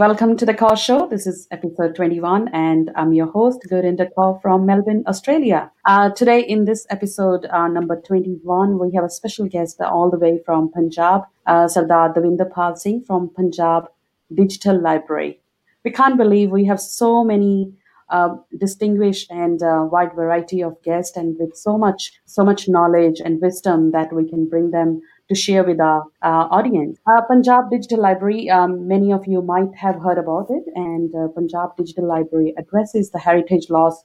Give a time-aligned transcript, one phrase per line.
[0.00, 1.08] Welcome to the Call Show.
[1.08, 5.70] This is episode 21, and I'm your host, Gurinder Kaur from Melbourne, Australia.
[5.84, 10.16] Uh, today, in this episode uh, number 21, we have a special guest all the
[10.16, 13.90] way from Punjab, uh, Sardar Davinder Pal Singh from Punjab
[14.34, 15.38] Digital Library.
[15.84, 17.74] We can't believe we have so many
[18.08, 23.20] uh, distinguished and uh, wide variety of guests, and with so much, so much knowledge
[23.22, 26.98] and wisdom that we can bring them to share with our audience.
[27.06, 31.28] Uh, Punjab Digital Library, um, many of you might have heard about it, and uh,
[31.28, 34.02] Punjab Digital Library addresses the heritage loss,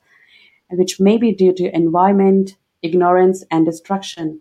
[0.70, 4.40] which may be due to environment, ignorance, and destruction.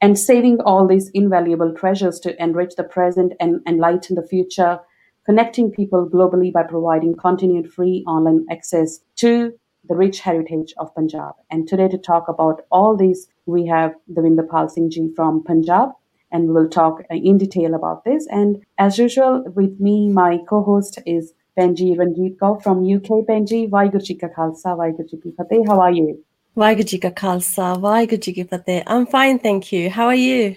[0.00, 4.80] And saving all these invaluable treasures to enrich the present and enlighten the future,
[5.26, 9.52] connecting people globally by providing continued free online access to
[9.86, 11.34] the rich heritage of Punjab.
[11.50, 15.90] And today, to talk about all these, we have Davinder Pal Singh Ji from Punjab
[16.32, 18.26] and we will talk in detail about this.
[18.30, 23.24] And as usual, with me, my co-host is Benji Ranjit Kaur from UK.
[23.28, 25.62] Benji, Vaiguru Ji Ka Khalsa, Vaiguru Ji Ki Fateh.
[25.66, 26.24] How are you?
[26.56, 28.82] Vaiguru Ji Ka Khalsa, Vaiguru Ji Ki Fateh.
[28.86, 29.90] I'm fine, thank you.
[29.90, 30.56] How are you?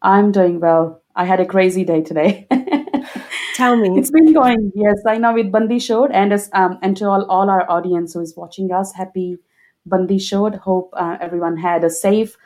[0.00, 1.02] I'm doing well.
[1.14, 2.46] I had a crazy day today.
[3.56, 3.98] Tell me.
[3.98, 4.72] It's been going.
[4.74, 8.14] Yes, I know with Bandi Chhod and as, um, and to all, all our audience
[8.14, 9.36] who is watching us, happy
[9.84, 10.58] Bandi Chhod.
[10.58, 12.36] Hope uh, everyone had a safe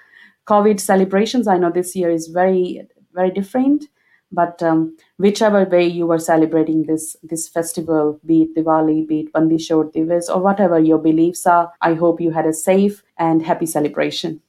[0.46, 1.48] COVID celebrations.
[1.48, 3.84] I know this year is very, very different,
[4.32, 9.32] but um, whichever way you were celebrating this this festival, be it Diwali, be it
[9.32, 13.42] Bandi Shor Divas, or whatever your beliefs are, I hope you had a safe and
[13.42, 14.40] happy celebration.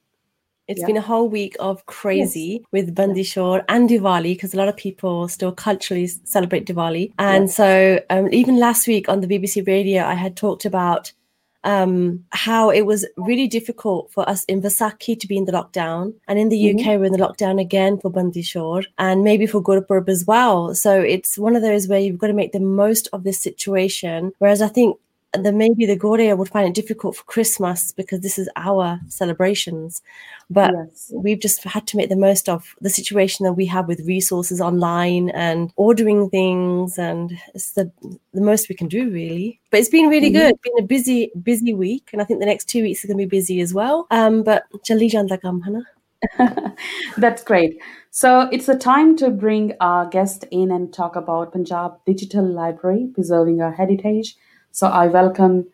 [0.68, 0.88] It's yeah.
[0.88, 2.62] been a whole week of crazy yes.
[2.74, 7.14] with Bandi Chhod and Diwali because a lot of people still culturally celebrate Diwali.
[7.18, 7.56] And yes.
[7.56, 11.14] so, um, even last week on the BBC radio, I had talked about
[11.64, 16.14] um, how it was really difficult for us in Vaisakhi to be in the lockdown.
[16.28, 16.80] And in the mm-hmm.
[16.80, 20.74] UK, we're in the lockdown again for Bandi Chhod and maybe for Gurpurab as well.
[20.76, 24.32] So it's one of those where you've got to make the most of this situation.
[24.40, 24.98] Whereas I think
[25.34, 30.02] then maybe the Gaudiya would find it difficult for Christmas because this is our celebrations.
[30.50, 31.12] But yes.
[31.14, 34.62] we've just had to make the most of the situation that we have with resources
[34.62, 37.92] online and ordering things, and it's the
[38.34, 39.60] the most we can do really.
[39.70, 40.40] But it's been really mm-hmm.
[40.40, 40.54] good.
[40.56, 43.18] It's been a busy, busy week, and I think the next two weeks are going
[43.18, 44.08] to be busy as well.
[44.10, 46.76] Um, but Chali janda kam, hana.
[47.18, 47.80] That's great.
[48.10, 53.12] So it's a time to bring our guest in and talk about Punjab Digital Library,
[53.14, 54.36] preserving our heritage
[54.72, 55.68] so I welcome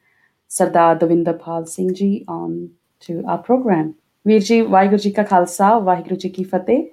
[0.48, 2.72] Sardar Davinder Pal Singh Ji on
[3.02, 3.96] to our program.
[4.26, 6.90] Veerji, Vaheguru Ka Khalsa, Vaheguru Ki Fateh.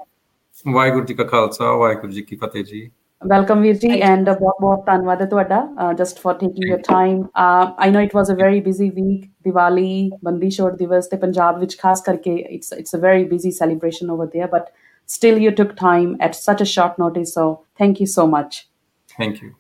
[0.67, 2.91] Vaheguru Ka Khalsa, Vaheguru Ki Fateh Ji.
[3.23, 7.29] Welcome, Veerji, and uh, just for taking your time.
[7.35, 11.79] Uh, I know it was a very busy week, Diwali, Bandi Shor Divas, Punjab, which
[11.79, 14.73] khas karke, it's, it's a very busy celebration over there, but
[15.05, 18.69] still you took time at such a short notice, so thank you so much.
[19.19, 19.55] Thank you.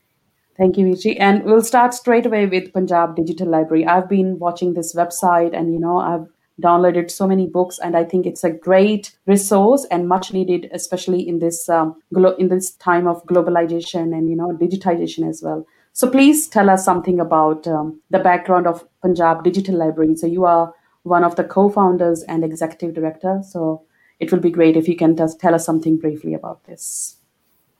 [0.60, 1.19] Thank you, Vichi.
[1.19, 3.87] And we'll start straight away with Punjab Digital Library.
[3.87, 6.26] I've been watching this website and, you know, I've
[6.60, 11.26] downloaded so many books and i think it's a great resource and much needed especially
[11.26, 15.66] in this um, glo- in this time of globalization and you know digitization as well.
[15.94, 20.16] So please tell us something about um, the background of punjab digital library.
[20.16, 23.41] So you are one of the co-founders and executive director.
[23.49, 23.87] So
[24.19, 27.16] it will be great if you can just tell us something briefly about this.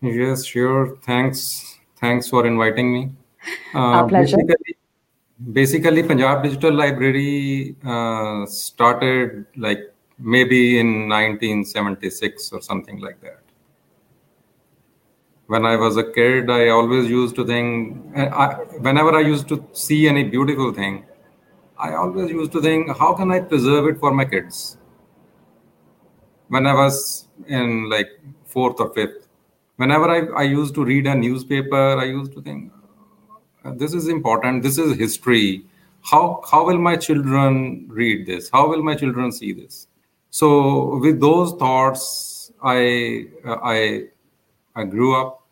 [0.00, 0.96] Yes sure.
[1.02, 3.11] Thanks Thanks for inviting me.
[3.75, 4.37] Uh, Our pleasure.
[4.38, 4.77] Basically,
[5.53, 13.41] basically, Punjab Digital Library uh, started like maybe in 1976 or something like that.
[15.47, 18.55] When I was a kid, I always used to think, I,
[18.88, 21.05] whenever I used to see any beautiful thing,
[21.77, 24.77] I always used to think, how can I preserve it for my kids?
[26.49, 28.09] When I was in like
[28.44, 29.27] fourth or fifth,
[29.80, 32.70] whenever I, I used to read a newspaper, I used to think,
[33.64, 34.62] uh, this is important.
[34.62, 35.64] This is history.
[36.10, 38.50] How how will my children read this?
[38.56, 39.86] How will my children see this?
[40.31, 40.49] So
[41.05, 43.26] with those thoughts, I
[43.75, 43.78] I
[44.75, 45.43] I grew up.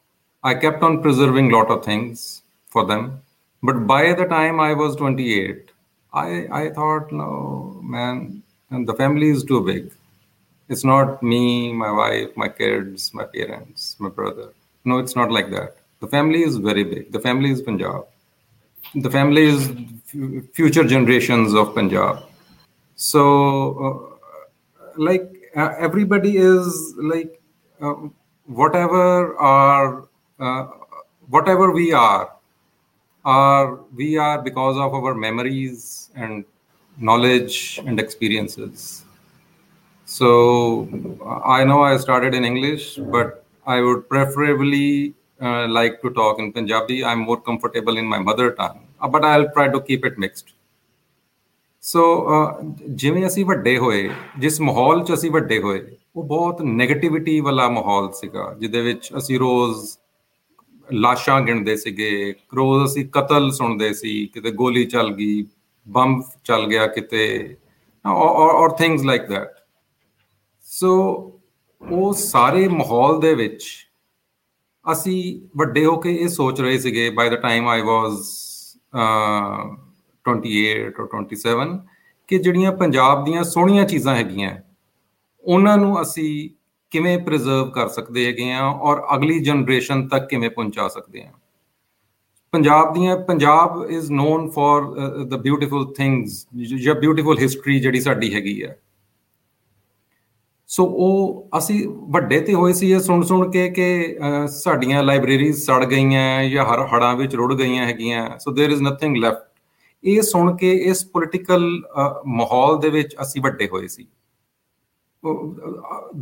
[0.42, 2.42] I kept on preserving a lot of things
[2.76, 3.22] for them.
[3.62, 5.70] But by the time I was 28,
[6.12, 6.28] I
[6.62, 7.32] I thought, no,
[7.96, 9.92] man, and the family is too big.
[10.68, 14.52] It's not me, my wife, my kids, my parents, my brother.
[14.84, 15.76] No, it's not like that.
[16.00, 17.12] The family is very big.
[17.12, 18.06] The family is Punjab.
[18.94, 22.24] The family is f- future generations of Punjab.
[22.96, 23.22] So,
[23.86, 27.40] uh, like uh, everybody is like
[27.80, 27.94] uh,
[28.46, 30.02] whatever uh,
[31.28, 32.32] whatever we are,
[33.24, 36.44] are we are because of our memories and
[36.98, 39.04] knowledge and experiences
[40.08, 40.88] so
[41.46, 46.50] I know I started in English, but I would preferably uh, like to talk in
[46.50, 47.04] Punjabi.
[47.04, 50.54] I'm more comfortable in my mother tongue, uh, but I'll try to keep it mixed.
[51.82, 52.04] So
[53.00, 54.08] ਜਿਵੇਂ ਅਸੀਂ ਵੱਡੇ ਹੋਏ
[54.38, 55.80] ਜਿਸ ਮਾਹੌਲ 'ਚ ਅਸੀਂ ਵੱਡੇ ਹੋਏ
[56.16, 59.96] ਉਹ ਬਹੁਤ 네ਗੇਟਿਵਿਟੀ ਵਾਲਾ ਮਾਹੌਲ ਸੀਗਾ ਜਿਹਦੇ ਵਿੱਚ ਅਸੀਂ ਰੋਜ਼
[60.88, 62.10] ਲਾਸ਼ਾਂ ਗਿਣਦੇ ਸੀਗੇ
[62.54, 65.44] ਰੋਜ਼ ਅਸੀਂ ਕਤਲ ਸੁਣਦੇ ਸੀ ਕਿਤੇ ਗੋਲੀ ਚੱਲ ਗਈ
[65.86, 67.28] ਬੰਬ ਚੱਲ ਗਿਆ ਕਿਤੇ
[68.04, 69.57] ਔਰ ਥਿੰਗਸ ਲਾਈਕ ਦੈਟ
[70.70, 70.90] ਸੋ
[71.82, 73.64] ਉਹ ਸਾਰੇ ਮਾਹੌਲ ਦੇ ਵਿੱਚ
[74.84, 75.20] ਅਸੀਂ
[75.58, 78.18] ਵੱਡੇ ਹੋ ਕੇ ਇਹ ਸੋਚ ਰਹੇ ਸੀਗੇ ਬਾਈ ਦਾ ਟਾਈਮ ਆਈ ਵਾਸ
[80.24, 80.64] 28
[80.96, 81.76] or 27
[82.28, 84.50] ਕਿ ਜਿਹੜੀਆਂ ਪੰਜਾਬ ਦੀਆਂ ਸੋਹਣੀਆਂ ਚੀਜ਼ਾਂ ਹੈਗੀਆਂ,
[85.44, 86.48] ਉਹਨਾਂ ਨੂੰ ਅਸੀਂ
[86.92, 91.32] ਕਿਵੇਂ ਪ੍ਰੀਜ਼ਰਵ ਕਰ ਸਕਦੇ ਹੈਗੇ ਆ ਔਰ ਅਗਲੀ ਜਨਰੇਸ਼ਨ ਤੱਕ ਕਿਵੇਂ ਪਹੁੰਚਾ ਸਕਦੇ ਆ
[92.52, 94.84] ਪੰਜਾਬ ਦੀਆਂ, Punjab is known for
[95.24, 96.46] the beautiful things
[96.84, 98.74] ਜਾਂ ਬਿਊਟੀਫੁਲ ਹਿਸਟਰੀ ਜਿਹੜੀ ਸਾਡੀ ਹੈਗੀ ਆ।
[100.69, 104.17] ਸੋ ਉਹ ਅਸੀਂ ਵੱਡੇ ਤੇ ਹੋਏ ਸੀ ਇਹ ਸੁਣ ਸੁਣ ਕੇ ਕਿ
[104.47, 109.17] ਸਾਡੀਆਂ ਲਾਇਬ੍ਰੇਰੀਜ਼ ਸੜ ਗਈਆਂ ਜਾਂ ਹਰ ਹੜਾਂ ਵਿੱਚ ਰੁੜ ਗਈਆਂ ਹੈਗੀਆਂ so there is nothing
[109.17, 109.51] left
[110.03, 111.69] ਇਹ ਸੁਣ ਕੇ ਇਸ ਪੋਲਿਟੀਕਲ
[112.27, 114.07] ਮਾਹੌਲ ਦੇ ਵਿੱਚ ਅਸੀਂ ਵੱਡੇ ਹੋਏ ਸੀ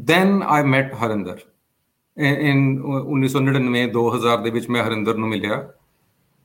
[0.03, 1.39] then I met Harinder
[2.18, 5.62] in 1999 2000 ਦੇ ਵਿੱਚ ਮੈਂ ਹਰਿੰਦਰ ਨੂੰ ਮਿਲਿਆ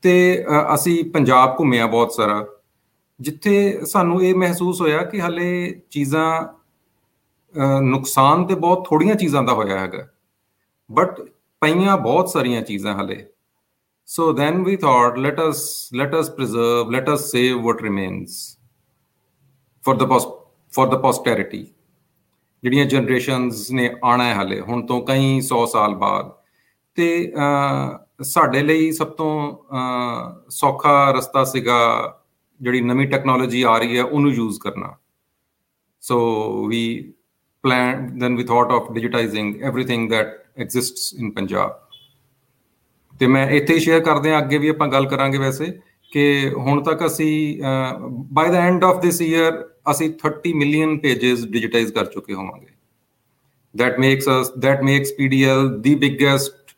[0.02, 0.44] ਤੇ
[0.75, 2.44] ਅਸੀਂ ਪੰਜਾਬ ਘੁੰਮਿਆ ਬਹੁਤ ਸਾਰਾ
[3.20, 6.26] ਜਿੱਥੇ ਸਾਨੂੰ ਇਹ ਮਹਿਸੂਸ ਹੋਇਆ ਕਿ ਹਲੇ ਚੀਜ਼ਾਂ
[7.81, 10.07] ਨੁਕਸਾਨ ਤੇ ਬਹੁਤ ਥੋੜੀਆਂ ਚੀਜ਼ਾਂ ਦਾ ਹੋਇਆ ਹੈਗਾ।
[10.89, 11.21] ਬਟ
[11.62, 13.25] ਪਈਆਂ ਬਹੁਤ ਸਾਰੀਆਂ ਚੀਜ਼ਾਂ ਹਲੇ।
[14.07, 15.59] So then we thought, let us
[16.00, 18.33] let us preserve, let us save what remains
[19.83, 20.33] for the post
[20.74, 21.62] for the posterity.
[22.63, 26.31] ਜਿਹੜੀਆਂ ਜਨਰੇਸ਼ਨਸ ਨੇ ਆਣਾ ਹੈ ਹਲੇ ਹੁਣ ਤੋਂ ਕਈ 100 ਸਾਲ ਬਾਅਦ।
[26.95, 27.33] ਤੇ
[28.21, 29.31] ਸਾਡੇ ਲਈ ਸਭ ਤੋਂ
[30.50, 31.80] ਸੌਖਾ ਰਸਤਾ ਸੀਗਾ
[32.62, 34.95] ਜਿਹੜੀ ਨਵੀਂ ਟੈਕਨੋਲੋਜੀ ਆ ਰਹੀ ਹੈ ਉਹਨੂੰ ਯੂਜ਼ ਕਰਨਾ।
[36.01, 36.19] ਸੋ
[36.65, 37.13] ਵੀ
[37.63, 40.28] then we thought of digitizing everything that
[40.58, 41.72] exists in punjab.
[43.19, 45.66] ਤੇ ਮੈਂ ਇੱਥੇ ਹੀ ਸ਼ੇਅਰ ਕਰਦੇ ਹਾਂ ਅੱਗੇ ਵੀ ਆਪਾਂ ਗੱਲ ਕਰਾਂਗੇ ਵੈਸੇ
[46.12, 47.62] ਕਿ ਹੁਣ ਤੱਕ ਅਸੀਂ
[48.34, 52.68] by the end of this year ਅਸੀਂ 30 ਮਿਲੀਅਨ ਪੇजेस ਡਿਜੀਟਾਈਜ਼ ਕਰ ਚੁੱਕੇ ਹੋਵਾਂਗੇ।
[53.81, 56.74] That makes us that makes pdl the biggest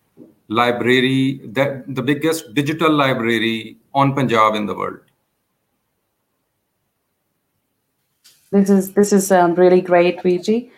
[0.58, 1.24] library
[1.58, 3.58] that the biggest digital library
[4.02, 5.00] on punjab in the world
[8.53, 10.71] this is this is um, really great Virji.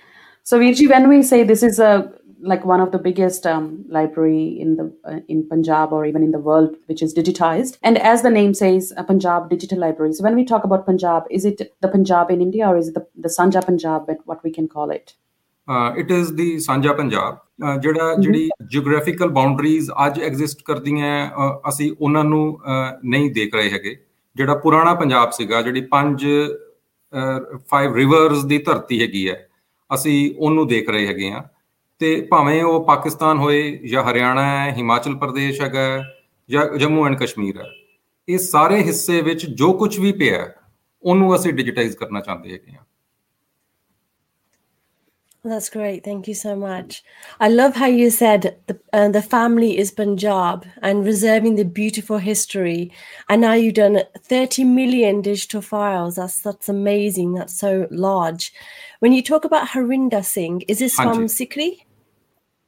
[0.43, 2.12] so Virji, when we say this is a
[2.43, 6.31] like one of the biggest um, library in the uh, in Punjab or even in
[6.31, 7.78] the world, which is digitized.
[7.82, 10.14] And as the name says, a Punjab Digital Library.
[10.14, 12.94] So when we talk about Punjab, is it the Punjab in India or is it
[12.94, 15.14] the, the Sanja Punjab, what we can call it?
[15.69, 17.38] Uh, it is the Sanja Punjab.
[17.82, 21.08] ਜਿਹੜਾ ਜਿਹੜੀ geographical boundaries ਅੱਜ exist ਕਰਦੀਆਂ
[21.69, 22.58] ਅਸੀਂ ਉਹਨਾਂ ਨੂੰ
[23.05, 23.94] ਨਹੀਂ ਦੇਖ ਰਹੇ ਹੈਗੇ
[24.37, 26.25] ਜਿਹੜਾ ਪੁਰਾਣਾ ਪੰਜਾਬ ਸੀਗਾ ਜਿਹੜੀ ਪੰਜ
[27.69, 29.47] ਫਾਈਵ ਰਿਵਰਸ ਦੀ ਧਰਤੀ ਹੈਗੀ ਹੈ।
[29.89, 31.44] ਅਸੀਂ ਉਹਨੂੰ ਦੇਖ ਰਹੇ ਹੈਗੇ ਆ
[32.01, 36.03] ਤੇ ਭਾਵੇਂ ਉਹ ਪਾਕਿਸਤਾਨ ਹੋਏ ਜਾਂ ਹਰਿਆਣਾ ਹੈ, ਹਿਮਾਚਲ ਪ੍ਰਦੇਸ਼ ਹੈਗਾ
[36.50, 37.69] ਜਾਂ ਜੰਮੂ ਐਂਡ ਕਸ਼ਮੀਰ ਹੈ,
[38.27, 40.47] ਇਹ ਸਾਰੇ ਹਿੱਸੇ ਵਿੱਚ ਜੋ ਕੁਝ ਵੀ ਪਿਆ
[41.03, 42.83] ਉਹਨੂੰ ਅਸੀਂ ਡਿਜੀਟਾਈਜ਼ ਕਰਨਾ ਚਾਹੁੰਦੇ ਹੈਗੇ ਆ
[45.45, 46.03] That's great.
[46.03, 47.03] Thank you so much.
[47.39, 52.18] I love how you said the, uh, the family is Punjab and reserving the beautiful
[52.18, 52.92] history.
[53.30, 56.15] And now you've done 30 million digital files.
[56.15, 57.36] That's that's amazing.
[57.36, 58.51] That's so large.
[59.01, 61.85] When you talk about Harinder Singh, is this from Sikri?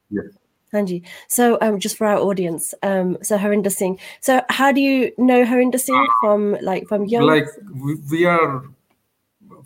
[0.08, 0.26] Yes.
[0.72, 1.02] Hanji.
[1.26, 3.98] So, um, just for our audience, um, so Harinder Singh.
[4.20, 7.26] So, how do you know Harinder Singh from like from young?
[7.26, 8.62] Like we, we are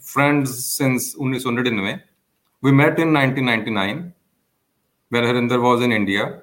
[0.00, 2.00] friends since 1999.
[2.62, 4.14] We met in 1999
[5.10, 6.42] when Harinder was in India.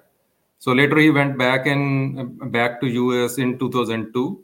[0.59, 4.43] So later he went back and back to US in 2002.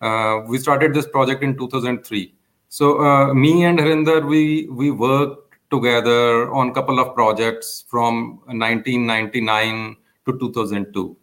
[0.00, 2.34] Uh, we started this project in 2003.
[2.68, 8.40] So uh, me and Harinder, we we worked together on a couple of projects from
[8.46, 11.16] 1999 to 2002.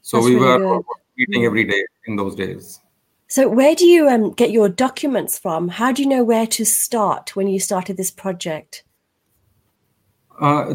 [0.00, 0.84] So That's we really were good.
[1.16, 2.80] meeting every day in those days.
[3.32, 5.68] So where do you um, get your documents from?
[5.70, 8.84] How do you know where to start when you started this project?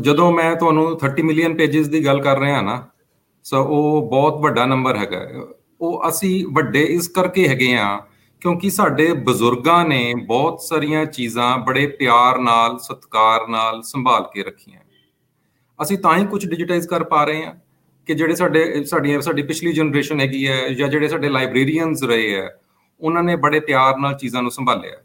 [0.01, 2.75] ਜਦੋਂ ਮੈਂ ਤੁਹਾਨੂੰ 30 million pages ਦੀ ਗੱਲ ਕਰ ਰਿਹਾ ਨਾ
[3.45, 5.19] ਸੋ ਉਹ ਬਹੁਤ ਵੱਡਾ ਨੰਬਰ ਹੈਗਾ
[5.81, 7.95] ਉਹ ਅਸੀਂ ਵੱਡੇ ਇਸ ਕਰਕੇ ਹੈਗੇ ਆ
[8.41, 14.79] ਕਿਉਂਕਿ ਸਾਡੇ ਬਜ਼ੁਰਗਾਂ ਨੇ ਬਹੁਤ ਸਾਰੀਆਂ ਚੀਜ਼ਾਂ ਬੜੇ ਪਿਆਰ ਨਾਲ ਸਤਿਕਾਰ ਨਾਲ ਸੰਭਾਲ ਕੇ ਰੱਖੀਆਂ
[15.79, 17.53] ਅਸੀਂ ਤਾਂ ਹੀ ਕੁਝ ਡਿਜੀਟਾਈਜ਼ ਕਰ ਪਾ ਰਹੇ ਹਾਂ
[18.07, 22.47] ਕਿ ਜਿਹੜੇ ਸਾਡੇ, ਸਾਡੀਆਂ, ਸਾਡੀ ਪਿਛਲੀ ਜਨਰੇਸ਼ਨ ਹੈਗੀ ਹੈ ਜਾਂ ਜਿਹੜੇ ਸਾਡੇ ਲਾਇਬ੍ਰੇਰੀਅਨਸ ਰਹੇ ਹੈ,
[23.01, 24.97] ਉਹਨਾਂ ਨੇ ਬੜੇ ਪਿਆਰ ਨਾਲ ਚੀਜ਼ਾਂ ਨੂੰ ਸੰਭਾਲਿਆ।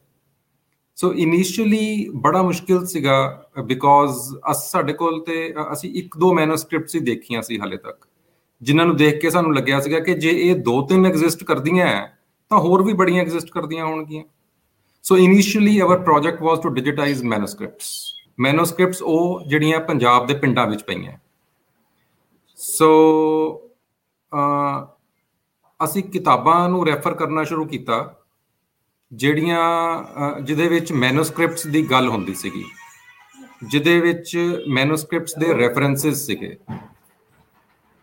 [0.96, 3.16] ਸੋ ਇਨੀਸ਼ੀਅਲੀ ਬੜਾ ਮੁਸ਼ਕਿਲ ਸੀਗਾ
[3.64, 4.18] ਬਿਕੋਜ਼
[4.50, 8.06] ਅਸ, ਸਾਡੇ ਕੋਲ ਤੇ ਅਸੀਂ ਇੱਕ ਦੋ ਮੈਨੂਸਕ੍ਰਿਪਟਸ ਹੀ ਦੇਖੀਆਂ ਸੀ ਹਾਲੇ ਤੱਕ,
[8.62, 11.86] ਜਿਨ੍ਹਾਂ ਨੂੰ ਦੇਖ ਕੇ ਸਾਨੂੰ ਲੱਗਿਆ ਸੀਗਾ ਕਿ ਜੇ ਇਹ ਦੋ ਤਿੰਨ ਐਗਜ਼ਿਸਟ ਕਰਦੀਆਂ
[12.50, 14.24] ਤਾਂ ਹੋਰ ਵੀ ਬੜੀਆਂ ਐਗਜ਼ਿਸਟ ਕਰਦੀਆਂ ਹੋਣਗੀਆਂ।
[15.04, 17.90] So initially our project was to digitise manuscripts
[18.40, 21.12] manuscripts ਉਹ ਜਿਹੜੀਆਂ ਪੰਜਾਬ ਦੇ ਪਿੰਡਾਂ ਵਿੱਚ ਪਈਆਂ।
[22.62, 22.88] ਸੋ
[25.80, 28.14] ਅਸੀਂ ਕਿਤਾਬਾਂ ਨੂੰ ਰੈਫਰ ਕਰਨਾ ਸ਼ੁਰੂ ਕੀਤਾ,
[29.12, 29.62] ਜਿਹੜੀਆਂ
[30.40, 32.64] ਜਿਹਦੇ ਵਿੱਚ ਮੈਨੂਸਕ੍ਰਿਪਟਸ ਦੀ ਗੱਲ ਹੁੰਦੀ ਸੀਗੀ,
[33.62, 34.36] ਜਿਹਦੇ ਵਿੱਚ
[34.70, 36.56] ਮੈਨੂਸਕ੍ਰਿਪਟਸ ਦੇ ਰੈਫਰੈਂਸਸ ਸੀਗੇ।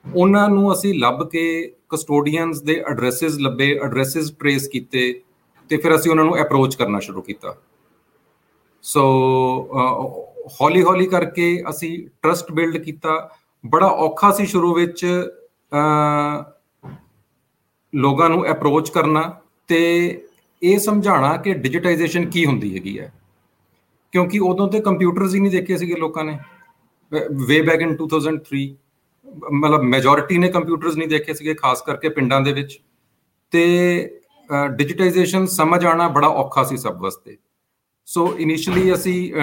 [0.06, 1.46] ਉਹਨਾਂ ਨੂੰ ਅਸੀਂ ਲੱਭ ਕੇ
[1.90, 5.22] ਕਸਟੋਡੀਅਨਸ ਦੇ ਐਡਰੈਸਸ ਲੱਭੇ ਐਡਰੈਸਸ ਟ੍ਰੇਸ ਕੀਤੇ,
[5.70, 7.56] ਤੇ ਫਿਰ ਅਸੀਂ ਉਹਨਾਂ ਨੂੰ ਅਪਰੋਚ ਕਰਨਾ ਸ਼ੁਰੂ ਕੀਤਾ।
[8.84, 9.04] ਸੋ
[10.62, 13.18] ਹੌਲੀ ਹੌਲੀ ਕਰਕੇ ਅਸੀਂ ਟਰਸਟ ਬਿਲਡ ਕੀਤਾ
[13.64, 15.06] ਬੜਾ ਔਖਾ ਸੀ ਸ਼ੁਰੂ ਵਿੱਚ
[17.94, 19.22] ਲੋਕਾਂ ਨੂੰ ਅਪਰੋਚ ਕਰਨਾ
[19.68, 19.80] ਤੇ
[20.64, 23.14] ਇਹ ਸਮਝਾਉਣਾ ਕਿ ਡਿਜੀਟਾਈਜੇਸ਼ਨ ਕੀ ਹੁੰਦੀ ਹੈਗੀ ਹੈ।
[24.12, 26.38] ਕਿਉਂਕਿ ਉਦੋਂ ਤੇ ਕੰਪਿਊਟਰਸ ਹੀ ਨਹੀਂ ਦੇਖੇ ਸੀਗੇ ਲੋਕਾਂ ਨੇ।
[27.48, 28.68] ਵੇ ਬੈਕ ਇਨ 2003
[29.54, 32.80] ਮਤਲਬ ਮੈਜੋਰਿਟੀ ਨੇ ਕੰਪਿਊਟਰਸ ਨਹੀਂ ਦੇਖੇ ਸੀਗੇ, ਖਾਸ ਕਰਕੇ ਪਿੰਡਾਂ ਦੇ ਵਿੱਚ।
[33.52, 34.22] ਤੇ
[34.76, 37.38] ਡਿਜੀਟਾਈਜੇਸ਼ਨ ਸਮਝ ਆਣਾ ਬੜਾ ਔਖਾ ਸੀ ਸਭ ਵਾਸਤੇ।
[38.10, 39.34] ਸੋ ਇਨੀਸ਼ੀਅਲੀ ਅਸੀਂ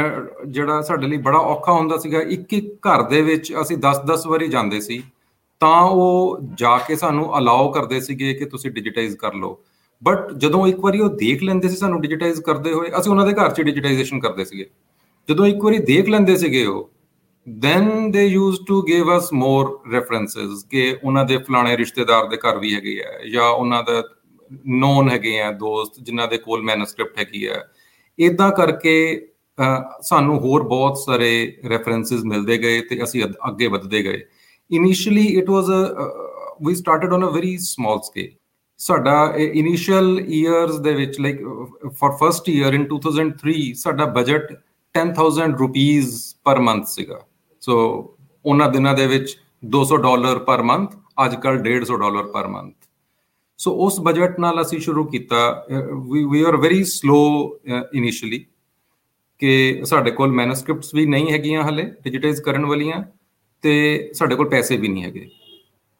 [0.47, 4.49] ਜਿਹੜਾ ਸਾਡੇ ਲਈ ਬੜਾ ਔਖਾ ਹੁੰਦਾ ਸੀਗਾ, ਇੱਕ ਇੱਕ ਘਰ ਦੇ ਵਿੱਚ ਅਸੀਂ 10-10 ਵਾਰੀ
[4.49, 5.03] ਜਾਂਦੇ ਸੀ।
[5.61, 9.59] ਤਾਂ ਉਹ ਜਾ ਕੇ ਸਾਨੂੰ ਅਲਾਉ ਕਰਦੇ ਸੀਗੇ ਕਿ ਤੁਸੀਂ ਡਿਜੀਟਾਈਜ਼ ਕਰ ਲਓ।
[10.03, 13.33] ਬਟ ਜਦੋਂ ਇੱਕ ਵਾਰੀ ਉਹ ਦੇਖ ਲੈਂਦੇ ਸੀ ਸਾਨੂੰ ਡਿਜੀਟਾਈਜ਼ ਕਰਦੇ ਹੋਏ, ਅਸੀਂ ਉਹਨਾਂ ਦੇ
[13.35, 14.67] ਘਰ 'ਚ ਡਿਜੀਟਾਈਜੇਸ਼ਨ ਕਰਦੇ ਸੀਗੇ।
[15.29, 16.91] ਜਦੋਂ ਇੱਕ ਵਾਰੀ ਦੇਖ ਲੈਂਦੇ ਸੀਗੇ ਉਹ
[17.47, 22.59] then they used to give us more references ਕਿ ਉਹਨਾਂ ਦੇ ਫਲਾਣੇ ਰਿਸ਼ਤੇਦਾਰ ਦੇ ਘਰ
[22.59, 24.03] ਵੀ ਹੈਗੇ ਆ, ਜਾਂ ਉਹਨਾਂ ਦਾ
[24.67, 27.63] ਨੋਨ ਹੈਗੇ ਆ ਦੋਸਤ ਜਿਨ੍ਹਾਂ ਦੇ ਕੋਲ ਮੈਨੂਸਕ੍ਰਿਪਟ ਹੈਗੀ ਆ।
[28.19, 28.97] ਇਦਾਂ ਕਰਕੇ
[30.03, 31.31] ਸਾਨੂੰ ਹੋਰ ਬਹੁਤ ਸਾਰੇ
[31.71, 34.23] ਰੈਫਰੈਂਸਸ ਮਿਲਦੇ ਗਏ ਤੇ ਅਸੀਂ ਅੱਗੇ ਵਧਦੇ ਗਏ।
[34.71, 35.67] Initially it was
[36.67, 38.29] we started on a very small scale
[38.81, 41.43] ਸਾਡਾ ਇਨੀਸ਼ੀਅਲ ਇਅਰਸ ਦੇ ਵਿੱਚ like
[42.01, 44.53] for first year in 2003 ਸਾਡਾ ਬਜਟ
[44.95, 47.21] 10000 ਰੁਪੀਸ ਪਰ ਮੰਥ ਸੀਗਾ।
[47.63, 47.79] ਸੋ
[48.45, 49.37] ਉਹਨਾਂ ਦਿਨਾਂ ਦੇ ਵਿੱਚ
[49.77, 52.75] 200 ਡਾਲਰ ਪਰ ਮੰਥ ਅੱਜ ਕੱਲ 150 ਡਾਲਰ ਪਰ ਮੰਥ
[53.61, 55.39] ਸੋ ਉਸ ਬਜਟ ਨਾਲ ਅਸੀਂ ਸ਼ੁਰੂ ਕੀਤਾ
[56.31, 57.19] we are very slow
[57.95, 58.45] initially
[59.41, 63.03] ਕਿ ਸਾਡੇ ਕੋਲ ਮੈਨੂਸਕ੍ਰਿਪਟਸ ਵੀ ਨਹੀਂ ਹੈਗੀਆਂ ਹਲੇ ਡਿਜੀਟਾਈਜ਼ ਕਰਨ ਵਾਲੀਆਂ
[63.65, 63.73] ਤੇ
[64.15, 65.29] ਸਾਡੇ ਕੋਲ ਪੈਸੇ ਵੀ ਨਹੀਂ ਹੈਗੇ,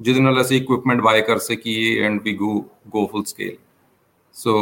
[0.01, 3.57] ਜਿਹਦੇ ਨਾਲ ਅਸੀਂ ਇਕਵਿਪਮੈਂਟ ਬਾਏ ਕਰ ਸਕੀਏ and we go go full scale
[4.35, 4.55] so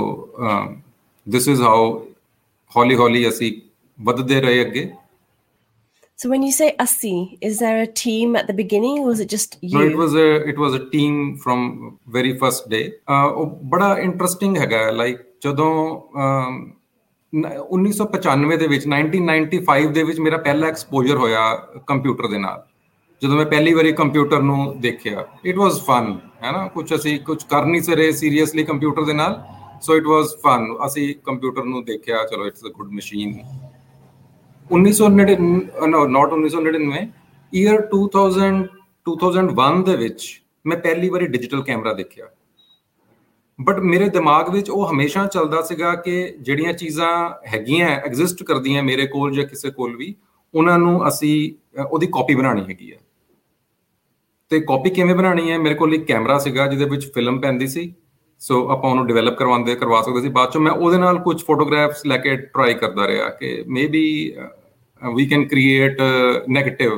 [1.26, 1.98] this is how
[2.72, 3.52] ਹੌਲੀ ਹੌਲੀ ਅਸੀਂ
[3.98, 4.90] ਵਧਦੇ ਰਹੇ ਅੱਗੇ।
[6.18, 9.28] So when you say Asi, is there a team at the beginning or was it
[9.28, 9.78] just you?
[9.78, 12.82] No, it was a it was a team from very first day.
[13.08, 13.30] Uh,
[13.72, 15.70] ਬੜਾ interesting ਹੈਗਾ like ਜਦੋਂ
[17.32, 21.42] 1995 ਦੇ ਵਿੱਚ 1995 ਦੇ ਵਿੱਚ ਮੇਰਾ ਪਹਿਲਾ exposure ਹੋਇਆ
[21.88, 22.62] ਕੰਪਿਊਟਰ ਦੇ ਨਾਲ
[23.22, 26.12] ਜਦੋਂ ਮੈਂ ਪਹਿਲੀ ਵਾਰੀ ਕੰਪਿਊਟਰ ਨੂੰ ਦੇਖਿਆ ਇਟ ਵਾਸ ਫਨ
[26.44, 29.42] ਹੈ ਨਾ ਕੁਝ ਅਸੀਂ ਕੁਝ ਕਰ ਨਹੀਂ ਸਰੇ ਸੀਰੀਅਸਲੀ ਕੰਪਿਊਟਰ ਦੇ ਨਾਲ
[29.82, 33.38] ਸੋ ਇਟ ਵਾਸ ਫਨ ਅਸੀਂ ਕੰਪਿਊਟਰ ਨੂੰ ਦੇਖਿਆ ਚਲੋ it's a good machine
[34.70, 37.02] 1999 not 1999
[37.52, 38.62] year 2000
[39.06, 40.26] 2001 ਦੇ ਵਿੱਚ
[40.66, 42.26] ਮੈਂ ਪਹਿਲੀ ਵਾਰੀ ਡਿਜੀਟਲ ਕੈਮਰਾ ਦੇਖਿਆ।
[43.58, 47.10] ਬਟ ਮੇਰੇ ਦਿਮਾਗ ਵਿੱਚ ਉਹ ਹਮੇਸ਼ਾ ਚੱਲਦਾ ਸੀਗਾ ਕਿ ਜਿਹੜੀਆਂ ਚੀਜ਼ਾਂ
[47.46, 50.14] ਹੈਗੀਆਂ ਐਗਜ਼ਿਸਟ ਕਰਦੀਆਂ ਮੇਰੇ ਕੋਲ ਜਾਂ ਕਿਸੇ ਕੋਲ ਵੀ,
[50.54, 51.34] ਉਹਨਾਂ ਨੂੰ ਅਸੀਂ
[51.82, 52.98] ਉਹਦੀ ਕਾਪੀ ਬਣਾਉਣੀ ਹੈਗੀ ਹੈ
[54.50, 57.94] ਤੇ ਕਾਪੀ ਕਿਵੇਂ ਬਣਾਉਣੀ ਹੈ ਮੇਰੇ ਕੋਲ ਇੱਕ ਕੈਮਰਾ ਸੀਗਾ ਜਿਹਦੇ ਵਿੱਚ ਫਿਲਮ ਪੈਂਦੀ ਸੀ।
[58.44, 62.04] ਸੋ ਆਪਾਂ ਉਹਨੂੰ ਡਿਵੈਲਪ ਕਰਵਾਉਂਦੇ, ਕਰਵਾ ਸਕਦੇ ਸੀ। ਬਾਅਦ ਚੋਂ ਮੈਂ ਉਹਦੇ ਨਾਲ ਕੁਝ ਫੋਟੋਗ੍ਰਾਫਸ
[62.06, 64.04] ਲੈ ਕੇ ਟਰਾਈ ਕਰਦਾ ਰਿਹਾ ਕਿ maybe
[65.02, 66.00] we can create
[66.50, 66.92] negative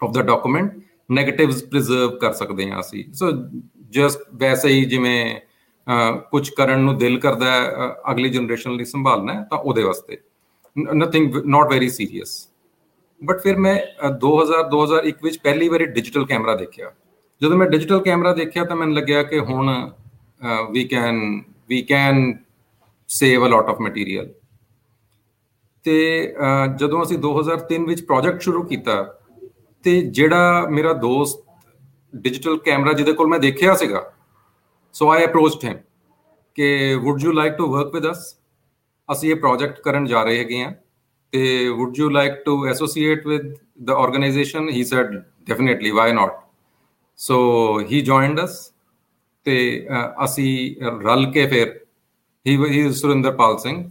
[0.00, 0.72] of the document
[1.10, 3.30] negatives preserve ਕਰ ਸਕਦੇ ਹਾਂ ਅਸੀਂ। ਸੋ
[3.90, 5.20] ਜਸਟ ਵੈਸੇ ਹੀ ਜਿਵੇਂ
[6.30, 10.18] ਕੁਝ ਕਰਨ ਨੂੰ ਦਿਲ ਕਰਦਾ ਹੈ ਅਗਲੀ ਜਨਰੇਸ਼ਨ ਲਈ ਸੰਭਾਲਣਾ ਹੈ, ਤਾਂ ਉਹਦੇ ਵਾਸਤੇ।
[10.94, 12.32] Nothing not very serious
[13.20, 13.76] but ਫਿਰ ਮੈਂ
[14.20, 16.90] 2000 2001 ਵਿੱਚ ਪਹਿਲੀ ਵਾਰੀ ਡਿਜੀਟਲ ਕੈਮਰਾ ਦੇਖਿਆ।
[17.40, 19.70] ਜਦੋਂ ਮੈਂ ਡਿਜੀਟਲ ਕੈਮਰਾ ਦੇਖਿਆ ਤਾਂ ਮੈਨੂੰ ਲੱਗਿਆ ਕਿ ਹੁਣ
[20.70, 21.20] ਵੀ can
[21.68, 22.32] we can
[23.08, 24.32] save a lot of material
[25.84, 25.94] ਤੇ
[26.76, 29.02] ਜਦੋਂ ਅਸੀਂ 2003 ਵਿੱਚ ਪ੍ਰੋਜੈਕਟ ਸ਼ੁਰੂ ਕੀਤਾ,
[29.84, 31.44] ਤੇ ਜਿਹੜਾ ਮੇਰਾ ਦੋਸਤ
[32.14, 34.02] ਡਿਜੀਟਲ ਕੈਮਰਾ ਜਿਹਦੇ ਕੋਲ ਮੈਂ ਦੇਖਿਆ ਸੀਗਾ
[34.94, 35.78] ਸੋ ਆਈ ਅਪਰੋਚਡ ਹਿਮ
[36.58, 38.34] ਕਿ would you like to work with us
[39.08, 40.72] ਅਸੀਂ ਇਹ ਪ੍ਰੋਜੈਕਟ ਕਰਨ ਜਾ ਰਹੇ ਹੈਗੇ ਆ
[41.32, 45.14] ਤੇ would you like to associate with the organisation he said
[45.48, 46.38] definitely why not
[47.20, 47.38] so
[47.90, 48.58] he joined us
[49.46, 49.86] ਤੇ
[50.24, 51.78] ਅਸੀਂ ਰਲ ਕੇ ਫਿਰ
[52.46, 53.90] ਹੀ ਹੀ ਸੁਰਿੰਦਰਪਾਲ ਸਿੰਘ,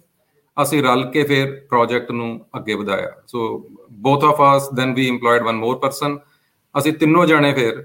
[0.58, 3.68] ਅਸੀਂ ਰਲ ਕੇ ਫਿਰ ਪ੍ਰੋਜੈਕਟ ਨੂੰ ਅੱਗੇ ਵਧਾਇਆ। So
[4.02, 6.18] both of us then we employed one more person
[6.76, 7.84] ਅਸੀਂ ਤਿੰਨੋਂ ਜਣੇ ਫਿਰ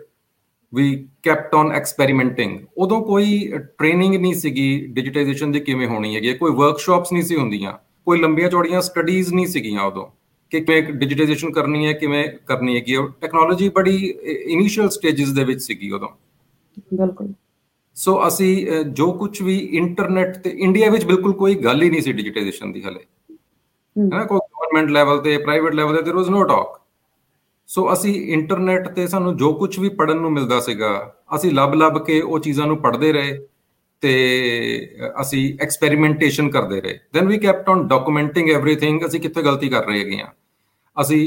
[0.72, 0.86] ਵੀ
[1.22, 7.12] ਕੈਪਟ ਔਨ ਐਕਸਪੈਰੀਮੈਂਟਿੰਗ ਉਦੋਂ ਕੋਈ ਟ੍ਰੇਨਿੰਗ ਨਹੀਂ ਸੀਗੀ ਡਿਜੀਟਾਈਜੇਸ਼ਨ ਦੀ ਕਿਵੇਂ ਹੋਣੀ ਹੈਗੀ ਕੋਈ ਵਰਕਸ਼ਾਪਸ
[7.12, 7.72] ਨਹੀਂ ਸੀ ਹੁੰਦੀਆਂ,
[8.06, 10.06] ਕੋਈ ਲੰਬੀਆਂ ਚੌੜੀਆਂ ਸਟੱਡੀਜ਼ ਨਹੀਂ ਸੀਗੀਆਂ ਉਦੋਂ।
[10.60, 15.60] ਕਿ ਕਿਵੇਂ ਡਿਜੀਟਾਈਜੇਸ਼ਨ ਕਰਨੀ ਹੈ ਕਿਵੇਂ ਕਰਨੀ ਹੈਗੀ ਉਹ ਟੈਕਨੋਲੋਜੀ ਬੜੀ ਇਨੀਸ਼ੀਅਲ ਸਟੇजेस ਦੇ ਵਿੱਚ
[15.60, 16.08] ਸੀਗੀ ਉਦੋਂ।
[16.94, 17.32] ਬਿਲਕੁਲ।
[17.94, 22.12] ਸੋ ਅਸੀਂ ਜੋ ਕੁਝ ਵੀ ਇੰਟਰਨੈਟ ਤੇ ਇੰਡੀਆ ਵਿੱਚ ਬਿਲਕੁਲ ਕੋਈ ਗੱਲ ਹੀ ਨਹੀਂ ਸੀ
[22.12, 23.00] ਡਿਜੀਟਾਈਜੇਸ਼ਨ ਦੀ ਹਲੇ।
[23.96, 26.80] ਹੈਨਾ ਕੋਈ ਗਵਰਨਮੈਂਟ ਲੈਵਲ ਤੇ ਪ੍ਰਾਈਵੇਟ ਲੈਵਲ ਤੇ there was no talk
[27.66, 32.20] so ਅਸੀਂ ਇੰਟਰਨੈਟ ਤੇ ਸਾਨੂੰ ਜੋ ਕੁਝ ਵੀ ਪੜਨ ਨੂੰ ਮਿਲਦਾ ਸੀਗਾ ਅਸੀਂ ਲੱਭ-ਲੱਭ ਕੇ
[32.20, 33.46] ਉਹ ਚੀਜ਼ਾਂ ਨੂੰ ਪੜਦੇ ਰਹੇ
[34.00, 34.12] ਤੇ
[35.20, 40.00] ਅਸੀਂ ਐਕਸਪੈਰੀਮੈਂਟੇਸ਼ਨ ਕਰਦੇ ਰਹੇ। Then we kept on documenting everything ਅਸੀਂ ਕਿੱਥੇ ਗਲਤੀ ਕਰ ਰਹੇ
[40.00, 40.28] ਹੈਗੇ ਆ
[40.96, 41.20] ਅਸੀਂ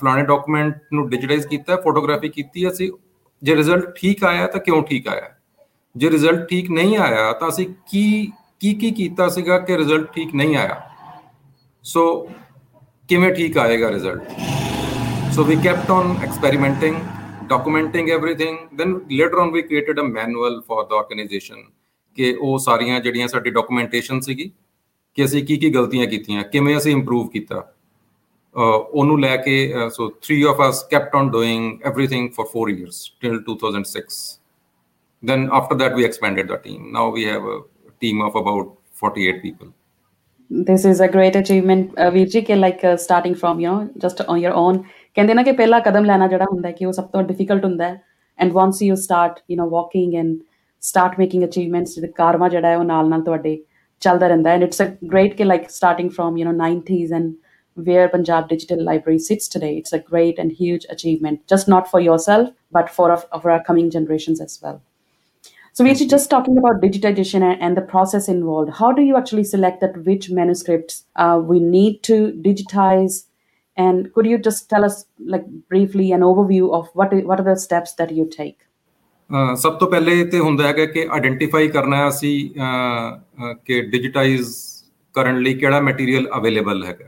[0.00, 2.90] ਫਲਾਣੇ ਡਾਕੂਮੈਂਟ ਨੂੰ ਡਿਜੀਟਾਈਜ਼ ਕੀਤਾ ਫੋਟੋਗ੍ਰਾਫੀ ਕੀਤੀ, ਅਸੀਂ
[3.42, 5.28] ਜੇ ਰਿਜ਼ਲਟ ਠੀਕ ਆਇਆ ਤਾਂ ਕਿਉਂ ਠੀਕ ਆਇਆ?
[5.96, 10.34] ਜੇ ਰਿਜ਼ਲਟ ਠੀਕ ਨਹੀਂ ਆਇਆ ਤਾਂ ਅਸੀਂ ਕੀ ਕੀ ਕੀ ਕੀਤਾ ਸੀਗਾ ਕਿ ਰਿਜ਼ਲਟ ਠੀਕ
[10.34, 10.80] ਨਹੀਂ ਆਇਆ?
[11.84, 12.28] ਸੋ
[13.08, 16.96] ਕਿਵੇਂ ਠੀਕ ਆਏਗਾ result so we kept on experimenting
[17.50, 21.62] documenting everything, then later on we created a manual for the organization
[22.16, 24.50] ਕਿ ਉਹ ਸਾਰੀਆਂ ਜਿਹੜੀਆਂ ਸਾਡੀ ਡਾਕੂਮੈਂਟੇਸ਼ਨ ਸੀਗੀ,
[25.16, 27.60] ਕਿ ਅਸੀਂ ਕੀ ਕੀ ਗਲਤੀਆਂ ਕੀਤੀਆਂ, ਕਿਵੇਂ ਅਸੀਂ ਇੰਪਰੂਵ ਕੀਤਾ।
[28.58, 33.12] uh, ONU Lake, uh, so three of us kept on doing everything for four years
[33.20, 34.40] till 2006.
[35.22, 36.92] Then after that, we expanded the team.
[36.92, 37.60] Now we have a
[38.00, 39.72] team of about 48 people.
[40.50, 44.20] This is a great achievement, uh, Virji, ke like uh, starting from, you know, just
[44.22, 44.84] on your own.
[45.14, 48.02] ਕਹਿੰਦੇ ਨਾ ਕਿ ਪਹਿਲਾ ਕਦਮ ਲੈਣਾ ਜਿਹੜਾ ਹੁੰਦਾ ਕਿ ਉਹ ਸਭ ਤੋਂ ਡਿਫਿਕਲਟ ਹੁੰਦਾ ਹੈ
[48.38, 50.36] and once you start you know walking and
[50.82, 53.56] start making achievements ਦੇ ਕਾਰਮਾ ਜਿਹੜਾ ਹੈ ਉਹ ਨਾਲ ਨਾਲ ਤੁਹਾਡੇ
[54.02, 57.32] ਚੱਲਦਾ ਰਹਿੰਦਾ ਐਂਡ ਇਟਸ ਅ ਗ੍ਰੇਟ ਕਿ like starting from you know 90s and
[57.77, 59.77] where Punjab Digital Library sits today.
[59.77, 63.89] It's a great and huge achievement, just not for yourself, but for, for our coming
[63.89, 64.81] generations as well.
[65.73, 68.73] So we're just talking about digitization and the process involved.
[68.73, 73.25] How do you actually select that which manuscripts uh, we need to digitize
[73.75, 77.55] and could you just tell us like briefly an overview of what what are the
[77.55, 78.57] steps that you take
[79.57, 82.33] ਸਭ ਤੋਂ ਪਹਿਲੇ ਤੇ ਹੁੰਦਾ ਹੈਗਾ ਕਿ identify ਕਰਨਾ ਹੈ ਅਸੀਂ
[83.65, 84.51] ਕਿ ਡਿਜੀਟਾਈਜ਼
[85.13, 87.05] ਕਰਨ ਲਈ ਕਿਹੜਾ ਮਟੀਰੀਅਲ ਅਵੇਲੇਬਲ ਹੈਗਾ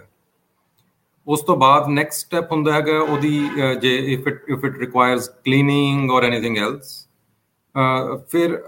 [1.29, 3.49] ਉਸ ਤੋਂ ਬਾਅਦ ਨੈਕਸਟ ਸਟੈਪ ਹੁੰਦਾ ਹੈਗਾ ਉਹਦੀ
[3.81, 7.01] ਜੇ if it if it requires cleaning or anything else
[8.31, 8.59] ਫਿਰ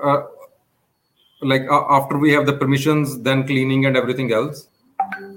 [1.42, 4.66] like after we have the permissions then cleaning and everything else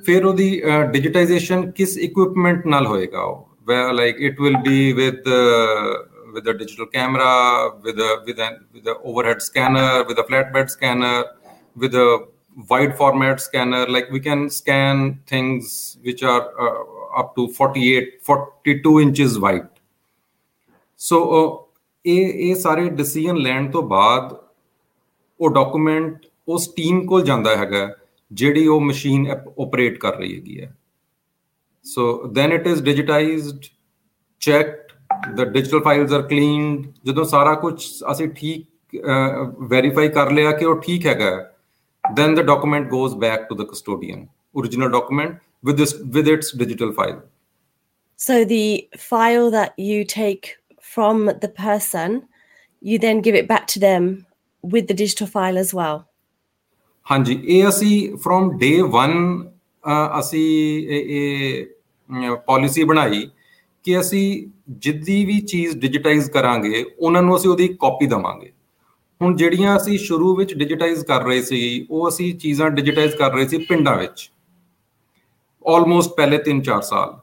[0.05, 0.63] ਫਿਰ ਉਹਦੀ
[0.93, 5.91] ਡਿਜੀਟਾਈਜੇਸ਼ਨ ਕਿਸ ਇਕਵਿਪਮੈਂਟ ਨਾਲ ਹੋਏਗਾ ਉਹ where like it will be with uh,
[6.35, 7.33] with a digital camera
[7.85, 11.19] with a with a with a overhead scanner with a flatbed scanner
[11.77, 12.07] with a
[12.73, 16.83] wide format scanner like we can scan things which are uh,
[17.16, 19.68] up to 48 42 inches wide
[21.00, 21.20] so
[22.06, 24.34] ਇਹ ਇਹ ਸਾਰੇ decision ਲੈਣ ਤੋਂ ਬਾਅਦ
[25.40, 27.88] ਉਹ document ਉਸ team ਕੋਲ ਜਾਂਦਾ ਹੈਗਾ
[28.32, 30.74] ਜਿਹੜੀ ਉਹ ਮਸ਼ੀਨ ਆਪਰੇਟ ਕਰ ਰਹੀ ਹੈਗੀ ਹੈ
[31.86, 33.66] so then it is digitised
[34.42, 37.76] checked the digital files are cleaned ਜਦੋਂ ਸਾਰਾ ਕੁਝ
[38.12, 39.02] ਅਸੀਂ ਠੀਕ
[39.70, 41.36] ਵੈਰੀਫਾਈ ਕਰ ਲਿਆ ਕਿ ਉਹ ਠੀਕ ਹੈਗਾ
[42.04, 46.92] then the document goes back to the custodian original document with this with its digital
[47.00, 47.20] file
[48.20, 48.66] so the
[49.06, 50.50] file that you take
[50.94, 52.18] from the person
[52.82, 54.10] you then give it back to them
[54.64, 56.04] with the digital file as well
[57.12, 59.16] ਹਾਂਜੀ ਇਹ ਅਸੀਂ from ਡੇ 1
[60.20, 60.48] ਅਸੀਂ
[60.90, 61.66] ਇਹ
[62.48, 63.28] policy ਬਣਾਈ
[63.86, 64.26] ਕਿ ਅਸੀਂ
[64.86, 68.52] ਜਿੱਦੀ ਵੀ ਚੀਜ਼ ਡਿਜੀਟਾਈਜ਼ ਕਰਾਂਗੇ ਉਹਨਾਂ ਨੂੰ ਅਸੀਂ ਉਹਦੀ ਕਾਪੀ ਦਵਾਂਗੇ
[69.22, 73.48] ਹੁਣ ਜਿਹੜੀਆਂ ਅਸੀਂ ਸ਼ੁਰੂ ਵਿੱਚ ਡਿਜੀਟਾਈਜ਼ ਕਰ ਰਹੇ ਸੀ ਉਹ ਅਸੀਂ ਚੀਜ਼ਾਂ ਡਿਜੀਟਾਈਜ਼ ਕਰ ਰਹੇ
[73.48, 74.30] ਸੀ ਪਿੰਡਾਂ ਵਿੱਚ
[75.66, 77.18] ਆਲਮੋਸਟ ਪਹਿਲੇ 3-4 ਸਾਲ।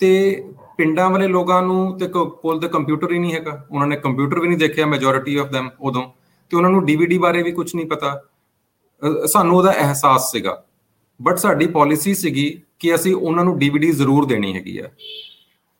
[0.00, 0.42] ਤੇ
[0.78, 4.48] ਪਿੰਡਾਂ ਵਾਲੇ ਲੋਕਾਂ ਨੂੰ ਤੇ ਕੋਲ ਤੇ ਕੰਪਿਊਟਰ ਹੀ ਨਹੀਂ ਹੈਗਾ। ਉਹਨਾਂ ਨੇ ਕੰਪਿਊਟਰ ਵੀ
[4.48, 6.02] ਨਹੀਂ ਦੇਖਿਆ ਮੈਜੋਰਿਟੀ ਆਫ them ਉਦੋਂ।
[6.50, 8.20] ਤੇ ਉਹਨਾਂ ਨੂੰ ਡੀਵੀਡੀ ਬਾਰੇ ਵੀ ਕੁਝ ਨਹੀਂ ਪਤਾ।
[9.26, 10.62] ਸਾਨੂੰ ਉਹਦਾ ਅਹਿਸਾਸ ਸੀਗਾ।
[11.20, 14.88] ਬਟ ਸਾਡੀ ਪਾਲਿਸੀ ਸੀਗੀ ਕਿ ਅਸੀਂ ਉਹਨਾਂ ਨੂੰ ਡੀਵੀਡੀ ਜ਼ਰੂਰ ਦੇਣੀ ਹੈਗੀ ਆ।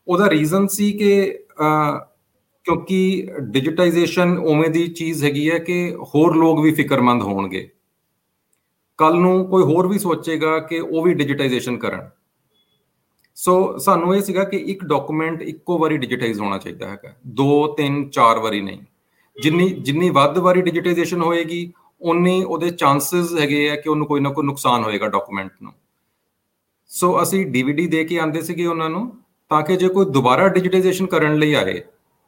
[0.06, 1.38] ਉਹਦਾ ਰੀਜ਼ਨ ਸੀ ਕਿ
[2.66, 7.68] ਕਿਉਂਕਿ ਡਿਜੀਟਾਈਜੇਸ਼ਨ ਉਵੇਂ ਦੀ ਚੀਜ਼ ਹੈਗੀ ਹੈ ਕਿ ਹੋਰ ਲੋਕ ਵੀ ਫਿਕਰਮੰਦ ਹੋਣਗੇ।
[8.98, 12.10] ਕੱਲ ਨੂੰ ਕੋਈ ਹੋਰ ਵੀ ਸੋਚੇਗਾ ਕਿ ਉਹ ਵੀ ਡਿਜੀਟਾਈਜੇਸ਼ਨ ਕਰਨ।
[13.34, 18.10] ਸੋ ਸਾਨੂੰ ਇਹ ਸੀਗਾ ਕਿ ਇੱਕ ਡਾਕੂਮੈਂਟ ਇੱਕੋ ਵਾਰੀ ਡਿਜੀਟਾਈਜ਼ ਹੋਣਾ ਚਾਹੀਦਾ ਹੈਗਾ। 2 3
[18.10, 18.78] 4 ਵਾਰੀ ਨਹੀਂ।
[19.42, 24.30] ਜਿੰਨੀ ਜਿੰਨੀ ਵੱਧ ਵਾਰੀ ਡਿਜੀਟਾਈਜੇਸ਼ਨ ਹੋਏਗੀ ਉਨੇ ਉਹਦੇ ਚਾਂਸਸ ਹੈਗੇ ਆ ਕਿ ਉਹਨੂੰ ਕੋਈ ਨਾ
[24.30, 25.72] ਕੋਈ ਨੁਕਸਾਨ ਹੋਏਗਾ ਡਾਕੂਮੈਂਟ ਨੂੰ।
[26.86, 31.06] ਸੋ ਅਸੀਂ ਡੀਵੀਡੀ ਦੇ ਕੇ ਆਂਦੇ ਸੀਗੇ ਉਹਨਾਂ ਨੂੰ, ਤਾਂ ਕਿ ਜੇ ਕੋਈ ਦੁਬਾਰਾ ਡਿਜੀਟਾਈਜੇਸ਼ਨ
[31.06, 31.82] ਕਰਨ ਲਈ ਆਏ,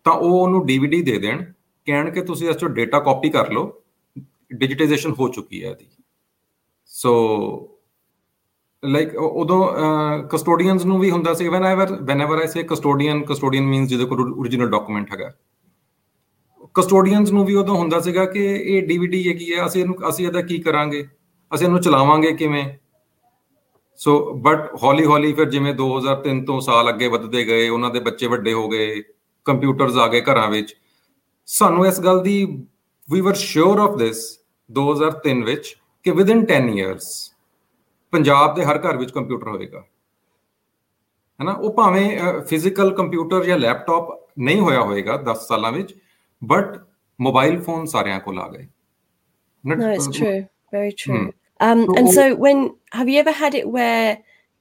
[0.04, 1.44] ਤਾਂ ਉਹ ਉਹਨੂੰ ਡੀਵੀਡੀ ਦੇ ਦੇਣ,
[1.86, 3.82] ਕਹਿਣ ਕਿ ਤੁਸੀਂ ਇਸ ਤੋਂ ਡਾਟਾ ਕਾਪੀ ਕਰ ਲਓ।
[4.54, 5.86] ਡਿਜੀਟਾਈਜੇਸ਼ਨ ਹੋ ਚੁੱਕੀ ਹੈ ਇਹਦੀ।
[6.96, 7.12] ਸੋ
[8.82, 9.58] ਲਾਈਕ ਉਦੋਂ
[10.32, 14.70] ਕਸਟੋਡੀਅਨਸ ਨੂੰ ਵੀ ਹੁੰਦਾ ਸੀ whenever whenever I say custodian custodian means ਜਿਹਦੇ ਕੋਲ origignal
[14.70, 15.32] ਡਾਕੂਮੈਂਟ ਹੈਗਾ।
[16.74, 20.42] ਕਸਟੋਡੀਅਨਸ ਨੂੰ ਵੀ ਉਦੋਂ ਹੁੰਦਾ ਸੀਗਾ ਕਿ ਇਹ ਡੀਵੀਡੀ ਹੈਗੀ ਹੈ, ਅਸੀਂ ਇਹਨੂੰ, ਅਸੀਂ ਇਹਦਾ
[20.42, 21.06] ਕੀ ਕਰਾਂਗੇ?
[21.52, 22.64] ਅਸੀਂ ਇਹਨੂੰ ਚਲਾਵਾਂਗੇ ਕਿਵੇਂ?
[23.98, 28.26] ਸੋ ਬਟ ਹੌਲੀ ਹੌਲੀ ਫਿਰ ਜਿਵੇਂ 2003 ਤੋਂ ਸਾਲ ਅੱਗੇ ਵੱਧਦੇ ਗਏ, ਉਹਨਾਂ ਦੇ ਬੱਚੇ
[28.26, 29.02] ਵੱਡੇ ਹੋ ਗਏ
[29.46, 30.76] ਕੰਪਿਊਟਰਸ ਆ ਗਏ ਘਰਾਂ ਵਿੱਚ।
[31.48, 32.44] ਸਾਨੂੰ ਇਸ ਗੱਲ ਦੀ
[33.08, 34.28] ਵੀ ਵਰ ਸ਼ੋਰ ਆਫ ਥਿਸ
[34.70, 37.06] 2003 ਵਿੱਚ। ਕਿ ਵਿਦਿਨ 10 ਇਅਰਸ
[38.12, 39.80] ਪੰਜਾਬ ਦੇ ਹਰ ਘਰ ਵਿੱਚ ਕੰਪਿਊਟਰ ਹੋਵੇਗਾ
[41.40, 41.52] ਹੈਨਾ?
[41.52, 45.94] ਉਹ ਭਾਵੇਂ ਫਿਜ਼ੀਕਲ ਕੰਪਿਊਟਰ ਜਾਂ ਲੈਪਟਾਪ ਨਹੀਂ ਹੋਇਆ ਹੋਵੇਗਾ 10 ਸਾਲਾਂ ਵਿੱਚ
[46.44, 46.78] ਬਟ
[47.20, 48.66] ਮੋਬਾਈਲ ਫੋਨ ਸਾਰਿਆਂ ਕੋਲ ਆ ਗਏ।
[49.64, 50.36] No it's true.
[50.76, 51.26] Very true.
[51.60, 52.62] um and so when
[52.96, 54.16] have you ever had it where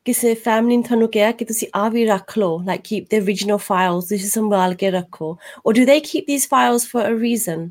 [0.06, 3.62] ਕਿਸੇ ਫੈਮਿਲੀ ਨੇ ਤੁਹਾਨੂੰ ਕਿਹਾ ਕਿ ਤੁਸੀਂ ਆ ਵੀ ਰੱਖ ਲਓ like keep the origignal
[3.70, 5.38] files ਤੁਸੀਂ ਸੰਭਾਲ ਕੇ ਰੱਖੋ
[5.70, 7.70] or do they keep these files for a reason?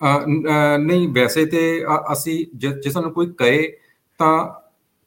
[0.00, 3.66] ਨਹੀਂ, ਵੈਸੇ ਤੇ ਅਸੀਂ ਜੇ ਸਾਨੂੰ ਕੋਈ ਕਹੇ,
[4.20, 4.48] ਤਾਂ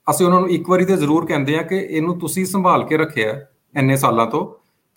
[0.08, 3.40] ਅਸੀਂ ਉਹਨਾਂ ਨੂੰ ਇੱਕ ਵਾਰੀ ਤੇ ਜ਼ਰੂਰ ਕਹਿੰਦੇ ਆ ਕਿ ਇਹਨੂੰ ਤੁਸੀਂ ਸੰਭਾਲ ਕੇ ਰੱਖਿਆ
[3.76, 4.46] ਇੰਨੇ ਸਾਲਾਂ ਤੋਂ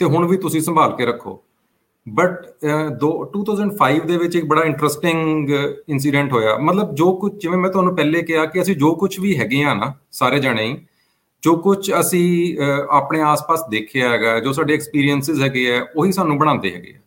[0.01, 1.41] ਤੇ ਹੁਣ ਵੀ ਤੁਸੀਂ ਸੰਭਾਲ ਕੇ ਰੱਖੋ।
[2.07, 2.47] ਬਟ
[3.01, 5.51] 2005 ਦੇ ਵਿੱਚ ਇੱਕ ਬੜਾ ਇੰਟਰਸਟਿੰਗ
[5.89, 9.37] ਇਨਸੀਡੈਂਟ ਹੋਇਆ। ਮਤਲਬ ਜੋ ਕੁਝ ਜਿਵੇਂ ਮੈਂ ਤੁਹਾਨੂੰ ਪਹਿਲੇ ਕਿਹਾ ਕਿ ਅਸੀਂ ਜੋ ਕੁਝ ਵੀ
[9.39, 10.77] ਹੈਗੇ ਆ ਨਾ, ਸਾਰੇ ਜਣੇ ਹੀ,
[11.43, 12.59] ਜੋ ਕੁਝ ਅਸੀਂ
[12.91, 17.01] ਆਪਣੇ ਆਸ-ਪਾਸ ਦੇਖਿਆ ਹੈਗਾ, ਜੋ ਸਾਡੇ ਐਕਸਪੀਰੀਐਂਸਸ ਹੈਗੇ ਆ, ਉਹੀ ਸਾਨੂੰ ਬਣਾਉਂਦੇ ਹੈਗੇ ਆ।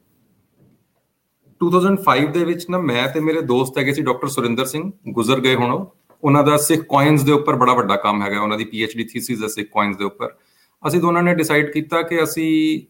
[1.61, 5.55] 2005 ਦੇ ਵਿੱਚ ਨਾ ਮੈਂ ਤੇ ਮੇਰੇ ਦੋਸਤ ਹੈਗੇ ਸੀ ਡਾਕਟਰ ਸੁਰਿੰਦਰ ਸਿੰਘ, ਗੁਜ਼ਰ ਗਏ
[5.55, 5.85] ਹੁਣ
[6.23, 9.47] ਉਹਨਾਂ ਦਾ ਸਿੱਖ ਕੋਇਨਸ ਦੇ ਉੱਪਰ ਬੜਾ ਵੱਡਾ ਕੰਮ ਹੈਗਾ, ਉਹਨਾਂ ਦੀ ਪੀਐਚਡੀ ਥੀਸਿਸ ਹੈ
[9.47, 10.33] ਸਿੱਖ ਕੋਇਨਸ ਦੇ ਉੱਪਰ।
[10.83, 12.81] ਅਸੀਂ ਦੋਨਾਂ ਨੇ ਡਿਸਾਈਡ ਕੀਤਾ ਕਿ ਅਸੀਂ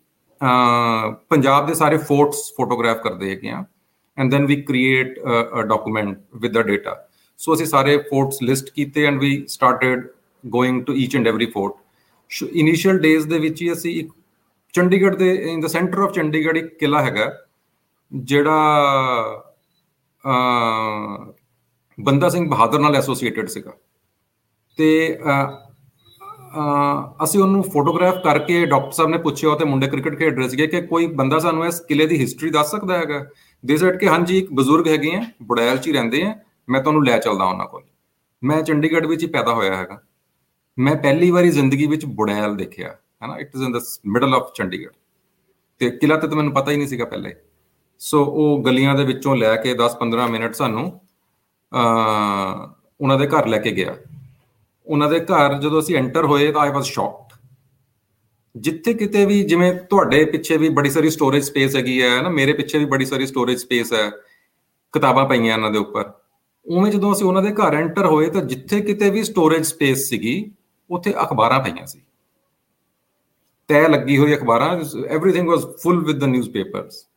[1.29, 3.63] ਪੰਜਾਬ ਦੇ ਸਾਰੇ ਫੋਰਟਸ ਫੋਟੋਗ੍ਰਾਫ ਕਰਦੇ ਹੈਗੇ ਆ
[4.17, 6.95] and then we create a document with the data
[7.39, 10.07] so ਅਸੀਂ ਸਾਰੇ ਫੋਰਟਸ ਲਿਸਟ ਕੀਤੇ and we started
[10.43, 14.11] going to each and every fort initial days ਦੇ ਵਿੱਚ ਹੀ ਅਸੀਂ ਇੱਕ
[14.73, 17.31] ਚੰਡੀਗੜ੍ਹ ਦੇ in the centre of Chandigarh ਇੱਕ ਕਿਲਾ ਹੈਗਾ।
[18.11, 19.43] ਜਿਹੜਾ
[21.97, 23.71] ਬੰਦਾ ਸਿੰਘ ਬਹਾਦਰ ਨਾਲ ਐਸੋਸੀਏਟਡ ਸੀਗਾ।
[24.77, 25.17] ਤੇ
[27.23, 30.81] ਅਸੀਂ ਉਹਨੂੰ ਫੋਟੋਗ੍ਰਾਫ ਕਰਕੇ ਡਾਕਟਰ ਸਾਹਿਬ ਨੇ ਪੁੱਛਿਆ ਤੇ ਮੁੰਡੇ ਕ੍ਰਿਕਟ ਖੇਡ ਰਹੇ ਸੀਗੇ ਕਿ
[30.87, 33.25] ਕੋਈ ਬੰਦਾ ਸਾਨੂੰ ਇਸ ਕਿਲੇ ਦੀ ਹਿਸਟਰੀ ਦੱਸ ਸਕਦਾ ਹੈਗਾ?
[33.63, 36.33] ਦੇ ਸੈਡ ਕਿ ਹਾਂਜੀ, ਇੱਕ ਬਜ਼ੁਰਗ ਹੈਗੇ ਆ, ਬੁੜੈਲ 'ਚ ਹੀ ਰਹਿੰਦੇ ਆ,
[36.67, 37.83] ਮੈਂ ਤੁਹਾਨੂੰ ਲੈ ਚੱਲਦਾ ਉਹਨਾਂ ਕੋਲ।
[38.41, 40.01] ਮੈਂ ਚੰਡੀਗੜ੍ਹ ਵਿੱਚ ਹੀ ਪੈਦਾ ਹੋਇਆ ਹੈਗਾ।
[40.77, 42.89] ਮੈਂ ਪਹਿਲੀ ਵਾਰੀ ਜ਼ਿੰਦਗੀ ਵਿੱਚ ਬੁੜੈਲ ਦੇਖਿਆ,
[43.23, 43.37] ਹੈਨਾ?
[43.39, 44.93] It is in the middle of Chandigarh.
[45.81, 47.33] ਤੇ ਕਿਲਾ ਤੇ ਤਾਂ ਮੈਨੂੰ ਪਤਾ ਹੀ ਨਹੀਂ ਸੀਗਾ ਪਹਿਲੇ
[47.98, 51.00] ਸੋ ਉਹ ਗਲੀਆਂ ਦੇ ਵਿੱਚੋਂ ਲੈ ਕੇ 10-15 ਮਿੰਟ ਸਾਨੂੰ
[51.72, 51.82] ਅ
[53.00, 53.96] ਉਹਨਾਂ ਦੇ ਘਰ ਲੈ ਕੇ ਗਿਆ
[54.86, 57.36] ਉਹਨਾਂ ਦੇ ਘਰ ਜਦੋਂ ਅਸੀਂ ਐਂਟਰ ਹੋਏ ਤਾਂ ਆਈ ਵਾਸ ਸ਼ੌਕਡ
[58.56, 62.52] ਜਿੱਥੇ ਕਿਤੇ ਵੀ ਜਿਵੇਂ ਤੁਹਾਡੇ ਪਿੱਛੇ ਵੀ ਬੜੀ ਸਾਰੀ ਸਟੋਰੇਜ ਸਪੇਸ ਹੈਗੀ ਹੈ ਨਾ ਮੇਰੇ
[62.52, 64.10] ਪਿੱਛੇ ਵੀ ਬੜੀ ਸਾਰੀ ਸਟੋਰੇਜ ਸਪੇਸ ਹੈ
[64.92, 66.12] ਕਿਤਾਬਾਂ ਪਈਆਂ ਉਹਨਾਂ ਦੇ ਉੱਪਰ
[66.66, 70.52] ਉਵੇਂ ਜਦੋਂ ਅਸੀਂ ਉਹਨਾਂ ਦੇ ਘਰ ਐਂਟਰ ਹੋਏ ਤਾਂ ਜਿੱਥੇ ਕਿਤੇ ਵੀ ਸਟੋਰੇਜ ਸਪੇਸ ਸੀਗੀ
[70.90, 72.00] ਉੱਥੇ ਅਖਬਾਰਾਂ ਪਈਆਂ ਸੀ
[73.68, 74.80] ਤੈ ਲੱਗੀ ਹੋਈ ਅਖਬਾਰਾਂ
[75.16, 77.08] everything was full with the newspapers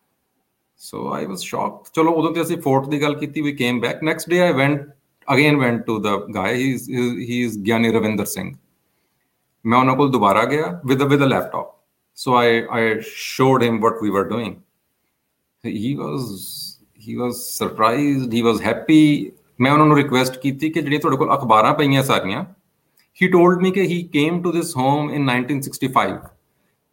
[0.81, 4.03] so I was shocked ਚਲੋ, ਉਦੋਂ ਤੇ ਅਸੀਂ ਫੋਰਟ ਦੀ ਗੱਲ ਕੀਤੀ we came back
[4.05, 4.88] next day I went
[5.29, 8.53] again went to the guy he is he is Giani Ravinder Singh
[9.64, 11.75] ਮੈਂ ਉਹਨਾਂ ਕੋਲ ਦੁਬਾਰਾ ਗਿਆ with with a laptop
[12.19, 14.55] so I I showed him what we were doing
[15.64, 16.31] he was
[17.09, 21.35] he was surprised he was happy ਮੈਂ ਉਹਨਾਂ ਨੂੰ request ਕੀਤੀ ਕਿ ਜਿਹੜੀਆਂ ਤੁਹਾਡੇ ਕੋਲ
[21.35, 22.45] ਅਖਬਾਰਾਂ ਪਈਆਂ ਸਾਰੀਆਂ
[23.16, 26.16] he told me ਕਿ he came to this home in 1965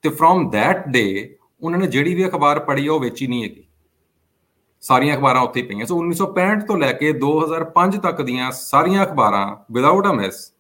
[0.04, 1.10] ਤੇ from that day
[1.62, 3.64] ਉਹਨਾਂ ਨੇ ਜਿਹੜੀ ਵੀ ਅਖਬਾਰ ਪੜ੍ਹੀ ਉਹ ਵੇਚੀ ਨਹੀਂ ਹੈਗੀ
[4.84, 10.08] ਸਾਰੀਆਂ ਅਖਬਾਰਾਂ ਉੱਥੇ ਪਈਆਂ। ਸੋ 1965 ਤੋਂ ਲੈ ਕੇ 2005 ਤੱਕ ਦੀਆਂ ਸਾਰੀਆਂ ਅਖਬਾਰਾਂ ਵਿਦਆਊਟ
[10.08, 10.54] ਅ ਮਿਸ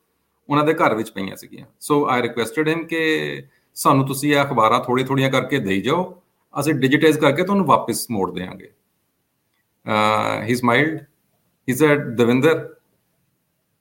[0.49, 3.01] ਉਹਨਾਂ ਦੇ ਘਰ ਵਿੱਚ ਪਈਆਂ ਸੀਗੀਆਂ। ਸੋ ਆਈ ਰਿਕੁਐਸਟਡ ਹਿਮ ਕਿ
[3.75, 6.21] ਸਾਨੂੰ ਤੁਸੀਂ ਇਹ ਅਖਬਾਰਾਂ ਥੋੜੀ ਥੋੜੀਆਂ ਕਰਕੇ ਦੇਈ ਜਾਓ।
[6.53, 8.71] ਅਸੀਂ ਡਿਜੀਟਾਈਜ਼ ਕਰਕੇ ਤੁਹਾਨੂੰ ਵਾਪਸ ਮੋੜ ਦੇਵਾਂਗੇ
[10.43, 11.01] he smiled
[11.67, 12.75] he said Davinder,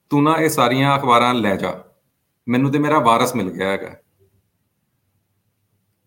[0.09, 1.73] ਤੂੰ ਨਾ ਇਹ ਸਾਰੀਆਂ ਅਖਬਾਰਾਂ ਲੈ ਜਾ।
[2.47, 3.95] ਮੈਨੂੰ ਤੇ ਮੇਰਾ ਵਾਰਸ ਮਿਲ ਗਿਆ ਹੈਗਾ।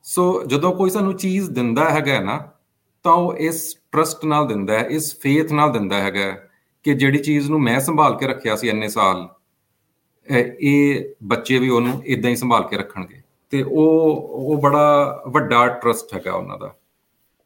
[0.04, 2.38] ਸੋ ਜਦੋਂ ਕੋਈ ਸਾਨੂੰ ਚੀਜ਼ ਦਿੰਦਾ ਹੈਗਾ ਨਾ
[3.02, 6.30] ਤਾਂ ਉਹ ਇਸ ਟਰਸਟ ਨਾਲ ਦਿੰਦਾ ਹੈ ਇਸ ਫੇਥ ਨਾਲ ਦਿੰਦਾ ਹੈਗਾ
[6.82, 9.28] ਕਿ ਜਿਹੜੀ ਚੀਜ਼ ਨੂੰ ਮੈਂ ਸੰਭਾਲ ਕੇ ਰੱਖਿਆ ਸੀ ਇੰਨੇ ਸਾਲ
[10.60, 16.14] ਇਹ ਬੱਚੇ ਵੀ ਉਹਨੂੰ ਇਦਾਂ ਹੀ ਸੰਭਾਲ ਕੇ ਰੱਖਣਗੇ। ਤੇ ਉਹ ਉਹ ਬੜਾ ਵੱਡਾ ਟਰਸਟ
[16.14, 16.74] ਹੈਗਾ ਉਹਨਾਂ ਦਾ।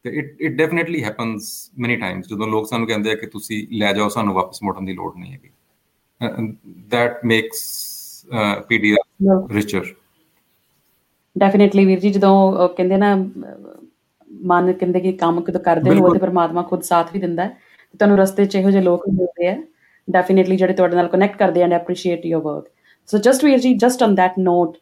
[0.02, 3.92] ਤੇ it it definitely happens many times ਜਦੋਂ ਲੋਕ ਸਾਨੂੰ ਕਹਿੰਦੇ ਆ ਕਿ ਤੁਸੀਂ ਲੈ
[3.92, 5.50] ਜਾਓ ਸਾਨੂੰ ਵਾਪਸ ਮੋੜਨ ਦੀ ਲੋੜ ਨਹੀਂ ਹੈਗੀ।
[7.26, 7.58] makes
[8.36, 9.84] uh, PDF richer.
[11.38, 13.16] Definitely ਵੀਰ ਜੀ ਜਦੋਂ ਕਹਿੰਦੇ ਨਾ
[14.44, 17.56] ਮਨ ਕਹਿੰਦੇ ਕਿ ਕੰਮ ਕਿਦੋਂ ਕਰਦੇ ਹੋ ਤੇ ਪਰਮਾਤਮਾ ਖੁਦ ਸਾਥ ਵੀ ਦਿੰਦਾ ਹੈ।
[17.98, 19.62] ਤੁਹਾਨੂੰ ਰਸਤੇ 'ਚ ਇਹੋ ਜਿਹੇ ਲੋਕ ਮਿਲਦੇ ਆ
[20.10, 22.64] ਡੈਫੀਨਿਟਲੀ ਜਿਹੜੇ ਤੁਹਾਡੇ ਨਾਲ ਕਨੈਕਟ ਕਰਦੇ and appreciate your work
[23.06, 24.76] so just ਵੀਰ ਜੀ just on that note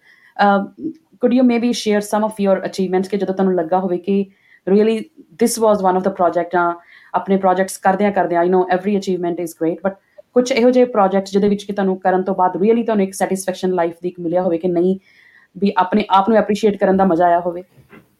[1.22, 4.26] could you maybe share some of your achievements ਕਿ ਜਦੋਂ ਤੁਹਾਨੂੰ ਲੱਗਾ ਹੋਵੇ ਕਿ
[4.70, 4.96] really
[5.42, 6.58] this was one of the project
[7.14, 9.96] ਆਪਣੇ ਪ੍ਰੋਜੈਕਟਸ ਕਰਦਿਆਂ ਕਰਦਿਆਂ I know every achievement is great but
[10.32, 13.70] ਕੁਝ ਇਹੋ ਜਿਹੇ ਪ੍ਰੋਜੈਕਟ ਜਿਹਦੇ ਵਿੱਚ ਕਿ ਤੁਹਾਨੂੰ ਕਰਨ ਤੋਂ ਬਾਅਦ ਰੀਅਲੀ ਤੁਹਾਨੂੰ ਇੱਕ ਸੈਟੀਸਫੈਕਸ਼ਨ
[13.70, 14.98] ਲਾਈਫ ਦੀ ਇੱਕ ਮਿਲਿਆ ਹੋਵੇ ਕਿ ਨਹੀਂ
[15.58, 17.62] ਵੀ ਆਪਣੇ ਆਪ ਨੂੰ ਐਪਰੀਸ਼ੀਏਟ ਕਰਨ ਦਾ ਮਜ਼ਾ ਆਇਆ ਹੋਵੇ।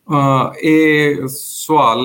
[0.09, 2.01] ਇਹ ਸਵਾਲ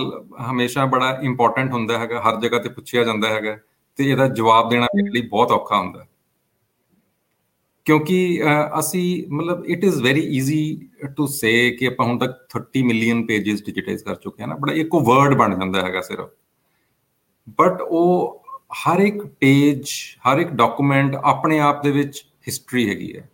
[0.50, 3.58] ਹਮੇਸ਼ਾ ਬੜਾ ਇੰਪੋਰਟੈਂਟ ਹੁੰਦਾ ਹੈਗਾ ਹਰ ਜਗ੍ਹਾ ਤੇ ਪੁੱਛਿਆ ਜਾਂਦਾ ਹੈਗਾ
[3.98, 6.06] ਤੇ ਇਹਦਾ ਜਵਾਬ ਦੇਣਾ ਮੇਰੇ ਲਈ ਬਹੁਤ ਔਖਾ ਹੁੰਦਾ।
[7.86, 8.18] ਕਿਉਂਕਿ
[8.80, 10.60] ਅਸੀਂ ਮਤਲਬ it is very easy
[11.18, 14.74] to say ਕਿ ਆਪਾਂ ਹੁਣ ਤੱਕ 30 ਮਿਲੀਅਨ ਪੇजेस ਡਿਜੀਟਾਈਜ਼ ਕਰ ਚੁੱਕੇ ਹਾਂ ਨਾ ਬੜਾ
[14.82, 16.30] ਇੱਕੋ ਵਰਡ ਬਣ ਜਾਂਦਾ ਹੈਗਾ ਸਿਰਫ।
[17.60, 18.44] ਬਟ ਉਹ
[18.80, 19.90] ਹਰ ਇੱਕ ਪੇਜ
[20.28, 23.28] ਹਰ ਇੱਕ ਡਾਕੂਮੈਂਟ ਆਪਣੇ ਆਪ ਦੇ ਵਿੱਚ ਹਿਸਟਰੀ ਹੈਗੀ ਹੈ।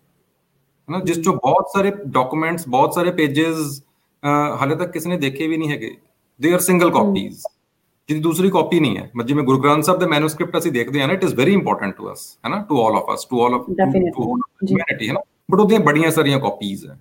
[0.90, 3.82] ਨਾ ਜਿਸ ਤੋਂ ਬਹੁਤ ਸਾਰੇ ਡਾਕੂਮੈਂਟਸ ਬਹੁਤ ਸਾਰੇ ਪੇजेस
[4.24, 5.96] ਹਾਲੇ ਤੱਕ ਕਿਸੇ ਨੇ ਦੇਖੇ ਵੀ ਨਹੀਂ ਹੈਗੇ।
[6.40, 7.42] ਦੇ ਆਰ ਸਿੰਗਲ ਕਾਪੀਜ਼
[8.10, 11.08] ਜਿਹਦੀ ਦੂਸਰੀ ਕਾਪੀ ਨਹੀਂ ਹੈ। ਮਤਲਬ ਜਿਵੇਂ ਗੁਰੂ ਗ੍ਰੰਥ ਸਾਹਿਬ ਦੇ ਮੈਨੂਸਕ੍ਰਿਪਟ ਅਸੀਂ ਦੇਖਦੇ ਹਾਂ
[11.08, 13.70] ਨਾ it is very important to us ਹੈਨਾ to all of us to all of
[13.70, 15.20] humanity ਹੈਨਾ
[15.52, 16.98] ਬਟ ਉਹਦੀਆਂ ਬੜੀਆਂ ਸਾਰੀਆਂ ਕਾਪੀਜ਼ ਹੈ।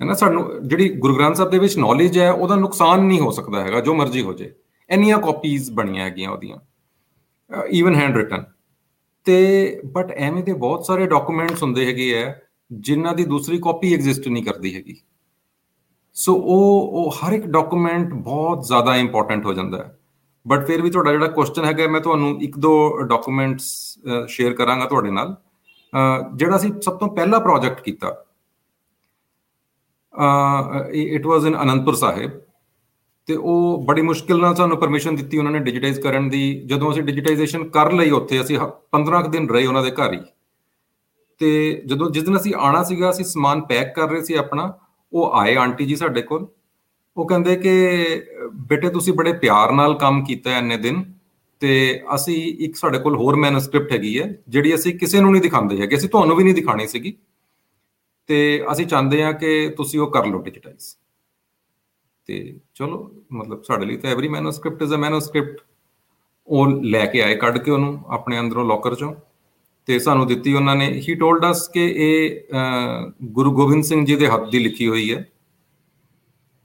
[0.00, 3.62] ਹੈਨਾ ਸਾਨੂੰ ਜਿਹੜੀ ਗੁਰੂ ਗ੍ਰੰਥ ਸਾਹਿਬ ਦੇ ਵਿੱਚ ਨੌਲੇਜ ਹੈ ਉਹਦਾ ਨੁਕਸਾਨ ਨਹੀਂ ਹੋ ਸਕਦਾ
[3.64, 4.52] ਹੈਗਾ ਜੋ ਮਰਜ਼ੀ ਹੋ ਜੇ
[4.90, 6.58] ਇੰਨੀਆਂ ਕਾਪੀਜ਼ ਬਣੀਆਂ ਹੈਗੀਆਂ ਉਹਦੀਆਂ।
[7.70, 8.44] ਈਵਨ ਹੈਂਡ ਰਿਟਨ
[9.26, 12.34] ਤੇ ਬਟ ਐਵੇਂ ਦੇ ਬਹੁਤ ਸਾਰੇ ਡਾਕੂਮੈਂਟਸ ਹੁੰਦੇ ਹੈਗੇ ਆ
[12.70, 14.96] ਜਿਨ੍ਹਾਂ ਦੀ ਦੂਸਰੀ ਕਾਪੀ ਐਗਜ਼ਿਸਟ ਨਹੀਂ ਕਰਦੀ ਹੈਗੀ।
[16.16, 19.98] ਸੋ ਉਹ ਉਹ ਹਰ ਇੱਕ ਡਾਕੂਮੈਂਟ ਬਹੁਤ ਜ਼ਿਆਦਾ ਇੰਪੋਰਟੈਂਟ ਹੋ ਜਾਂਦਾ ਹੈ।
[20.46, 23.64] ਬਟ ਫਿਰ ਵੀ ਤੁਹਾਡਾ ਜਿਹੜਾ ਕੁਐਸਚਨ ਹੈਗਾ, ਮੈਂ ਤੁਹਾਨੂੰ ਇੱਕ ਦੋ ਡਾਕੂਮੈਂਟਸ
[24.28, 25.34] ਸ਼ੇਅਰ ਕਰਾਂਗਾ ਤੁਹਾਡੇ ਨਾਲ।
[26.34, 28.14] ਜਿਹੜਾ ਅਸੀਂ ਸਭ ਤੋਂ ਪਹਿਲਾ ਪ੍ਰੋਜੈਕਟ ਕੀਤਾ
[30.94, 32.40] ਇਟ ਵਾਸ ਇਨ ਅਨੰਦਪੁਰ ਸਾਹਿਬ।
[33.28, 37.02] ਤੇ ਉਹ ਬੜੀ ਮੁਸ਼ਕਿਲ ਨਾਲ ਸਾਨੂੰ ਪਰਮਿਸ਼ਨ ਦਿੱਤੀ ਉਹਨਾਂ ਨੇ ਡਿਜੀਟਾਈਜ਼ ਕਰਨ ਦੀ। ਜਦੋਂ ਅਸੀਂ
[37.02, 38.58] ਡਿਜੀਟਾਈਜੇਸ਼ਨ ਕਰ ਲਈ ਉੱਥੇ, ਅਸੀਂ
[38.92, 40.20] 15 ਕੁ ਦਿਨ ਰਹੇ ਉਹਨਾਂ ਦੇ ਘਰ ਹੀ।
[41.40, 44.72] ਤੇ ਜਦੋਂ, ਜਿਸ ਦਿਨ ਅਸੀਂ ਆਣਾ ਸੀਗਾ, ਅਸੀਂ ਸਮਾਨ ਪੈਕ ਕਰ ਰਹੇ ਸੀ ਆਪਣਾ।
[45.16, 46.46] ਉਹ ਆਏ ਆਂਟੀ ਜੀ ਸਾਡੇ ਕੋਲ।
[47.16, 47.72] ਉਹ ਕਹਿੰਦੇ ਕਿ,
[48.68, 51.02] ਬੇਟੇ ਤੁਸੀਂ ਬੜੇ ਪਿਆਰ ਨਾਲ ਕੰਮ ਕੀਤਾ ਇੰਨੇ ਦਿਨ,
[51.62, 55.80] ਤੇ ਅਸੀਂ ਇੱਕ ਸਾਡੇ ਕੋਲ ਹੋਰ ਮੈਨੂਸਕ੍ਰਿਪਟ ਹੈਗੀ ਹੈ, ਜਿਹੜੀ ਅਸੀਂ ਕਿਸੇ ਨੂੰ ਨਹੀਂ ਦਿਖਾਉਂਦੇ
[55.80, 57.14] ਹੈਗੇ, ਅਸੀਂ ਤੁਹਾਨੂੰ ਵੀ ਨਹੀਂ ਦਿਖਾਣੀ ਸੀਗੀ।
[58.28, 60.94] ਤੇ ਅਸੀਂ ਚਾਹੁੰਦੇ ਹਾਂ ਕਿ ਤੁਸੀਂ ਉਹ ਕਰ ਲਓ ਡਿਜੀਟਾਈਜ਼
[62.28, 62.98] ਤੇ ਚਲੋ,
[63.32, 65.60] ਮਤਲਬ ਸਾਡੇ ਲਈ ਤਾਂ every manuscript is a manuscript
[66.48, 69.14] ਉਹ ਲੈ ਕੇ ਆਏ ਕੱਢ ਕੇ ਉਹਨੂੰ, ਆਪਣੇ ਅੰਦਰੋਂ ਲੋਕਰ ਚੋਂ।
[69.88, 72.54] ਤੇ ਸਾਨੂੰ ਦਿੱਤੀ ਉਹਨਾਂ ਨੇ। ਹੀ ਟੋਲਡ ਅਸ ਕਿ ਇਹ
[73.24, 75.24] ਗੁਰੂ ਗੋਬਿੰਦ ਸਿੰਘ ਜੀ ਦੇ ਹੱਥ ਦੀ ਲਿਖੀ ਹੋਈ ਹੈ।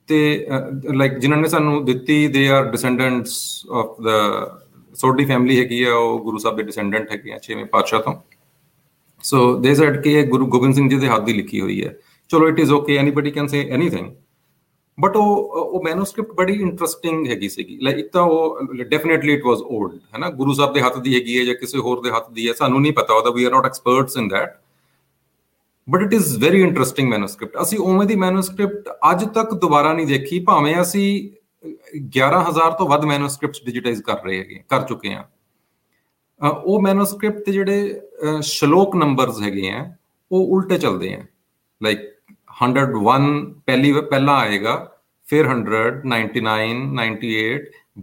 [0.10, 0.47] ਤੇ
[0.93, 3.38] ਲਾਈਕ ਜਿਨ੍ਹਾਂ ਨੇ ਸਾਨੂੰ ਦਿੱਤੀ they are descendants
[3.71, 4.17] of the
[4.95, 8.13] Sodhi family ਹੈਗੀ ਆ, ਉਹ ਗੁਰੂ ਸਾਹਿਬ ਦੇ ਡਿਸੈਂਡੈਂਟ ਹੈਗੇ ਆ ਛੇਵੇਂ ਪਾਤਸ਼ਾਹ ਤੋਂ।
[9.23, 11.95] ਸੋ ਦੇ ਸੈਡ ਕਿ ਇਹ ਗੁਰੂ ਗੋਬਿੰਦ ਸਿੰਘ ਜੀ ਦੇ ਹੱਥ ਦੀ ਲਿਖੀ ਹੋਈ ਹੈ।
[12.29, 14.12] ਚਲੋ it is okay anybody can say anything
[14.97, 19.60] but ਉਹ ਉਹ ਮੈਨੂਸਕ੍ਰਿਪਟ ਬੜੀ ਇੰਟਰਸਟਿੰਗ ਹੈਗੀ ਸੀਗੀ। ਲਾਈਕ ਇੱਕ ਤਾਂ ਉਹ ਡੈਫੀਨਿਟਲੀ ਇਟ ਵਾਸ
[19.75, 20.30] 올ਡ ਹੈ ਨਾ?
[20.32, 22.82] ਗੁਰੂ ਸਾਹਿਬ ਦੇ ਹੱਥ ਦੀ ਹੈਗੀ ਹੈ ਜਾਂ ਕਿਸੇ ਹੋਰ ਦੇ ਹੱਥ ਦੀ ਹੈ, ਸਾਨੂੰ
[22.82, 24.60] ਨਹੀਂ ਪਤਾ ਉਹਦਾ we are not experts in that
[25.88, 30.39] but it is very interesting manuscript ਅਸੀਂ ਉਵੇਂ ਦੀ ਮੈਨੂਸਕ੍ਰਿਪਟ ਅੱਜ ਤੱਕ ਦੁਬਾਰਾ ਨਹੀਂ ਦੇਖੀ,
[30.39, 31.30] ਭਾਵੇਂ ਅਸੀਂ
[32.17, 35.23] 11000 ਤੋਂ ਵੱਧ ਮੈਨੂਸਕ੍ਰਿਪਟਸ ਡਿਜੀਟਾਈਜ਼ ਕਰ ਰਹੇ ਹੈਗੇ, ਕਰ ਚੁੱਕੇ ਆ
[36.41, 39.84] ਉਹ ਮੈਨੂਸਕ੍ਰਿਪਟ ਤੇ ਜਿਹੜੇ ਸ਼ਲੋਕ ਨੰਬਰਸ ਹੈਗੇ ਆ,
[40.32, 41.25] ਉਹ ਉਲਟੇ ਚੱਲਦੇ ਆ।
[41.82, 41.99] ਲਾਈਕ
[42.62, 43.30] 101
[43.65, 44.76] ਪਹਿਲੀ ਪਹਿਲਾਂ ਆਏਗਾ,
[45.28, 47.60] ਫਿਰ 100 99 98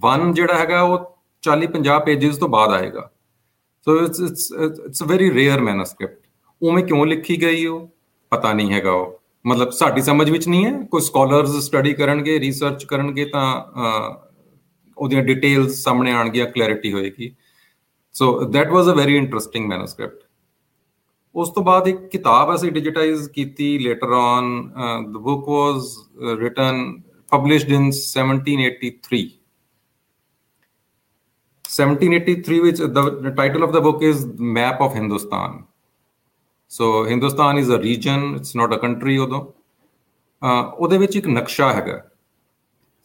[0.07, 0.99] 1 ਜਿਹੜਾ ਹੈਗਾ ਉਹ
[1.43, 3.11] 40 50 ਪੇजेस ਤੋਂ ਬਾਅਦ ਆਏਗਾ।
[3.87, 4.53] So it's it's
[4.87, 6.19] it's a very rare manuscript
[6.63, 7.89] ਉਵੇਂ ਕਿਉਂ ਲਿਖੀ ਗਈ ਉਹ?
[8.31, 12.85] ਪਤਾ ਨਹੀਂ ਹੈਗਾ ਉਹ। ਮਤਲਬ ਸਾਡੀ ਸਮਝ ਵਿੱਚ ਨਹੀਂ ਹੈ। ਕੋਈ ਸਕਾਲਰਸ ਸਟੱਡੀ ਕਰਨਗੇ ਰਿਸਰਚ
[12.85, 13.45] ਕਰਨਗੇ ਤਾਂ
[14.99, 17.35] ਉਹਦੀਆਂ ਡਿਟੇਲਸ ਸਾਹਮਣੇ ਆਣਗੀਆਂ ਕਲੈਰਿਟੀ ਹੋਏਗੀ।
[18.13, 20.28] So that was a very interesting manuscript
[21.43, 24.47] ਉਸ ਤੋਂ ਬਾਅਦ ਇੱਕ ਕਿਤਾਬ ਅਸੀਂ ਡਿਜੀਟਾਈਜ਼ ਕੀਤੀ later on
[25.13, 25.97] the book was
[26.39, 27.01] written
[27.33, 29.25] published in 1783
[31.65, 34.23] 1783 which the, the title of the book is
[34.59, 35.57] map of hindustan
[36.71, 39.41] so hindustan is a region it's not a country ਉਦੋਂ
[40.79, 42.01] ਉਹਦੇ ਵਿੱਚ ਇੱਕ ਨਕਸ਼ਾ ਹੈਗਾ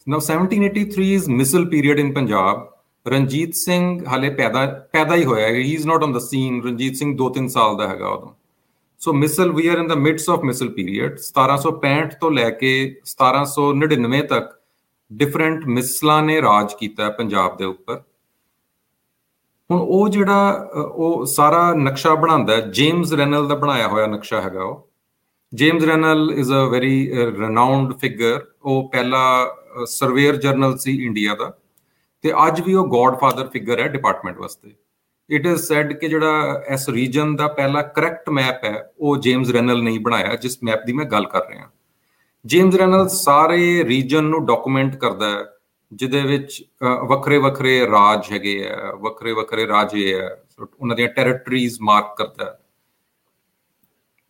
[0.06, 2.64] now 1783 is missile period in punjab
[3.06, 6.96] Ranjit Singh ਹਾਲੇ ਪੈਦਾ ਪੈਦਾ ਹੀ ਹੋਇਆ ਹੈ। He is not on the scene Ranjit
[6.96, 8.32] Singh 2-3 ਸਾਲ ਦਾ ਹੈਗਾ ਉਦੋਂ।
[9.00, 12.72] So Misl we are in the midst of Misl period 1765 ਤੋਂ ਲੈ ਕੇ
[13.04, 14.50] 1799 ਤੱਕ
[15.10, 18.02] ਡਿਫਰੈਂਟ ਮਿਸਲਾਂ ਨੇ ਰਾਜ ਕੀਤਾ ਪੰਜਾਬ ਦੇ ਉੱਪਰ।
[19.70, 24.88] ਹੁਣ ਉਹ ਜਿਹੜਾ ਉਹ ਸਾਰਾ ਨਕਸ਼ਾ ਬਣਾਉਂਦਾ ਜੇਮਸ ਰੈਨਲ ਦਾ ਬਣਾਇਆ ਹੋਇਆ ਨਕਸ਼ਾ ਹੈਗਾ ਉਹ।
[25.52, 26.96] James Rennell is a very
[27.38, 29.24] renowned figure ਉਹ ਪਹਿਲਾ
[29.88, 31.52] ਸਰਵੇਅਰ ਜਰਨਲ ਸੀ ਇੰਡੀਆ ਦਾ।
[32.24, 34.70] ਤੇ ਅੱਜ ਵੀ ਉਹ ਗੋਡਫਾਦਰ ਫਿਗਰ ਹੈ ਡਿਪਾਰਟਮੈਂਟ ਵਾਸਤੇ।
[35.30, 39.82] ਇਟ ਇਜ਼ ਸੈਡ ਕਿ ਜਿਹੜਾ ਇਸ ਰੀਜਨ ਦਾ ਪਹਿਲਾ ਕਰੈਕਟ ਮੈਪ ਹੈ, ਉਹ ਜੇਮਸ ਰੈਨਲ
[39.82, 41.68] ਨੇ ਬਣਾਇਆ, ਜਿਸ ਮੈਪ ਦੀ ਮੈਂ ਗੱਲ ਕਰ ਰਿਹਾ।
[42.44, 45.44] ਜੇਮਸ ਰੈਨਲ ਸਾਰੇ ਰੀਜਨ ਨੂੰ ਡਾਕੂਮੈਂਟ ਕਰਦਾ ਹੈ,
[45.92, 46.62] ਜਿਹਦੇ ਵਿੱਚ
[47.08, 50.36] ਵੱਖਰੇ ਵੱਖਰੇ ਰਾਜ ਹੈਗੇ ਆ ਵੱਖਰੇ ਵੱਖਰੇ ਰਾਜੇ ਆ,
[50.80, 52.58] ਉਹਨਾਂ ਦੀਆਂ ਟੈਰੀਟਰੀਜ਼ ਮਾਰਕ ਕਰਦਾ ਹੈ।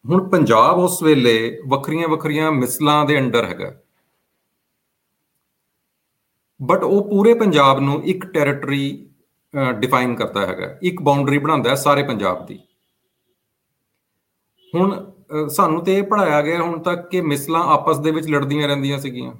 [0.04, 3.72] ਹੁਣ ਪੰਜਾਬ ਉਸ ਵੇਲੇ ਵੱਖਰੀਆਂ ਵੱਖਰੀਆਂ ਮਿਸਲਾਂ ਦੇ ਅੰਡਰ ਹੈਗਾ।
[6.60, 8.84] ਬਟ ਉਹ ਪੂਰੇ ਪੰਜਾਬ ਨੂੰ ਇੱਕ ਟੈਰੀਟਰੀ
[9.80, 12.58] ਡਿਫਾਈਨ ਕਰਦਾ ਹੈਗਾ। ਇੱਕ ਬਾਉਂਡਰੀ ਬਣਾਉਂਦਾ ਹੈ ਸਾਰੇ ਪੰਜਾਬ ਦੀ।
[14.72, 18.98] ਹੁਣ ਸਾਨੂੰ ਤੇ ਇਹ ਪੜਾਇਆ ਗਿਆ ਹੁਣ ਤੱਕ ਕਿ ਮਿਸਲਾਂ ਆਪਸ ਦੇ ਵਿੱਚ ਲੜਦੀਆਂ ਰਹਿੰਦੀਆਂ
[18.98, 19.32] ਸੀਗੀਆਂ।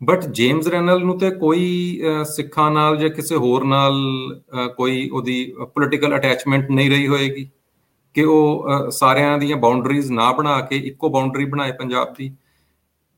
[0.00, 3.94] ਬਟ ਜੇਮਸ ਰੈਨਲ ਨੂੰ ਤੇ ਕੋਈ ਸਿੱਖਾਂ ਨਾਲ ਜਾਂ ਕਿਸੇ ਹੋਰ ਨਾਲ
[4.76, 7.48] ਕੋਈ ਉਹਦੀ ਪੋਲਿਟੀਕਲ ਅਟੈਚਮੈਂਟ ਨਹੀਂ ਰਹੀ ਹੋਏਗੀ
[8.14, 12.32] ਕਿ ਉਹ ਸਾਰਿਆਂ ਦੀਆਂ ਬਾਉਂਡਰੀਜ਼ ਨਾ ਬਣਾ ਕੇ ਇੱਕੋ ਬਾਉਂਡਰੀ ਬਣਾਏ ਪੰਜਾਬ ਦੀ।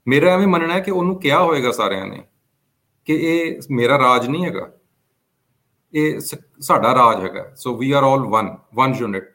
[0.06, 2.22] ਮੇਰਾ ਐਵੇਂ ਮੰਨਣਾ ਹੈ ਕਿ ਉਹਨੂੰ ਕਿਹਾ ਹੋਏਗਾ ਸਾਰਿਆਂ ਨੇ
[3.06, 4.70] ਕਿ ਇਹ ਮੇਰਾ ਰਾਜ ਨਹੀਂ ਹੈਗਾ।
[5.94, 9.32] ਇਹ ਸਾਡਾ ਰਾਜ ਹੈਗਾ। So we are all one one unit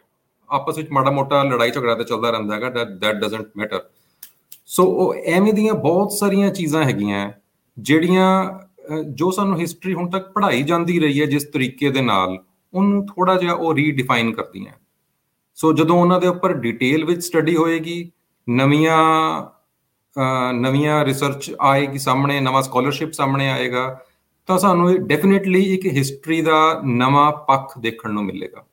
[0.50, 3.84] ਆਪਸ ਵਿੱਚ ਮਾੜਾ ਮੋਟਾ ਲੜਾਈ ਝਗੜਾ ਤੇ ਚੱਲਦਾ ਰਹਿੰਦਾ ਹੈਗਾ that that doesn't matter
[4.68, 7.32] so ਉਹ ਐਵੇਂ ਦੀਆਂ ਬਹੁਤ ਸਾਰੀਆਂ ਚੀਜ਼ਾਂ ਹੈਗੀਆਂ,
[7.78, 8.60] ਜਿਹੜੀਆਂ
[9.12, 12.38] ਜੋ ਸਾਨੂੰ ਹਿਸਟਰੀ ਹੁਣ ਤੱਕ ਪੜ੍ਹਾਈ ਜਾਂਦੀ ਰਹੀ ਹੈ ਜਿਸ ਤਰੀਕੇ ਦੇ ਨਾਲ,
[12.74, 14.74] ਉਹਨੂੰ ਥੋੜਾ ਜਿਹਾ ਉਹ ਰੀਡਿਫਾਈਨ ਕਰਦੀਆਂ।
[15.58, 18.12] ਸੋ ਜਦੋਂ ਉਹਨਾਂ ਦੇ ਉੱਪਰ ਡਿਟੇਲ ਵਿੱਚ ਸਟੱਡੀ ਹੋਏਗੀ,
[18.48, 19.00] ਨਵੀਆਂ
[20.54, 24.06] ਨਵੀਆਂ ਰਿਸਰਚ ਆਏਗੀ ਸਾਹਮਣੇ ਨਵਾਂ ਸਕਾਲਰਸ਼ਿਪ ਸਾਹਮਣੇ ਆਏਗਾ
[24.48, 28.66] ਤਾਂ ਸਾਨੂੰ ਡੈਫੀਨਿਟਲੀ ਇੱਕ ਹਿਸਟਰੀ ਦਾ ਨਵਾਂ ਪੱਖ ਦੇਖਣ ਨੂੰ ਮਿਲੇਗਾ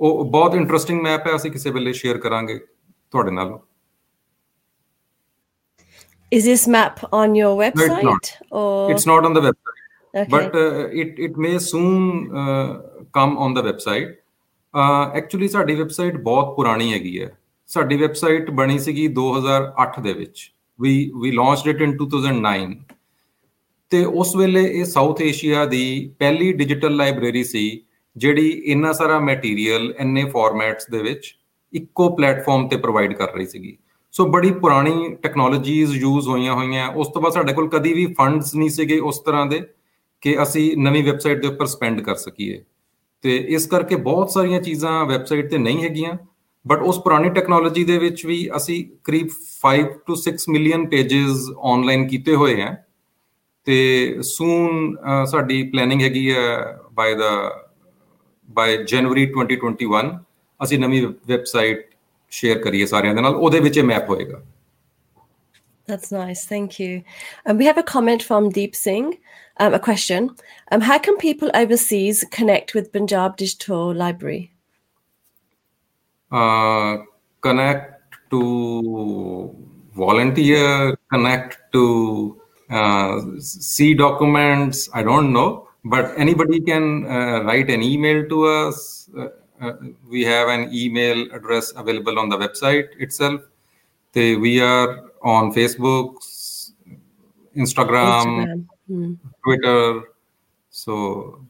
[0.00, 2.58] ਉਹ ਬਹੁਤ ਇੰਟਰਸਟਿੰਗ ਮੈਪ ਹੈ ਅਸੀਂ ਕਿਸੇ ਵੇਲੇ ਸ਼ੇਅਰ ਕਰਾਂਗੇ
[3.10, 3.58] ਤੁਹਾਡੇ ਨਾਲ
[6.32, 7.88] Is this map on your website?
[7.88, 8.28] No, it's not.
[8.50, 8.90] Or...
[8.92, 9.80] It's not on the website.
[10.14, 10.30] Okay.
[10.30, 12.80] But uh, it, it may soon uh,
[13.14, 14.16] come on the website.
[15.14, 17.30] Actually ਸਾਡੀ website ਬਹੁਤ ਪੁਰਾਣੀ ਹੈਗੀ ਹੈ
[17.70, 22.74] ਸਾਡੀ ਵੈਬਸਾਈਟ ਬਣੀ ਸੀਗੀ 2008 ਦੇ ਵਿੱਚ। ਵੀ ਵੀ ਲਾਂਚਡ ਇਟ ਇਨ 2009
[23.90, 27.82] ਤੇ ਉਸ ਵੇਲੇ ਇਹ ਸਾਊਥ ਏਸ਼ੀਆ ਦੀ ਪਹਿਲੀ ਡਿਜੀਟਲ ਲਾਇਬ੍ਰੇਰੀ ਸੀ,
[28.16, 31.36] ਜਿਹੜੀ ਇੰਨਾ ਸਾਰਾ ਮਟੀਰੀਅਲ ਇੰਨੇ ਫਾਰਮੈਟਸ ਦੇ ਵਿੱਚ
[31.72, 33.76] ਇੱਕੋ ਪਲੇਟਫਾਰਮ ਤੇ ਪ੍ਰੋਵਾਈਡ ਕਰ ਰਹੀ ਸੀਗੀ।
[34.12, 38.54] ਸੋ ਬੜੀ ਪੁਰਾਣੀ ਟੈਕਨੋਲੋਜੀਜ਼ ਯੂਜ਼ ਹੋਈਆਂ ਹੋਈਆਂ। ਉਸ ਤੋਂ ਬਾਅਦ ਸਾਡੇ ਕੋਲ ਕਦੀ ਵੀ ਫੰਡਸ
[38.54, 39.62] ਨਹੀਂ ਸੀਗੇ ਉਸ ਤਰ੍ਹਾਂ ਦੇ
[40.20, 42.62] ਕਿ ਅਸੀਂ ਨਵੀਂ ਵੈਬਸਾਈਟ ਦੇ ਉੱਪਰ ਸਪੈਂਡ ਕਰ ਸਕੀਏ।
[43.22, 46.12] ਤੇ ਇਸ ਕਰਕੇ ਬਹੁਤ ਸਾਰੀਆਂ ਚੀਜ਼ਾਂ ਵੈਬਸਾਈਟ ਤੇ ਨਹੀਂ ਹੈਗੀਆਂ।
[46.66, 49.28] ਬਟ ਉਸ ਪੁਰਾਣੀ ਟੈਕਨੋਲੋਜੀ ਦੇ ਵਿੱਚ ਵੀ ਅਸੀਂ ਕਰੀਬ
[49.62, 52.74] 5 ਟੂ 6 ਮਿਲੀਅਨ ਪੇजेस ਆਨਲਾਈਨ ਕੀਤੇ ਹੋਏ ਆ
[53.66, 53.78] ਤੇ
[54.22, 54.96] ਸੂਨ
[55.30, 56.46] ਸਾਡੀ ਪਲੈਨਿੰਗ ਹੈਗੀ ਹੈ
[56.92, 57.30] ਬਾਈ ਦਾ
[58.48, 60.14] ਬਾਈ ਜਨਵਰੀ 2021
[60.60, 61.84] ਅਸੀਂ ਨਵੀਂ ਵੈਬਸਾਈਟ
[62.32, 64.42] ਸ਼ੇਅਰ ਕਰੀਏ ਸਾਰਿਆਂ ਦੇ ਨਾਲ ਉਹਦੇ ਵਿੱਚ ਇਹ ਮੈਪ ਹੋਏਗਾ
[65.88, 66.40] That's nice.
[66.46, 67.02] Thank you.
[67.46, 69.06] Um, we have a comment from Deep Singh.
[69.56, 70.28] Um, a question.
[70.70, 74.52] Um, how can people overseas connect with Punjab Digital Library?
[76.30, 76.98] Uh,
[77.40, 79.54] connect to
[79.94, 82.40] volunteer, connect to
[82.70, 84.88] uh, see documents.
[84.94, 89.10] I don't know, but anybody can uh, write an email to us.
[89.16, 89.28] Uh,
[89.60, 89.72] uh,
[90.08, 93.42] we have an email address available on the website itself.
[94.12, 96.16] They, we are on Facebook,
[97.56, 98.66] Instagram, Instagram.
[98.88, 99.14] Hmm.
[99.44, 100.02] Twitter,
[100.70, 101.44] so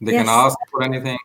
[0.00, 1.18] they can ask for anything.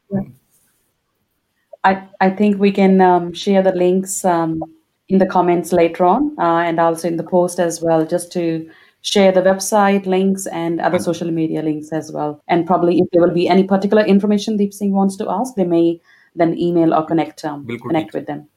[1.84, 4.62] I, I think we can um, share the links um,
[5.10, 8.70] in the comments later on uh, and also in the post as well, just to
[9.02, 12.42] share the website links and other social media links as well.
[12.48, 15.66] And probably if there will be any particular information Deep Singh wants to ask, they
[15.66, 16.00] may
[16.36, 18.48] then email or connect um, connect with them.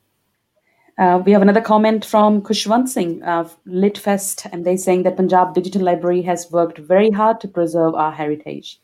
[0.96, 5.52] Uh, we have another comment from Kushwant Singh of Litfest, and they're saying that Punjab
[5.52, 8.78] Digital Library has worked very hard to preserve our heritage.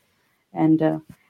[0.55, 0.83] And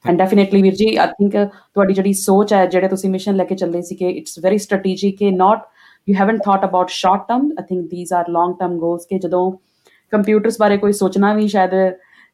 [0.05, 3.55] and definitely ਵੀਰ ਜੀ I think ਤੁਹਾਡੀ ਜਿਹੜੀ ਸੋਚ ਹੈ ਜਿਹੜੇ ਤੁਸੀਂ mission ਲੈ ਕੇ
[3.55, 5.67] ਚੱਲੇ ਸੀ ਕਿ ਇਟਸ ਵੈਰੀ ਸਟ੍ਰੈਟੇਜਿਕ ਕਿ not
[6.09, 9.51] you haven't thought about short term I think these are long term goals ਕਿ ਜਦੋਂ
[10.13, 11.75] ਕੰਪਿਊਟਰਸ ਬਾਰੇ ਕੋਈ ਸੋਚਣਾ ਵੀ ਸ਼ਾਇਦ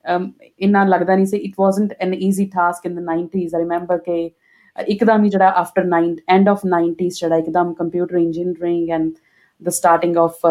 [0.05, 3.98] um, ਇੰਨਾ ਲੱਗਦਾ ਨਹੀਂ ਸੀ। It wasn't an easy task in the 90s I remember
[3.98, 4.31] ਕਿ
[4.76, 9.11] ਇੱਕਦਮ ਹੀ ਜਿਹੜਾ ਆਫਟਰ 9 ਐਂਡ ਆਫ 90s ਜਿਹੜਾ ਇੱਕਦਮ computer engineering and
[9.62, 10.46] the starting of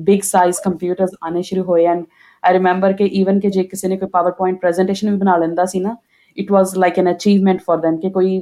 [0.00, 2.04] big size computers ਆਨੇ ਸ਼ੁਰੂ ਹੋਏ। ਐਂਡ
[2.42, 5.80] ਆਈ ਰਿਮੈਂਬਰ ਕਿ ਈਵਨ ਕਿ ਜੇ ਕਿਸੇ ਨੇ ਕੋਈ ਪਾਵਰਪੁਆਇੰਟ ਪ੍ਰੈਜੈਂਟੇਸ਼ਨ ਵੀ ਬਣਾ ਲੈਂਦਾ ਸੀ
[5.80, 5.96] ਨਾ
[6.36, 8.36] it was like an achievement for then कि कोई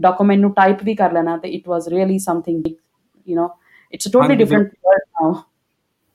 [0.00, 2.70] डॉक्यूमेंट नु टाइप भी कर लेना तो it was really something
[3.28, 3.48] you know
[3.92, 5.34] it's a totally different world now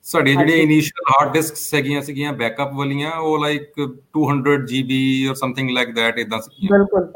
[0.06, 3.82] ਸਾਡੇ ਜਿਹੜੇ ਇਨੀਸ਼ੀਅਲ ਹਾਰਡ ਡਿਸਕਸ ਹੈਗੀਆਂ ਸੀਗੀਆਂ ਬੈਕਅਪ ਵਾਲੀਆਂ ਉਹ like
[4.18, 7.12] 200 GB or something like that ਇਦਾਂ ਸੀਗੀਆਂ ਬਿਲਕੁਲ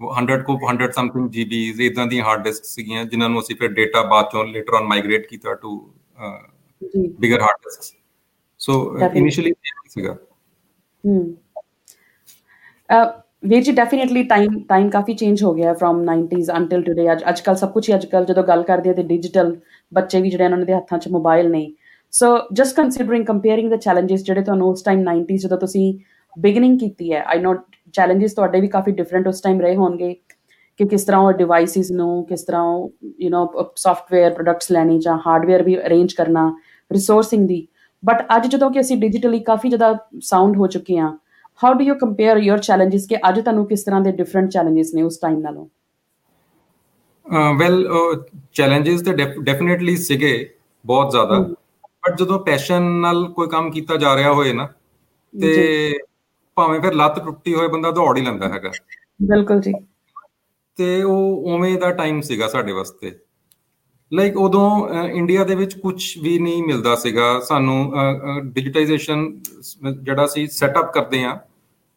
[0.00, 4.02] 100 ਕੋ 100 ਸਮਥਿੰਗ ਜੀਬੀ ਇਦਾਂ ਦੀ ਹਾਰਡ ਡਿਸਕ ਸੀਗੀਆਂ ਜਿਨ੍ਹਾਂ ਨੂੰ ਅਸੀਂ ਫਿਰ ਡੇਟਾ
[4.02, 5.76] ਬਾਅਦ ਚੋਂ ਲੇਟਰ ਔਨ ਮਾਈਗ੍ਰੇਟ ਕੀਤਾ to
[7.20, 7.94] bigger hard disks
[8.60, 8.78] so
[9.14, 9.52] initially
[9.88, 10.16] ਸੀਗਾ
[11.04, 11.34] ਹਮ
[13.42, 17.40] ਵੀਰ ਜੀ ਡੈਫੀਨਿਟਲੀ ਟਾਈਮ ਟਾਈਮ ਕਾਫੀ ਚੇਂਜ ਹੋ ਗਿਆ ਫਰਮ 90s ਅੰਟਿਲ ਟੁਡੇ ਅੱਜ ਅੱਜ
[17.40, 19.56] ਕੱਲ ਸਭ ਕੁਝ ਹੀ ਅੱਜ ਕੱਲ ਜਦੋਂ ਗੱਲ ਕਰਦੇ ਆ ਤੇ ਡਿਜੀਟਲ
[19.92, 21.66] ਬੱਚੇ ਵੀ ਜਿਹੜੇ ਉਹਨਾਂ ਦੇ ਹੱਥਾਂ 'ਚ ਮੋਬਾਈਲ ਨੇ।
[22.12, 25.94] So just considering comparing the challenges ਜਿਹੜੇ ਤੁਹਾਨੂੰ ਉਸ ਟਾਈਮ 90s ਜਦੋਂ ਤੁਸੀਂ
[26.36, 27.54] ਬਿਗਨਿੰਗ ਕੀਤੀ ਹੈ ਆਈ ਨੋ
[27.92, 30.14] ਚੈਲੰਜਸ ਤੁਹਾਡੇ ਵੀ ਕਾਫੀ ਡਿਫਰੈਂਟ ਉਸ ਟਾਈਮ ਰਹੇ ਹੋਣਗੇ
[30.80, 32.88] ਕਿ ਕਿਸ ਤਰ੍ਹਾਂ ਉਹ ਡਿਵਾਈਸਿਸ ਨੂੰ, ਕਿਸ ਤਰ੍ਹਾਂ
[33.20, 36.50] ਯੂ نو ਸੌਫਟਵੇਅਰ ਪ੍ਰੋਡਕਟਸ ਲੈਣੇ ਜਾਂ ਹਾਰਡਵੇਅਰ ਵੀ ਅਰੇਂਜ ਕਰਨਾ
[36.90, 37.66] ਰਿਸੋਰਸਿੰਗ ਦੀ।
[38.04, 41.12] ਬਟ ਅੱਜ ਜਦੋਂ ਕਿ ਅਸੀਂ ਡਿਜੀਟਲੀ ਕਾਫੀ ਜ਼ਿਆਦਾ ਸਾਊਂਡ ਹੋ ਚੁੱਕੇ ਹਾਂ
[41.60, 45.02] how do you compare your challenges ਕਿ ਅੱਜ ਤੁਹਾਨੂੰ ਕਿਸ ਤਰ੍ਹਾਂ ਦੇ ਡਿਫਰੈਂਟ ਚੈਲੰਜਸ ਨੇ
[45.02, 45.66] ਉਸ ਟਾਈਮ ਨਾਲੋਂ?
[47.58, 47.86] ਵੈਲ
[48.52, 49.12] ਚੈਲੰਜਸ ਤੇ
[49.42, 50.32] ਡੈਫੀਨਿਟਲੀ ਸੀਗੇ
[50.84, 51.38] ਬਹੁਤ ਜ਼ਿਆਦਾ।
[52.04, 54.66] ਬਟ ਜਦੋਂ ਪੈਸ਼ਨ ਨਾਲ ਕੋਈ ਕੰਮ ਕੀਤਾ ਜਾ ਰਿਹਾ ਹੋਏ ਨਾ
[55.34, 55.92] ਤੇ
[56.56, 58.70] ਭਾਵੇਂ ਫਿਰ ਲੱਤ ਟੁੱਟੀ ਹੋਏ ਬੰਦਾ ਦੌੜ ਹੀ ਲੈਂਦਾ ਹੈਗਾ।
[59.22, 59.72] ਬਿਲਕੁਲ ਜੀ।
[60.76, 63.18] ਤੇ ਉਹ ਉਵੇਂ ਦਾ ਟਾਈਮ ਸੀਗਾ ਸਾਡੇ ਵਾਸਤੇ।
[64.12, 67.92] ਲਾਈਕ ਉਦੋਂ ਇੰਡੀਆ ਦੇ ਵਿੱਚ ਕੁਝ ਵੀ ਨਹੀਂ ਮਿਲਦਾ ਸੀਗਾ। ਸਾਨੂੰ
[68.44, 69.30] ਡਿਜੀਟਾਈਜੇਸ਼ਨ
[70.02, 71.38] ਜਿਹੜਾ ਸੀ ਸੈਟਅਪ ਕਰਦੇ ਆ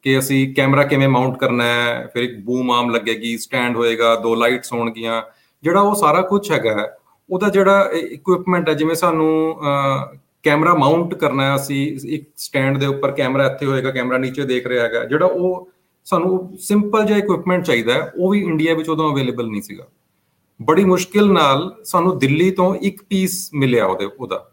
[0.06, 4.36] ਕਿ ਅਸੀਂ ਕੈਮਰਾ ਕਿਵੇਂ ਮਾਊਂਟ ਕਰਨਾ ਹੈ ਫਿਰ ਇੱਕ ਬੂਮ ਆਮ ਲੱਗੇਗੀ ਸਟੈਂਡ ਹੋਏਗਾ ਦੋ
[4.36, 5.22] ਲਾਈਟਸ ਹੋਣਗੀਆਂ।
[5.64, 6.88] ਜਿਹੜਾ ਉਹ ਸਾਰਾ ਕੁਝ ਹੈਗਾ ਹੈ,
[7.30, 9.58] ਉਹਦਾ ਜਿਹੜਾ ਇਕਵਿਪਮੈਂਟ ਹੈ ਜਿਵੇਂ ਸਾਨੂੰ
[10.44, 14.68] ਕੈਮਰਾ ਮਾਊਂਟ ਕਰਨਾ ਹੈ ਅਸੀਂ ਇੱਕ ਸਟੈਂਡ ਦੇ ਉੱਪਰ ਕੈਮਰਾ ਇੱਥੇ ਹੋਏਗਾ ਕੈਮਰਾ ਨੀਚੇ ਦੇਖ
[14.68, 15.68] ਰਿਹਾ ਹੈਗਾ। ਜਿਹੜਾ ਉਹ
[16.08, 19.88] ਸਾਨੂੰ ਸਿੰਪਲ ਜਿਹਾ ਇਕਵਿਪਮੈਂਟ ਚਾਹੀਦਾ ਹੈ ਉਹ ਵੀ ਇੰਡੀਆ ਵਿੱਚ ਉਦੋਂ ਅਵੇਲੇਬਲ ਨਹੀਂ ਸੀਗਾ।
[20.60, 24.52] ਬੜੀ ਮੁਸ਼ਕਿਲ ਨਾਲ ਸਾਨੂੰ ਦਿੱਲੀ ਤੋਂ ਇੱਕ ਪੀਸ ਮਿਲਿਆ ਉਹਦੇ, ਉਹਦਾ।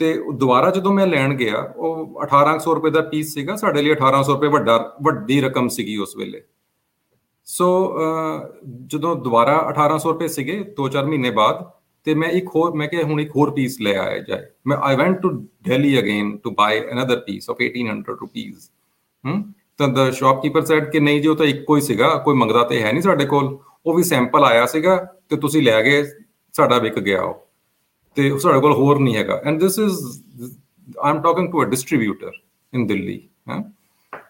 [0.00, 4.32] ਤੇ ਦੁਬਾਰਾ ਜਦੋਂ ਮੈਂ ਲੈਣ ਗਿਆ, ਉਹ 1800 ਰੁਪਏ ਦਾ ਪੀਸ ਸੀਗਾ, ਸਾਡੇ ਲਈ 1800
[4.32, 6.42] ਰੁਪਏ ਵੱਡਾ, ਵੱਡੀ ਰਕਮ ਸੀਗੀ ਉਸ ਵੇਲੇ।
[7.46, 7.68] ਸੋ
[8.86, 11.64] ਜਦੋਂ ਦੁਬਾਰਾ 1800 ਰੁਪਏ ਸੀਗੇ 2-4 ਮਹੀਨੇ ਬਾਅਦ,
[12.06, 14.96] ਤੇ ਮੈਂ ਇੱਕ ਹੋਰ, ਮੈਂ ਕਿਹਾ ਹੁਣ ਇੱਕ ਹੋਰ ਪੀਸ ਲੈ ਆਇਆ ਜਾਏ। ਮੈਂ I
[14.96, 15.30] went to
[15.64, 18.70] Delhi again to buy another piece of 1800 rupees
[19.24, 19.42] hmm
[19.78, 22.82] ਤਾਂ ਦ ਸ਼ਾਪਕੀਪਰ ਸੈਡ ਕਿ ਨਹੀਂ ਜੀ, ਉਹ ਤਾਂ ਇੱਕੋ ਹੀ ਸੀਗਾ, ਕੋਈ ਮੰਗਦਾ ਤੇ
[22.82, 23.56] ਹੈ ਨਹੀਂ ਸਾਡੇ ਕੋਲ।
[23.86, 24.96] ਉਹ ਵੀ ਸੈਂਪਲ ਆਇਆ ਸੀਗਾ
[25.28, 26.04] ਤੇ ਤੁਸੀਂ ਲੈ ਗਏ
[26.52, 27.46] ਸਾਡਾ ਵਿਕ ਗਿਆ ਉਹ।
[28.14, 29.98] ਤੇ ਸਾਡੇ ਕੋਲ ਹੋਰ ਨਹੀਂ ਹੈਗਾ। And this is
[30.98, 32.32] I am talking to a distributor
[32.72, 33.62] in Delhi ਹਾਂ।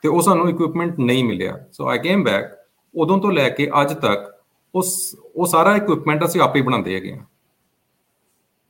[0.03, 2.53] ਤੇ ਉਹ ਸਾਨੂੰ ਇਕਵਿਪਮੈਂਟ ਨਹੀਂ ਮਿਲਿਆ। ਸੋ ਆਈ ਕੇਮ ਬੈਕ
[2.95, 4.33] ਉਦੋਂ ਤੋਂ ਲੈ ਕੇ ਅੱਜ ਤੱਕ
[4.75, 7.25] ਉਸ, ਉਹ ਸਾਰਾ ਇਕਵਿਪਮੈਂਟ ਅਸੀਂ ਆਪੇ ਬਣਾਉਂਦੇ ਹੈਗੇ ਆ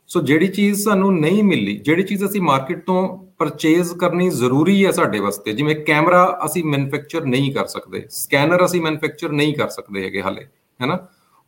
[0.08, 4.90] ਸੋ ਜਿਹੜੀ ਚੀਜ਼ ਸਾਨੂੰ ਨਹੀਂ ਮਿਲੀ, ਜਿਹੜੀ ਚੀਜ਼ ਅਸੀਂ ਮਾਰਕੀਟ ਤੋਂ ਪਰਚੇਜ਼ ਕਰਨੀ ਜ਼ਰੂਰੀ ਹੈ
[4.90, 10.04] ਸਾਡੇ ਵਾਸਤੇ, ਜਿਵੇਂ ਕੈਮਰਾ ਅਸੀਂ ਮੈਨੂਫੈਕਚਰ ਨਹੀਂ ਕਰ ਸਕਦੇ ਸਕੈਨਰ ਅਸੀਂ ਮੈਨੂਫੈਕਚਰ ਨਹੀਂ ਕਰ ਸਕਦੇ
[10.04, 10.46] ਹੈਗੇ ਹਾਲੇ।
[10.80, 10.98] ਹੈਨਾ?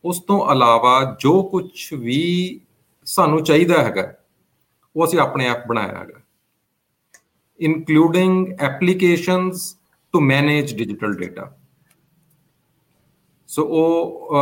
[0.05, 2.61] ਉਸ ਤੋਂ ਇਲਾਵਾ ਜੋ ਕੁਝ ਵੀ
[3.07, 4.12] ਸਾਨੂੰ ਚਾਹੀਦਾ ਹੈਗਾ,
[4.97, 6.20] ਉਹ ਅਸੀਂ ਆਪਣੇ ਆਪ ਬਣਾਇਆ ਹੈਗਾ।
[7.61, 9.72] Including applications
[10.14, 11.53] to manage digital data
[13.49, 14.33] so ਉਹ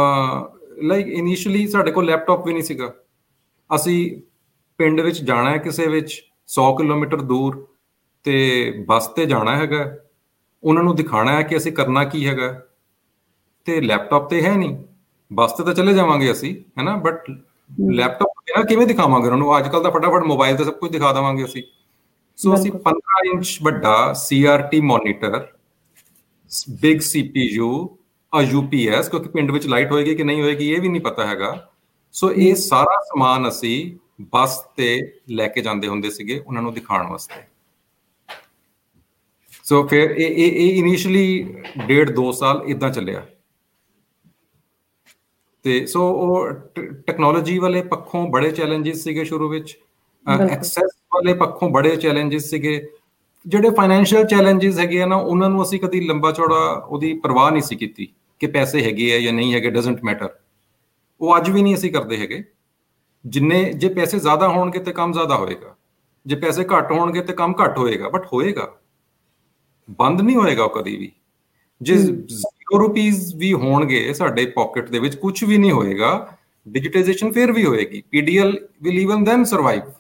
[0.83, 2.93] ਲਾਈਕ ਇਨੀਸ਼ੀਅਲੀ ਸਾਡੇ ਕੋਲ ਲੈਪਟਾਪ ਵੀ ਨਹੀਂ ਸੀਗਾ।
[3.71, 4.21] ਅਸੀਂ
[4.79, 7.67] ਪਿੰਡ ਵਿੱਚ ਜਾਣਾ ਹੈ ਕਿਸੇ ਵਿੱਚ 100 ਕਿਲੋਮੀਟਰ ਦੂਰ
[8.25, 8.39] ਤੇ
[8.89, 9.85] ਬੱਸ ਤੇ ਜਾਣਾ ਹੈਗਾ।
[10.63, 12.49] ਉਹਨਾਂ ਨੂੰ ਦਿਖਾਣਾ ਹੈ ਕਿ ਅਸੀਂ ਕਰਨਾ ਕੀ ਹੈਗਾ।
[13.65, 14.77] ਤੇ ਲੈਪਟਾਪ ਤੇ ਹੈ ਨਹੀਂ।
[15.33, 16.97] ਬੱਸ ਤੇ ਤਾਂ ਚਲੇ ਜਾਵਾਂਗੇ ਅਸੀਂ ਹੈਨਾ?
[16.97, 17.31] ਬਟ
[17.91, 19.59] ਲੈਪਟਾਪ ਬਿਨਾ ਕਿਵੇਂ ਦਿਖਾਵਾਂਗੇ ਉਹਨਾਂ ਨੂੰ?
[19.59, 21.63] ਅੱਜ ਕੱਲ ਤਾਂ ਫਟਾਫਟ ਮੋਬਾਈਲ ਤੇ ਸਭ ਕੁਝ ਦਿਖਾ ਦਵਾਂਗੇ ਅਸੀਂ।
[22.37, 25.47] ਸੋ ਅਸੀਂ 15 ਇੰਚ ਵੱਡਾ CRT ਮੋਨੀਟਰ
[26.71, 27.89] ਬਿਗ CPU
[28.33, 31.71] ਆ UPS ਕਿਉਂਕਿ ਪਿੰਡ ਵਿੱਚ ਲਾਈਟ ਹੋਏਗੀ ਕਿ ਨਹੀਂ ਹੋਏਗੀ ਇਹ ਵੀ ਨਹੀਂ ਪਤਾ ਹੈਗਾ।
[32.13, 33.97] ਸੋ ਇਹ ਸਾਰਾ ਸਮਾਨ ਅਸੀਂ
[34.33, 37.43] ਬੱਸ ਤੇ ਲੈ ਕੇ ਜਾਂਦੇ ਹੁੰਦੇ ਸੀਗੇ ਉਹਨਾਂ ਨੂੰ ਦਿਖਾਉਣ ਵਾਸਤੇ।
[39.65, 41.55] ਸੋ ਫਿਰ ਇਹ ਇਹ ਇਨੀਸ਼ੀਅਲੀ
[41.87, 43.27] ਡੇਢ 2 ਸਾਲ ਇਦਾਂ ਚੱਲਿਆ।
[45.65, 46.51] ਤੇ ਸੋ ਉਹ
[47.07, 49.77] ਟੈਕਨੋਲੋਜੀ ਵਾਲੇ ਪੱਖੋਂ ਬੜੇ ਚੈਲੰਜਸ ਸੀਗੇ ਸ਼ੁਰੂ ਵਿੱਚ
[50.27, 52.81] ਐਕਸੈਸ ਵਾਲੇ ਪੱਖੋਂ ਬੜੇ ਚੈਲੰਜਸ ਸੀਗੇ।
[53.47, 56.57] ਜਿਹੜੇ ਫਾਈਨੈਂਸ਼ੀਅਲ ਚੈਲੰਜਸ ਹੈਗੇ ਆ ਨਾ ਉਹਨਾਂ ਨੂੰ ਅਸੀਂ ਕਦੀ ਲੰਬਾ ਚੌੜਾ
[56.89, 58.09] ਉਹਦੀ ਪਰਵਾਹ ਨਹੀਂ ਸੀ ਕੀਤੀ
[58.41, 60.29] ਕਿ ਪੈਸੇ ਹੈਗੇ ਆ ਜਾਂ ਨਹੀਂ ਹੈਗੇ ਡਸਨਟ ਮੈਟਰ
[61.21, 62.43] ਉਹ ਅੱਜ ਵੀ ਨਹੀਂ ਅਸੀਂ ਕਰਦੇ ਹੈਗੇ।
[63.25, 65.75] ਜਿੰਨੇ ਜੇ ਪੈਸੇ ਜ਼ਿਆਦਾ ਹੋਣਗੇ ਤੇ ਕੰਮ ਜ਼ਿਆਦਾ ਹੋਏਗਾ।
[66.27, 68.73] ਜੇ ਪੈਸੇ ਘੱਟ ਹੋਣਗੇ ਤੇ ਕੰਮ ਘੱਟ ਹੋਏਗਾ ਬਟ ਹੋਏਗਾ।
[69.99, 71.11] ਬੰਦ ਨਹੀਂ ਹੋਏਗਾ ਕਦੀ ਵੀ।
[71.81, 71.97] ਜੇ
[72.67, 76.37] 0 ਰੁਪੀਸ ਵੀ ਹੋਣਗੇ ਸਾਡੇ ਪਾਕਟ ਦੇ ਵਿੱਚ ਕੁਝ ਵੀ ਨਹੀਂ ਹੋਏਗਾ।
[76.67, 79.91] ਡਿਜੀਟਾਈਜੇਸ਼ਨ ਫਿਰ ਵੀ ਹੋਏਗੀ। PDL will even then survive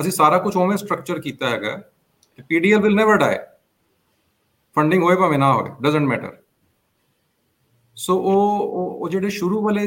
[0.00, 1.76] ਅਸੀਂ ਸਾਰਾ ਕੁਝ ਉਵੇਂ ਸਟਰਕਚਰ ਕੀਤਾ ਹੈਗਾ
[2.36, 3.36] ਕਿ PDL will never die
[4.76, 6.36] funding ਹੋਏ ਭਾਵੇਂ ਨਾ ਹੋਵੇ ਡਸਨਟ ਮੈਟਰ
[7.96, 9.86] ਸੋ ਉਹ ਉਹ ਜਿਹੜੇ ਸ਼ੁਰੂ ਵਾਲੇ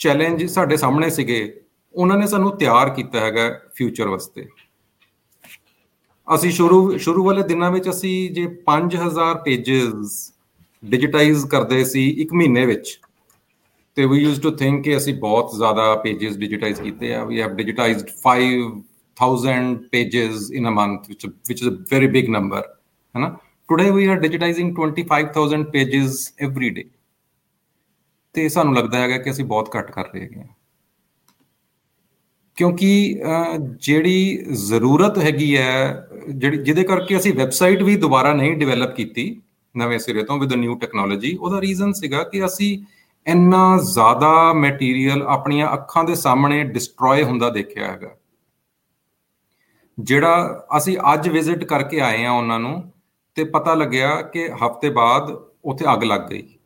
[0.00, 1.60] ਚੈਲੰਜ ਸਾਡੇ ਸਾਹਮਣੇ ਸੀਗੇ,
[1.94, 4.46] ਉਹਨਾਂ ਨੇ ਸਾਨੂੰ ਤਿਆਰ ਕੀਤਾ ਹੈਗਾ ਫਿਊਚਰ ਵਾਸਤੇ।
[6.26, 10.14] ਅਸੀਂ ਸ਼ੁਰੂ ਸ਼ੁਰੂ ਵਾਲੇ ਦਿਨਾਂ ਵਿੱਚ ਅਸੀਂ ਜੇ 5000 ਪੇजेस
[10.82, 12.98] ਡਿਜੀਟਾਈਜ਼ ਕਰਦੇ ਸੀ ਇੱਕ ਮਹੀਨੇ ਵਿੱਚ।
[13.96, 17.54] ਤੇ ਵੀ ਯੂਜ਼ਡ ਟੂ ਥਿੰਕ ਕਿ ਅਸੀਂ ਬਹੁਤ ਜ਼ਿਆਦਾ ਪੇजेस ਡਿਜੀਟਾਈਜ਼ ਕੀਤੇ ਆ। We have
[17.56, 22.62] digitised 5000 pages in a month which which is a very big number
[23.14, 23.36] ਹੈਨਾ
[23.68, 26.84] today we are digitising 25000 pages every day
[28.34, 30.42] ਤੇ ਸਾਨੂੰ ਲੱਗਦਾ ਹੈਗਾ ਕਿ ਅਸੀਂ ਬਹੁਤ ਘੱਟ ਕਰ ਰਹੇ ਹੈਗੇ
[32.56, 32.88] ਕਿਉਂਕਿ
[33.80, 39.40] ਜਿਹੜੀ ਜ਼ਰੂਰਤ ਹੈਗੀ ਹੈ, ਜਿਹੜੀ, ਜਿਹਦੇ ਕਰਕੇ ਅਸੀਂ ਵੈਬਸਾਈਟ ਵੀ ਦੁਬਾਰਾ ਨਹੀਂ ਡਿਵੈਲਪ ਕੀਤੀ
[39.76, 42.84] ਨਵੇਂ ਸਿਰੇ ਤੋਂ ਵਿਦ ਨਿਊ ਟੈਕਨੋਲੋਜੀ ਉਹਦਾ ਰੀਜ਼ਨ ਸੀਗਾ ਕਿ ਅਸੀਂ
[43.26, 48.10] ਇੰਨਾ ਜ਼ਿਆਦਾ ਮਟੀਰੀਅਲ ਆਪਣੀਆਂ ਅੱਖਾਂ ਦੇ ਸਾਹਮਣੇ ਡਿਸਟਰੋਏ ਹੁੰਦਾ ਦੇਖਿਆ ਹੈਗਾ।
[50.00, 52.92] ਜਿਹੜਾ ਅਸੀਂ ਅੱਜ ਵਿਜ਼ਿਟ ਕਰਕੇ ਆਏ ਆ ਉਹਨਾਂ ਨੂੰ
[53.34, 55.30] ਤੇ ਪਤਾ ਲੱਗਿਆ ਕਿ ਹਫ਼ਤੇ ਬਾਅਦ
[55.64, 56.58] ਉੱਥੇ ਅੱਗ ਲੱਗ ਗਈ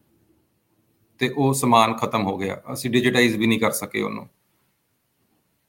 [1.19, 4.29] ਤੇ ਉਹ ਸਮਾਨ ਖਤਮ ਹੋ ਗਿਆ। ਅਸੀਂ ਡਿਜੀਟਾਈਜ਼ ਵੀ ਨਹੀਂ ਕਰ ਸਕੇ ਉਹਨੂੰ।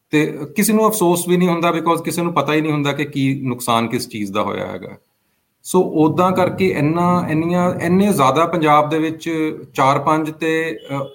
[0.09, 3.05] ਤੇ ਕਿਸੇ ਨੂੰ ਅਫਸੋਸ ਵੀ ਨਹੀਂ ਹੁੰਦਾ ਬਿਕੋਜ਼ ਕਿਸੇ ਨੂੰ ਪਤਾ ਹੀ ਨਹੀਂ ਹੁੰਦਾ ਕਿ
[3.05, 4.97] ਕੀ ਨੁਕਸਾਨ ਕਿਸ ਚੀਜ਼ ਦਾ ਹੋਇਆ ਹੈਗਾ।
[5.66, 9.30] ਸੋ ਉਦਾਂ ਕਰਕੇ ਇੰਨਾ, ਇੰਨੀਆਂ, ਇੰਨੇ ਜ਼ਿਆਦਾ ਪੰਜਾਬ ਦੇ ਵਿੱਚ
[9.76, 10.51] 4-5 ਤੇ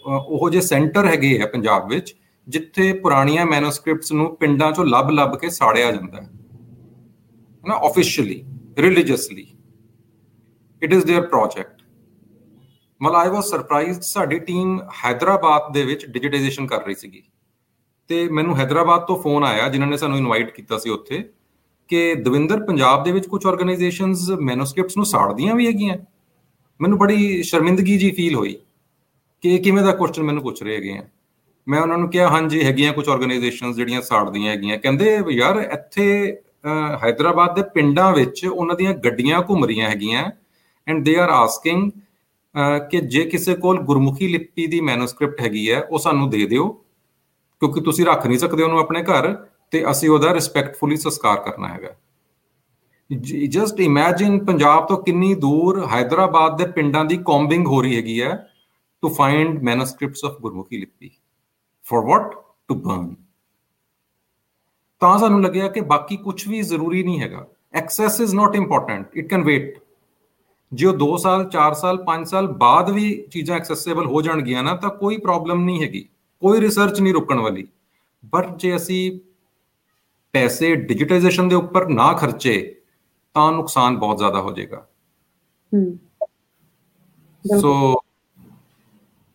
[0.06, 2.14] ਉਹੋ ਜੇ ਸੈਂਟਰ ਹੈਗੇ ਆ ਪੰਜਾਬ ਵਿੱਚ,
[2.46, 6.28] ਜਿੱਥੇ ਪੁਰਾਣੀਆਂ ਮੈਨੂਸਕ੍ਰਿਪਟਸ ਨੂੰ ਪਿੰਡਾਂ ਚੋਂ ਲੱਭ-ਲੱਭ ਕੇ ਸਾੜਿਆ ਜਾਂਦਾ ਹੈ।
[7.64, 8.42] ਨਾ officially
[8.78, 9.46] religiously
[10.82, 11.82] it is their project
[13.00, 17.22] ਮਲ ਆਈ ਵਾਸ ਸਰਪ੍ਰਾਈਜ਼ਡ ਸਾਡੀ ਟੀਮ ਹైదరాబాద్ ਦੇ ਵਿੱਚ ਡਿਜੀਟਾਈਜੇਸ਼ਨ ਕਰ ਰਹੀ ਸੀਗੀ।
[18.10, 21.24] ਤੇ ਮੈਨੂੰ ਹైదరాబాద్ ਤੋਂ ਫੋਨ ਆਇਆ, ਜਿਨ੍ਹਾਂ ਨੇ ਸਾਨੂੰ ਇਨਵਾਈਟ ਕੀਤਾ ਸੀ ਉੱਥੇ
[21.90, 25.96] ਕਿ ਦਵਿੰਦਰ ਪੰਜਾਬ ਦੇ ਵਿੱਚ ਕੁਝ ਆਰਗੇਨਾਈਜੇਸ਼ਨਸ ਮੈਨੂਸਕ੍ਰਿਪਟਸ ਨੂੰ ਸਾੜਦੀਆਂ ਵੀ ਹੈਗੀਆਂ।
[26.80, 28.56] ਮੈਨੂੰ ਬੜੀ ਸ਼ਰਮਿੰਦਗੀ ਜੀ ਫੀਲ ਹੋਈ
[29.42, 31.02] ਕਿ ਇਹ ਕਿਵੇਂ ਦਾ ਕੁਐਸਚਨ ਮੈਨੂੰ ਪੁੱਛ ਰਹੇ ਹੈਗੇ ਆ।
[31.66, 36.36] ਮੈਂ ਉਹਨਾਂ ਨੂੰ ਕਿਹਾ, ਹਾਂਜੀ, ਹੈਗੀਆਂ ਕੁਝ ਆਰਗੇਨਾਈਜੇਸ਼ਨਸ ਜਿਹੜੀਆਂ ਸਾੜਦੀਆਂ ਹੈਗੀਆਂ। ਕਹਿੰਦੇ, ਯਾਰ ਇੱਥੇ
[37.04, 40.24] ਹైదరాబాద్ ਦੇ ਪਿੰਡਾਂ ਵਿੱਚ ਉਹਨਾਂ ਦੀਆਂ ਗੱਡੀਆਂ ਘੁੰਮ ਰਹੀਆਂ ਹੈਗੀਆਂ
[40.86, 41.90] ਐਂਡ ਦੇ ਆਰ ਆਸਕਿੰਗ
[42.90, 46.68] ਕਿ ਜੇ ਕਿਸੇ ਕੋਲ ਗੁਰਮੁਖੀ ਲਿਪੀ ਦੀ ਮੈਨੂਸਕ੍ਰਿਪਟ ਹੈਗੀ ਹੈ, ਉਹ ਸਾਨੂੰ ਦੇ ਦਿਓ,
[47.62, 49.34] ਕਿਉਂਕਿ ਤੁਸੀਂ ਰੱਖ ਨਹੀਂ ਸਕਦੇ ਉਹਨੂੰ ਆਪਣੇ ਘਰ।
[49.70, 51.94] ਤੇ ਅਸੀਂ ਉਹਦਾ ਰਿਸਪੈਕਟਫੁਲੀ ਸੰਸਕਾਰ ਕਰਨਾ ਹੈਗਾ।
[53.48, 58.48] ਜਸਟ ਇਮੇਜਿਨ ਪੰਜਾਬ ਤੋਂ ਕਿੰਨੀ ਦੂਰ ਹైదరాబాద్ ਦੇ ਪਿੰਡਾਂ ਦੀ ਕੌਂਬਿੰਗ ਹੋ ਰਹੀ ਹੈਗੀ ਹੈ
[59.02, 61.10] to find manuscripts of Gurmukhi ਲਿਪੀ
[61.84, 62.34] ਫॉर ਵਾਟ
[62.68, 63.14] ਟੂ ਬਰਨ
[65.00, 69.30] ਤਾਂ ਸਾਨੂੰ ਲੱਗਿਆ ਕਿ ਬਾਕੀ ਕੁਝ ਵੀ ਜ਼ਰੂਰੀ ਨਹੀਂ ਹੈਗਾ। Access is not important it
[69.30, 69.82] can wait
[70.72, 74.76] ਜੇ ਉਹ 2 ਸਾਲ 4 ਸਾਲ 5 ਸਾਲ ਬਾਅਦ ਵੀ ਚੀਜ਼ਾਂ ਐਕਸੈਸਿਬਲ ਹੋ ਜਾਣਗੀਆਂ ਨਾ,
[74.76, 76.08] ਤਾਂ ਕੋਈ ਪ੍ਰੋਬਲਮ ਨਹੀਂ ਹੈਗੀ।
[76.40, 77.68] ਕੋਈ ਰਿਸਰਚ ਨਹੀਂ ਰੁਕਣ ਵਾਲੀ।
[78.24, 79.20] ਬਟ ਜੇ ਅਸੀਂ
[80.32, 82.76] ਪੈਸੇ ਡਿਜੀਟਾਈਜੇਸ਼ਨ ਦੇ ਉੱਪਰ ਨਾ ਖਰਚੇ
[83.34, 84.88] ਤਾਂ ਨੁਕਸਾਨ ਬਹੁਤ ਜ਼ਿਆਦਾ ਹੋ ਜਾਏਗਾ।
[85.74, 85.98] ਹੂੰ।
[87.60, 88.02] ਸੋ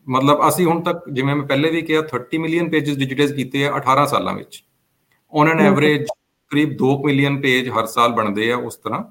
[0.07, 3.75] ਮਤਲਬ ਅਸੀਂ ਹੁਣ ਤੱਕ ਜਿਵੇਂ ਮੈਂ ਪਹਿਲੇ ਵੀ ਕਿਹਾ 30 ਮਿਲੀਅਨ ਪੇजेस ਡਿਜੀਟਾਈਜ਼ ਕੀਤੇ ਆ
[3.75, 4.63] 18 ਸਾਲਾਂ ਵਿੱਚ।
[5.33, 6.05] ਔਨ ਐਨ ਐਵਰੇਜ
[6.49, 9.03] ਕਰੀਬ 2 ਮਿਲੀਅਨ ਪੇਜ ਹਰ ਸਾਲ ਬਣਦੇ ਆ ਉਸ ਤਰ੍ਹਾਂ।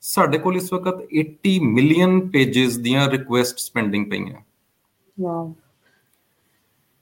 [0.00, 4.42] ਸਾਡੇ ਕੋਲ ਇਸ ਵਕਤ 80 ਮਿਲੀਅਨ ਪੇजेस ਦੀਆਂ ਰਿਕੁਐਸਟਸ ਪੈਂਡਿੰਗ ਪਈਆਂ।
[5.20, 5.54] Wow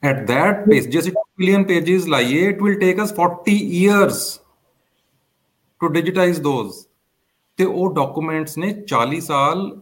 [0.03, 0.90] At that pace, hmm.
[0.90, 4.40] just 2 million pages, it will take us 40 years
[5.80, 6.86] to digitize those.
[7.57, 9.80] ਤੇ ਉਹ ਡਾਕੂਮੈਂਟਸ ਨੇ 40 ਸਾਲ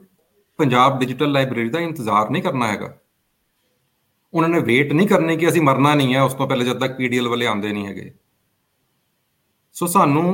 [0.56, 2.98] ਪੰਜਾਬ ਡਿਜੀਟਲ ਲਾਇਬ੍ਰੇਰੀ ਦਾ ਇੰਤਜ਼ਾਰ ਨਹੀਂ ਕਰਨਾ ਹੈਗਾ
[4.34, 6.96] ਉਹਨਾਂ ਨੇ ਵੇਟ ਨਹੀਂ ਕਰਨੇ ਕਿ ਅਸੀਂ ਮਰਨਾ ਨਹੀਂ ਹੈ ਉਸ ਤੋਂ ਪਹਿਲੇ ਜਦ ਤੱਕ
[6.96, 8.12] ਪੀਡੀਐਲ ਵਾਲੇ ਆਉਂਦੇ ਨਹੀਂ ਹੈਗੇ
[9.72, 10.24] ਸੋ ਸਾਨੂੰ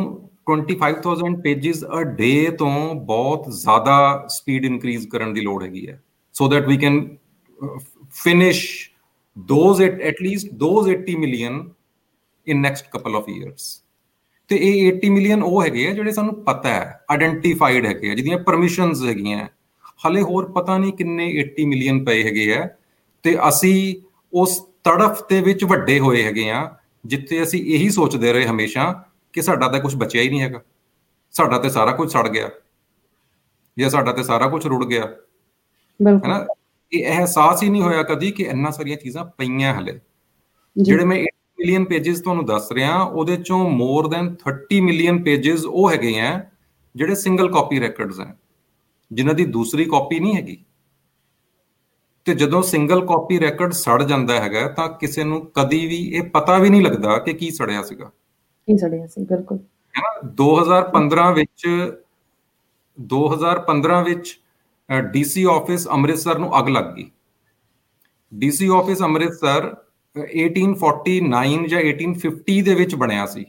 [0.50, 6.02] 25000 ਪੇजेस ਅ ਡੇ ਤੋਂ ਬਹੁਤ ਜ਼ਿਆਦਾ ਸਪੀਡ ਇਨਕਰੀਜ਼ ਕਰਨ ਦੀ ਲੋੜ ਹੈਗੀ ਹੈ
[6.32, 7.16] so that we can
[8.12, 8.89] finish
[9.38, 11.70] those at least those 80 million
[12.46, 13.82] in next couple of years
[14.48, 18.38] ਤੇ ਇਹ 80 ਮਿਲੀਅਨ ਉਹ ਹੈਗੇ ਆ ਜਿਹੜੇ ਸਾਨੂੰ ਪਤਾ ਹੈ ਆਇਡੈਂਟੀਫਾਈਡ ਹੈਗੇ ਆ ਜਿਹਦੀਆਂ
[18.38, 19.48] ਪਰਮਿਸ਼ਨਸ ਹੈਗੀਆਂ।
[20.06, 22.68] ਹਲੇ ਹੋਰ ਪਤਾ ਨਹੀਂ ਕਿੰਨੇ 80 ਮਿਲੀਅਨ ਪਏ ਹੈਗੇ ਆ।
[23.22, 23.96] ਤੇ ਅਸੀਂ
[24.32, 26.76] ਉਸ ਤੜਫ ਦੇ ਵਿੱਚ ਵੱਡੇ ਹੋਏ ਹੈਗੇ ਆ
[27.06, 30.62] ਜਿੱਥੇ ਅਸੀਂ ਇਹੀ ਸੋਚਦੇ ਰਹੇ ਹਮੇਸ਼ਾ ਕਿ ਸਾਡਾ ਤਾਂ ਕੁਝ ਬਚਿਆ ਹੀ ਨਹੀਂ ਹੈਗਾ।
[31.30, 32.50] ਸਾਡਾ ਤੇ ਸਾਰਾ ਕੁਝ ਸੜ ਗਿਆ।
[33.78, 35.06] ਜਾਂ ਸਾਡਾ ਤੇ ਸਾਰਾ ਕੁਝ ਰੁੜ ਗਿਆ।
[36.02, 36.46] ਬਿਲਕੁਲ। ਹੈਨਾ?
[36.92, 40.00] ਇਹ ਅਹਿਸਾਸ ਹੀ ਨਹੀਂ ਹੋਇਆ ਕਦੀ ਕਿ ਇੰਨਾ ਸਾਰੀਆਂ ਚੀਜ਼ਾਂ ਪਈਆਂ ਹਲੇ।
[40.76, 41.26] ਜਿਹੜੇ ਮੈਂ 8
[41.58, 46.44] ਮਿਲੀਅਨ ਪੇजेस ਤੁਹਾਨੂੰ ਦੱਸ ਰਿਹਾ ਉਹਦੇ ਚੋਂ ਮੋਰ ਦੈਨ 30 ਮਿਲੀਅਨ ਪੇजेस ਉਹ ਹੈਗੇ ਆ
[46.96, 48.34] ਜਿਹੜੇ ਸਿੰਗਲ ਕਾਪੀ ਰੈਕੋਰਡਸ ਆ।
[49.12, 50.64] ਜਿਨ੍ਹਾਂ ਦੀ ਦੂਸਰੀ ਕਾਪੀ ਨਹੀਂ ਹੈਗੀ।
[52.24, 56.58] ਤੇ ਜਦੋਂ ਸਿੰਗਲ ਕਾਪੀ ਰੈਕੋਰਡ ਸੜ ਜਾਂਦਾ ਹੈਗਾ ਤਾਂ ਕਿਸੇ ਨੂੰ ਕਦੀ ਵੀ ਇਹ ਪਤਾ
[56.58, 58.04] ਵੀ ਨਹੀਂ ਲੱਗਦਾ ਕਿ ਕੀ ਸੜਿਆ ਸੀਗਾ।
[58.66, 61.68] ਕੀ ਸੜਿਆ ਸੀ ਬਿਲਕੁਲ। ਹੈ ਨਾ 2015 ਵਿੱਚ
[63.00, 64.39] 2015 ਵਿੱਚ
[64.98, 67.10] ਡੀਸੀ ਆਫਿਸ ਅੰਮ੍ਰਿਤਸਰ ਨੂੰ ਅੱਗ ਲੱਗ ਗਈ।
[68.34, 69.76] ਡੀਸੀ ਆਫਿਸ ਅੰਮ੍ਰਿਤਸਰ
[70.16, 73.44] 1849 ਜਾਂ 1850 ਦੇ ਵਿੱਚ ਬਣਿਆ ਸੀ।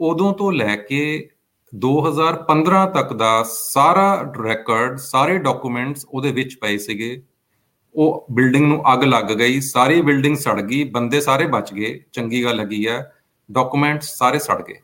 [0.00, 1.30] ਉਦੋਂ ਤੋਂ ਲੈ ਕੇ
[1.74, 7.22] 2015 ਤੱਕ ਦਾ ਸਾਰਾ ਰੈਕੋਰਡ ਸਾਰੇ ਡਾਕੂਮੈਂਟਸ ਉਹਦੇ ਵਿੱਚ ਪਏ ਸੀਗੇ।
[7.94, 12.44] ਉਹ ਬਿਲਡਿੰਗ ਨੂੰ ਅੱਗ ਲੱਗ ਗਈ, ਸਾਰੀ ਬਿਲਡਿੰਗ ਸੜ ਗਈ, ਬੰਦੇ ਸਾਰੇ ਬਚ ਗਏ, ਚੰਗੀ
[12.44, 13.12] ਗੱਲ ਲੱਗੀ ਹੈ
[13.50, 14.80] ਡਾਕੂਮੈਂਟਸ ਸਾਰੇ ਸੜ ਗਏ।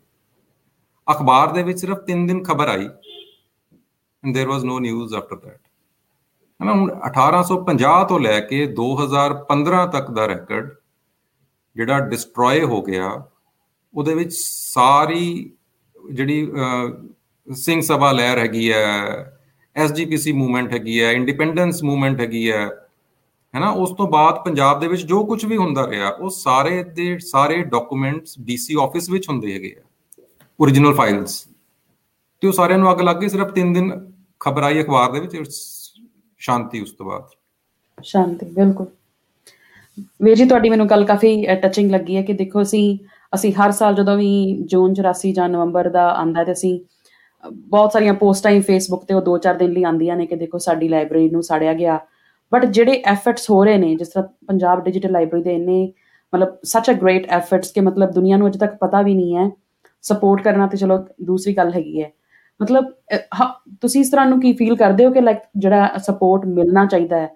[1.13, 2.89] ਅਖਬਾਰ ਦੇ ਵਿੱਚ ਸਿਰਫ 3 ਦਿਨ ਖਬਰ ਆਈ।
[4.24, 5.58] and there was no news after that
[6.60, 10.70] ਹਨਾ ਹੁਣ 1850 ਤੋਂ ਲੈ ਕੇ 2015 ਤੱਕ ਦਾ ਰੈਕੋਰਡ
[11.76, 13.12] ਜਿਹੜਾ ਡਿਸਟਰੋਏ ਹੋ ਗਿਆ
[13.94, 15.52] ਉਹਦੇ ਵਿੱਚ ਸਾਰੀ
[16.12, 16.52] ਜਿਹੜੀ
[17.48, 18.86] ਸਿੰਘ ਸਭਾ ਲਹਿਰ ਹੈਗੀ ਹੈ
[19.76, 22.66] ਐਸਜੀਪੀਸੀ ਮੂਵਮੈਂਟ ਹੈਗੀ ਹੈ ਇੰਡੀਪੈਂਡੈਂਸ ਮੂਵਮੈਂਟ ਹੈਗੀ ਹੈ
[23.54, 27.18] ਹੈਨਾ ਉਸ ਤੋਂ ਬਾਅਦ ਪੰਜਾਬ ਦੇ ਵਿੱਚ ਜੋ ਕੁਝ ਵੀ ਹੁੰਦਾ ਰਿਹਾ ਉਹ ਸਾਰੇ ਦੇ
[27.20, 29.84] ਸਾਰੇ ਡਾਕੂਮੈਂਟਸ ਡੀਸੀ ਆਫਿਸ ਵਿੱਚ ਹੁੰਦੇ ਹੈਗੇ ਆ
[30.60, 31.44] origignal ਫਾਈਲਸ
[32.44, 33.92] ਤੇ ਉਹ ਸਾਰਿਆਂ ਨੂੰ ਅੱਗ ਲੱਗ ਗਈ ਸਿਰਫ 3 ਦਿਨ
[34.41, 35.37] ਖਬਰ ਆਈ ਅਖਬਾਰ ਦੇ ਵਿੱਚ
[36.39, 37.23] ਸ਼ਾਂਤੀ ਉਸ ਤੋਂ ਬਾਅਦ।
[38.03, 38.87] ਸ਼ਾਂਤੀ, ਬਿਲਕੁਲ।
[40.23, 42.99] ਵੀਰ ਜੀ, ਤੁਹਾਡੀ ਮੈਨੂੰ ਗੱਲ ਕਾਫੀ ਟੱਚਿੰਗ ਲੱਗੀ ਹੈ ਕਿ ਦੇਖੋ ਅਸੀਂ
[43.35, 46.81] ਅਸੀਂ ਹਰ ਸਾਲ ਜਦੋਂ ਵੀ ਜੂਨ 84 ਜਾਂ ਨਵੰਬਰ ਦਾ ਆਂਦਾ ਤੇ ਅਸੀਂ
[47.51, 50.89] ਬਹੁਤ ਸਾਰੀਆਂ ਪੋਸਟਾਂ ਹੀ ਫੇਸਬੁੱਕ ਤੇ ਉਹ 2-4 ਦਿਨ ਲਈ ਆਂਦੀਆਂ ਨੇ ਕਿ ਦੇਖੋ ਸਾਡੀ
[50.89, 51.99] ਲਾਇਬ੍ਰੇਰੀ ਨੂੰ ਸਾੜਿਆ ਗਿਆ।
[52.53, 55.93] ਬਟ ਜਿਹੜੇ ਐਫਰਟਸ ਹੋ ਰਹੇ ਨੇ, ਜਿਸ ਤਰ੍ਹਾਂ ਪੰਜਾਬ ਡਿਜੀਟਲ ਲਾਇਬ੍ਰੇਰੀ ਦੇ ਇੰਨੇ,
[56.35, 59.51] ਮਤਲਬ ਸੱਚ ਅ ਗ੍ਰੇਟ ਐਫਰਟਸ ਕਿ ਮਤਲਬ ਦੁਨੀਆ ਨੂੰ ਅਜੇ ਤੱਕ ਪਤਾ ਵੀ ਨਹੀਂ ਹੈ।
[60.03, 62.11] ਸਪੋਰਟ ਕਰਨਾ ਤੇ ਚਲੋ ਦੂਸਰੀ ਗੱਲ ਹੈਗੀ ਹੈ।
[62.61, 62.85] ਮਤਲਬ
[63.81, 67.29] ਤੁਸੀਂ ਇਸ ਤਰ੍ਹਾਂ ਨੂੰ ਕੀ ਫੀਲ ਕਰਦੇ ਹੋ ਕਿ ਲਾਈਕ ਜਿਹੜਾ ਸਪੋਰਟ ਮਿਲਣਾ ਚਾਹੀਦਾ ਹੈ?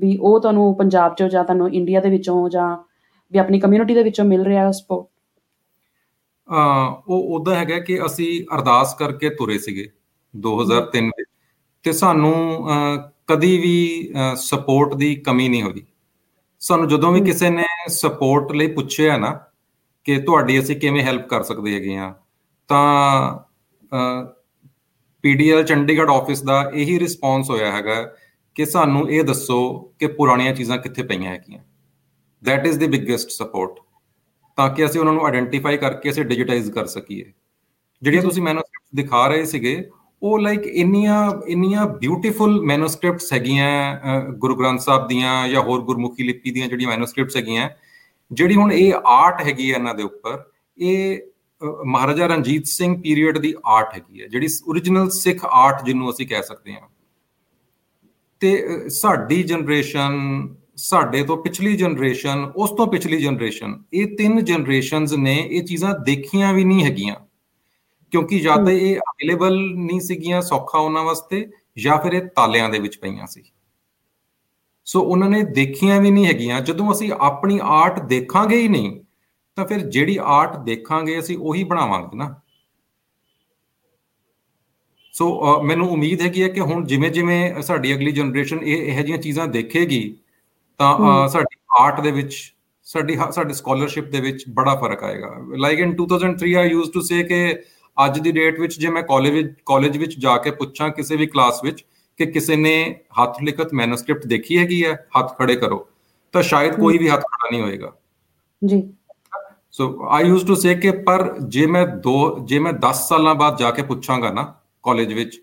[0.00, 2.76] ਵੀ ਉਹ ਤੁਹਾਨੂੰ ਪੰਜਾਬ ਚੋਂ ਜਾਂ ਤੁਹਾਨੂੰ ਇੰਡੀਆ ਦੇ ਵਿੱਚੋਂ ਜਾਂ
[3.32, 5.06] ਵੀ ਆਪਣੀ ਕਮਿਊਨਿਟੀ ਦੇ ਵਿੱਚੋਂ ਮਿਲ ਰਿਹਾ ਸਪੋਰਟ
[7.08, 9.88] ਉਹ ਉਹਦਾ ਹੈਗਾ ਕਿ ਅਸੀਂ ਅਰਦਾਸ ਕਰਕੇ ਤੁਰੇ ਸੀਗੇ
[10.34, 11.28] 2003 ਵਿੱਚ।
[11.84, 12.34] ਤੇ ਸਾਨੂੰ
[13.26, 15.84] ਕਦੀ ਵੀ ਸਪੋਰਟ ਦੀ ਕਮੀ ਨਹੀਂ ਹੋਈ
[16.60, 19.38] ਸਾਨੂੰ ਜਦੋਂ ਵੀ ਕਿਸੇ ਨੇ ਸਪੋਰਟ ਲਈ ਪੁੱਛਿਆ ਨਾ
[20.06, 22.12] ਕਿ ਤੁਹਾਡੀ ਅਸੀਂ ਕਿਵੇਂ ਹੈਲਪ ਕਰ ਸਕਦੇ ਹੈਗੇ ਆ
[22.68, 23.38] ਤਾਂ
[25.24, 28.02] ਪੀਡੀਐਲ ਚੰਡੀਗੜ੍ਹ ਆਫਿਸ ਦਾ ਇਹੀ ਰਿਸਪੌਂਸ ਹੋਇਆ ਹੈਗਾ
[28.56, 29.58] ਕਿ ਸਾਨੂੰ ਇਹ ਦੱਸੋ
[29.98, 31.60] ਕਿ ਪੁਰਾਣੀਆਂ ਚੀਜ਼ਾਂ ਕਿੱਥੇ ਪਈਆਂ ਹੈਗੀਆਂ।
[32.42, 33.78] That is the biggest support
[34.58, 37.32] ਤਾਂ ਕਿ ਅਸੀਂ ਉਹਨਾਂ ਨੂੰ ਆਇਡੈਂਟੀਫਾਈ ਕਰਕੇ ਅਸੀਂ ਡਿਜੀਟਾਈਜ਼ ਕਰ ਸਕੀਏ।
[38.02, 39.90] ਜਿਹੜੀਆਂ ਤੁਸੀਂ ਮੈਨੂਸਕ੍ਰਿਪਟਸ ਦਿਖਾ ਰਹੇ ਸੀਗੇ,
[40.22, 46.50] ਉਹ ਲਾਈਕ ਇੰਨੀਆਂ ਇੰਨੀਆਂ ਬਿਊਟੀਫੁਲ ਮੈਨੂਸਕ੍ਰਿਪਟਸ ਹੈਗੀਆਂ ਗੁਰੂ ਗ੍ਰੰਥ ਸਾਹਿਬ ਦੀਆਂ ਜਾਂ ਹੋਰ ਗੁਰਮੁਖੀ ਲਿਪੀ
[46.50, 47.68] ਦੀਆਂ ਜਿਹੜੀਆਂ ਮੈਨੂਸਕ੍ਰਿਪਟਸ ਹੈਗੀਆਂ,
[48.30, 50.42] ਜਿਹੜੀ ਹੁਣ ਇਹ ਆਰਟ ਹੈਗੀ ਹੈ ਇਹਨਾਂ ਦੇ ਉੱਪਰ,
[50.78, 51.20] ਇਹ
[51.84, 56.42] ਮਹਾਰਾਜਾ ਰਣਜੀਤ ਸਿੰਘ ਪੀਰੀਅਡ ਦੀ ਆਰਟ ਹੈਗੀ ਹੈ, ਜਿਹੜੀ origignal ਸਿੱਖ ਆਰਟ ਜਿਹਨੂੰ ਅਸੀਂ ਕਹਿ
[56.42, 56.88] ਸਕਦੇ ਹਾਂ।
[58.40, 60.12] ਤੇ ਸਾਡੀ ਜਨਰੇਸ਼ਨ
[60.76, 66.52] ਸਾਡੇ ਤੋਂ ਪਿਛਲੀ ਜਨਰੇਸ਼ਨ ਉਸ ਤੋਂ ਪਿਛਲੀ ਜਨਰੇਸ਼ਨ ਇਹ ਤਿੰਨ ਜਨਰੇਸ਼ਨਸ ਨੇ ਇਹ ਚੀਜ਼ਾਂ ਦੇਖੀਆਂ
[66.52, 67.14] ਵੀ ਨਹੀਂ ਹੈਗੀਆਂ।
[68.12, 72.78] ਕਿਉਂਕਿ ਜਾਂ ਤਾਂ ਇਹ ਅਵੇਲੇਬਲ ਨਹੀਂ ਸੀਗੀਆਂ ਸੌਖਾ ਉਹਨਾਂ ਵਾਸਤੇ, ਜਾਂ ਫਿਰ ਇਹ ਤਾਲਿਆਂ ਦੇ
[72.78, 73.42] ਵਿੱਚ ਪਈਆਂ ਸੀ।
[74.84, 79.00] ਸੋ ਉਹਨਾਂ ਨੇ ਦੇਖੀਆਂ ਵੀ ਨਹੀਂ ਹੈਗੀਆਂ। ਜਦੋਂ ਅਸੀਂ ਆਪਣੀ ਆਰਟ ਦੇਖਾਂਗੇ ਹੀ ਨਹੀਂ
[79.58, 82.34] ਤਾਂ ਫਿਰ ਜਿਹੜੀ ਆਰਟ ਦੇਖਾਂਗੇ ਅਸੀਂ ਉਹੀ ਬਣਾਵਾਂਗੇ ਨਾ।
[85.14, 89.18] ਸੋ ਮੈਨੂੰ ਉਮੀਦ ਹੈਗੀ ਹੈ ਕਿ ਹੁਣ ਜਿਵੇਂ ਜਿਵੇਂ ਸਾਡੀ ਅਗਲੀ ਜਨਰੇਸ਼ਨ ਇਹ ਇਹੋ ਜਿਹੀਆਂ
[89.18, 90.00] ਚੀਜ਼ਾਂ ਦੇਖੇਗੀ
[90.80, 92.34] ਤਾਂ ਸਾਡੀ ਆਰਟ ਦੇ ਵਿੱਚ
[92.86, 97.22] ਸਾਡੀ ਸਾਡੇ ਸਕਾਲਰਸ਼ਿਪ ਦੇ ਵਿੱਚ ਬੜਾ ਫ਼ਰਕ ਆਏਗਾ। Like in 2003 I used to say
[97.22, 97.40] ਕਿ
[97.96, 101.26] ਅੱਜ ਦੀ ਡੇਟ ਵਿੱਚ ਜੇ ਮੈਂ ਕਾਲਜ ਵਿੱਚ ਕਾਲਜ ਵਿੱਚ ਜਾ ਕੇ ਪੁੱਛਾਂ ਕਿਸੇ ਵੀ
[101.26, 101.84] ਕਲਾਸ ਵਿੱਚ
[102.20, 102.74] ਕਿ ਕਿਸੇ ਨੇ
[103.20, 105.86] ਹੱਥ ਲਿਖਤ ਮੈਨੂਸਕ੍ਰਿਪਟ ਦੇਖੀ ਹੈਗੀ ਹੈ ਹੱਥ ਖੜੇ ਕਰੋ
[106.34, 107.92] ਤਾਂ ਸ਼ਾਇਦ ਕੋਈ ਵੀ ਹੱਥ ਖੜਾ ਨਹੀਂ ਹੋਏਗਾ।
[108.62, 108.82] ਜੀ।
[109.77, 113.57] ਸੋ ਆਈ ਯੂਜ਼ਡ ਟੂ ਸੇ ਕਿ ਪਰ ਜੇ ਮੈਂ ਦੋ ਜੇ ਮੈਂ 10 ਸਾਲਾਂ ਬਾਅਦ
[113.57, 115.41] ਜਾ ਕੇ ਪੁੱਛਾਂਗਾ ਨਾ ਕਾਲਜ ਵਿੱਚ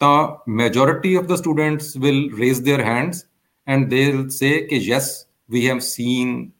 [0.00, 3.24] ਤਾਂ majority of the students will raise their hands
[3.66, 5.08] and they'll say कि yes
[5.48, 6.52] we have seen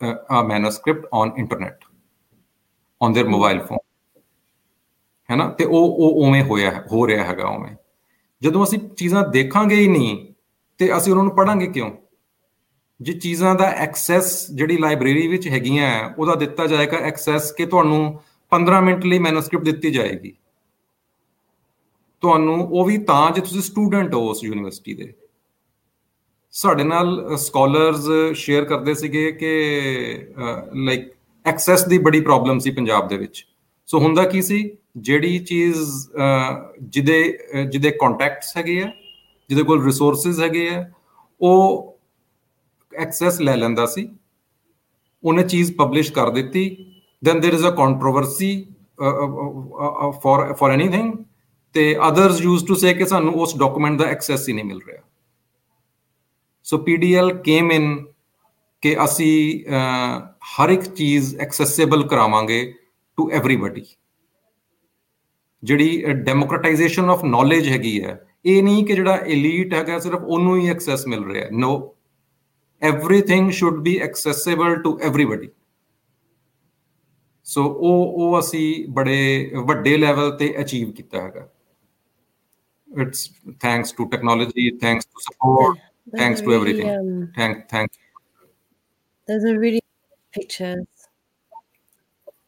[0.00, 1.86] uh, a manuscript on internet
[3.00, 3.86] on their mobile phone
[5.28, 7.74] ਹੈ ਨਾ ਤੇ ਉਹ ਉਹ ਉਵੇਂ ਹੋਇਆ ਹੋ ਰਿਹਾ ਹੈਗਾ ਉਵੇਂ
[8.42, 10.16] ਜਦੋਂ ਅਸੀਂ ਚੀਜ਼ਾਂ ਦੇਖਾਂਗੇ ਹੀ ਨਹੀਂ
[10.78, 11.90] ਤੇ ਅਸੀਂ ਉਹਨਾਂ ਨੂੰ ਪੜਾਂਗੇ ਕਿਉਂ
[12.99, 18.19] ਜੇ ਚੀਜ਼ਾਂ ਦਾ ਐਕਸੈਸ ਜਿਹੜੀ ਲਾਇਬ੍ਰੇਰੀ ਵਿੱਚ ਹੈਗੀਆਂ ਉਹਦਾ ਦਿੱਤਾ ਜਾਏਗਾ ਐਕਸੈਸ ਕਿ ਤੁਹਾਨੂੰ
[18.51, 20.31] 15 ਮਿੰਟ ਲਈ ਮੈਨੂਸਕ੍ਰਿਪਟ ਦਿੱਤੀ ਜਾਏਗੀ।
[22.23, 25.13] ਤੁਹਾਨੂੰ ਉਹ ਵੀ ਤਾਂ ਜੇ ਤੁਸੀਂ ਸਟੂਡੈਂਟ ਹੋ ਉਸ ਯੂਨੀਵਰਸਿਟੀ ਦੇ।
[26.53, 29.51] ਸਾਡੇ ਨਾਲ ਸਕਾਲਰਸ ਸ਼ੇਅਰ ਕਰਦੇ ਸੀਗੇ ਕਿ
[30.75, 31.11] ਲਾਈਕ
[31.45, 33.45] ਐਕਸੈਸ ਦੀ ਬੜੀ ਪ੍ਰੋਬਲਮ ਸੀ ਪੰਜਾਬ ਦੇ ਵਿੱਚ।
[33.87, 34.77] ਸੋ ਹੁੰਦਾ ਕੀ ਸੀ?
[34.97, 35.79] ਜਿਹੜੀ ਚੀਜ਼
[36.81, 37.37] ਜਿਹਦੇ
[37.69, 38.91] ਜਿਹਦੇ ਕੰਟੈਕਟਸ ਹੈਗੇ ਆ,
[39.49, 40.85] ਜਿਹਦੇ ਕੋਲ ਰਿਸੋਰਸਸ ਹੈਗੇ ਆ,
[41.41, 41.94] ਉਹ
[42.97, 44.07] ਐਕਸੈਸ ਲੈ ਲੈਂਦਾ ਸੀ।
[45.23, 46.65] ਉਹਨੇ ਚੀਜ਼ ਪਬਲਿਸ਼ ਕਰ ਦਿੱਤੀ।
[47.23, 48.51] Then there is a controversy
[50.23, 51.13] for for anything
[51.75, 55.01] ਤੇ ਅਦਰਸ ਯੂਜ਼ ਟੂ ਸੇ ਕਿ ਸਾਨੂੰ ਉਸ ਡਾਕੂਮੈਂਟ ਦਾ ਐਕਸੈਸ ਹੀ ਨਹੀਂ ਮਿਲ ਰਿਹਾ।
[56.65, 57.95] ਸੋ ਪੀਡੀਐਲ ਕੇਮ ਇਨ
[58.83, 59.63] ਕਿ ਅਸੀਂ
[60.51, 62.61] ਹਰ ਇੱਕ ਚੀਜ਼ ਐਕਸੈਸਿਬਲ ਕਰਾਵਾਂਗੇ
[63.17, 63.83] ਟੂ एवरीबॉडी
[65.63, 70.69] ਜਿਹੜੀ ਡੈਮੋਕ੍ਰੇਟਾਈਜੇਸ਼ਨ ਆਫ ਨੌਲੇਜ ਹੈਗੀ ਹੈ, ਇਹ ਨਹੀਂ ਕਿ ਜਿਹੜਾ 엘ੀਟ ਹੈਗਾ, ਸਿਰਫ ਉਹਨੂੰ ਹੀ
[70.69, 71.94] ਐਕਸੈਸ ਮਿਲ ਰਿਹਾ। ਨੋ
[72.82, 75.48] everything should be accessible to everybody
[77.46, 81.48] ਸੋ ਉਹ ਉਹ ਅਸੀਂ ਬੜੇ ਵੱਡੇ ਲੈਵਲ ਤੇ ਅਚੀਵ ਕੀਤਾ ਹੈਗਾ
[82.88, 83.28] it's
[83.60, 85.78] thanks to technology thanks to support
[86.18, 87.90] thanks to everything thank thank
[89.28, 89.80] there's a really
[90.34, 90.93] pictures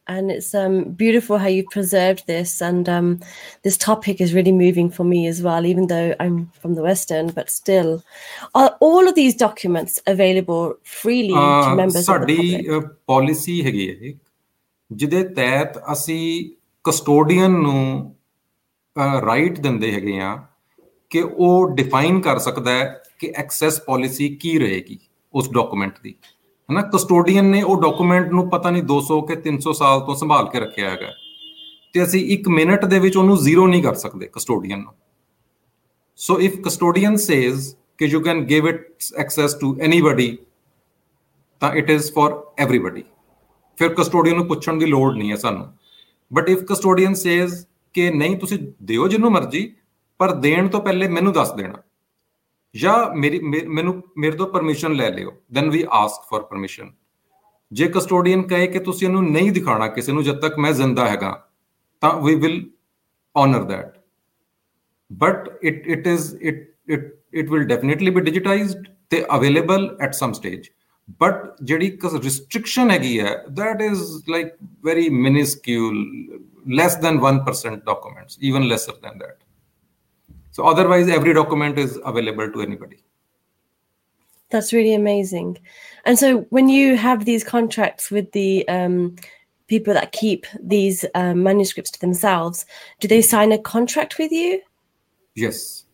[0.07, 3.19] and it's um, beautiful how you've preserved this and um,
[3.63, 7.29] this topic is really moving for me as well even though i'm from the western
[7.29, 8.03] but still
[8.55, 13.89] are all of these documents available freely to members of the public ਸਾਡੀ policy ਹੈਗੀ
[13.89, 14.13] ਹੈ
[14.91, 16.21] ਜਿਹਦੇ ਤਹਿਤ ਅਸੀਂ
[16.85, 18.15] custodian ਨੂੰ
[19.25, 20.35] right ਦਿੰਦੇ ਹੈਗੇ ਆ
[21.09, 22.85] ਕਿ ਉਹ ਡਿਫਾਈਨ ਕਰ ਸਕਦਾ ਹੈ
[23.19, 24.97] ਕਿ ਐਕਸੈਸ ਪਾਲਿਸੀ ਕੀ ਰਹੇਗੀ
[25.33, 26.13] ਉਸ ਡਾਕੂਮੈਂਟ ਦੀ
[26.71, 30.59] ਹਨਾ ਕਸਟੋਡੀਅਨ ਨੇ ਉਹ ਡਾਕੂਮੈਂਟ ਨੂੰ ਪਤਾ ਨਹੀਂ 200 ਕਿ 300 ਸਾਲ ਤੋਂ ਸੰਭਾਲ ਕੇ
[30.59, 31.11] ਰੱਖਿਆ ਹੈਗਾ।
[31.93, 34.93] ਤੇ ਅਸੀਂ 1 ਮਿੰਟ ਦੇ ਵਿੱਚ ਉਹਨੂੰ ਜ਼ੀਰੋ ਨਹੀਂ ਕਰ ਸਕਦੇ ਕਸਟੋਡੀਅਨ ਨੂੰ।
[36.15, 38.87] ਸੋ ਇਫ ਕਸਟੋਡੀਅਨ ਸੇਜ਼ ਕਿ you can give it
[39.17, 40.37] access to anybody
[41.59, 43.03] ਤਾਂ ਇਟ ਇਜ਼ ਫॉर ਐਵਰੀਬਾਡੀ
[43.77, 45.67] ਫਿਰ ਕਸਟੋਡੀਅਨ ਨੂੰ ਪੁੱਛਣ ਦੀ ਲੋੜ ਨਹੀਂ ਹੈ ਸਾਨੂੰ।
[46.33, 49.75] ਬਟ ਇਫ ਕਸਟੋਡੀਅਨ ਸੇਜ਼ ਕਿ ਨਹੀਂ, ਤੁਸੀਂ ਦਿਓ ਜਿੰਨੂੰ ਮਰਜ਼ੀ,
[50.17, 51.73] ਪਰ ਦੇਣ ਤੋਂ ਪਹਿਲੇ ਮੈਨੂੰ ਦੱਸ ਦੇਣਾ।
[52.77, 56.91] ਜਾਂ ਮੇਰੀ ਮੈਨੂੰ, ਮੇਰੇ ਤੋਂ ਪਰਮਿਸ਼ਨ ਲੈ ਲਿਓ then we ask for permission
[57.71, 61.49] ਜੇ ਕਸਟੋਡੀਅਨ ਕਹੇ ਕਿ ਤੁਸੀਂ ਇਹਨੂੰ ਨਹੀਂ ਦਿਖਾਣਾ ਕਿਸੇ ਨੂੰ ਜਦ ਤੱਕ ਮੈਂ ਜ਼ਿੰਦਾ ਹੈਗਾ,
[62.01, 62.69] ਤਾਂ we will
[63.35, 63.97] honour that
[65.11, 70.33] but it it is it it it will definitely be digitised ਤੇ available at some
[70.33, 70.69] stage
[71.21, 74.49] but ਜਿਹੜੀ ਰਿਸਟ੍ਰਿਕਸ਼ਨ ਹੈਗੀ ਹੈ, that is like
[74.87, 75.99] very minuscule,
[76.79, 79.37] less than 1% documents, even lesser than that.
[80.56, 82.98] so otherwise every document is available to anybody
[84.52, 85.58] that's really amazing
[86.04, 89.16] and so when you have these contracts with the um,
[89.68, 92.66] people that keep these um, manuscripts to themselves
[93.00, 94.60] do they sign a contract with you
[95.36, 95.84] yes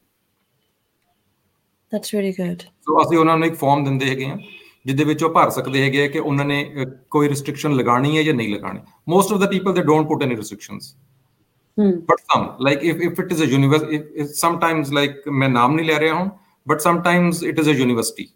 [1.92, 4.38] that's really good so ਅਸੀਂ ਉਹਨਾਂ ਨੂੰ ਇੱਕ farm ਦਿੰਦੇ ਹੈਗੇ ਆ
[4.86, 6.64] ਜਿੱਦੇ ਵਿੱਚ ਉਹ ਭਰ ਸਕਦੇ ਹੈਗੇ ਕਿ ਉਹਨਾਂ ਨੇ
[7.10, 10.36] ਕੋਈ ਰਿਸਟ੍ਰਿਕਸ਼ਨ ਲਗਾਣੀ ਹੈ ਜਾਂ ਨਹੀਂ ਲਗਾਣੀ most of the people they don't put any
[10.36, 10.94] restrictions
[11.75, 12.01] Hmm.
[12.07, 15.87] but some like if, if it is a university if, sometimes like main naam nahi
[16.01, 16.31] le
[16.67, 18.31] but sometimes it is a university.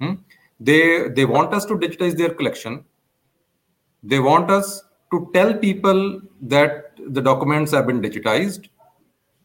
[0.00, 0.14] Hmm?
[0.58, 2.84] They they want us to digitize their collection.
[4.02, 8.68] They want us to tell people that the documents have been digitized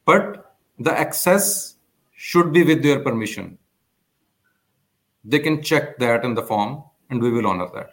[0.06, 1.76] but the access
[2.16, 3.58] should be with their permission.
[5.24, 7.92] They can check that in the form and we will honor that.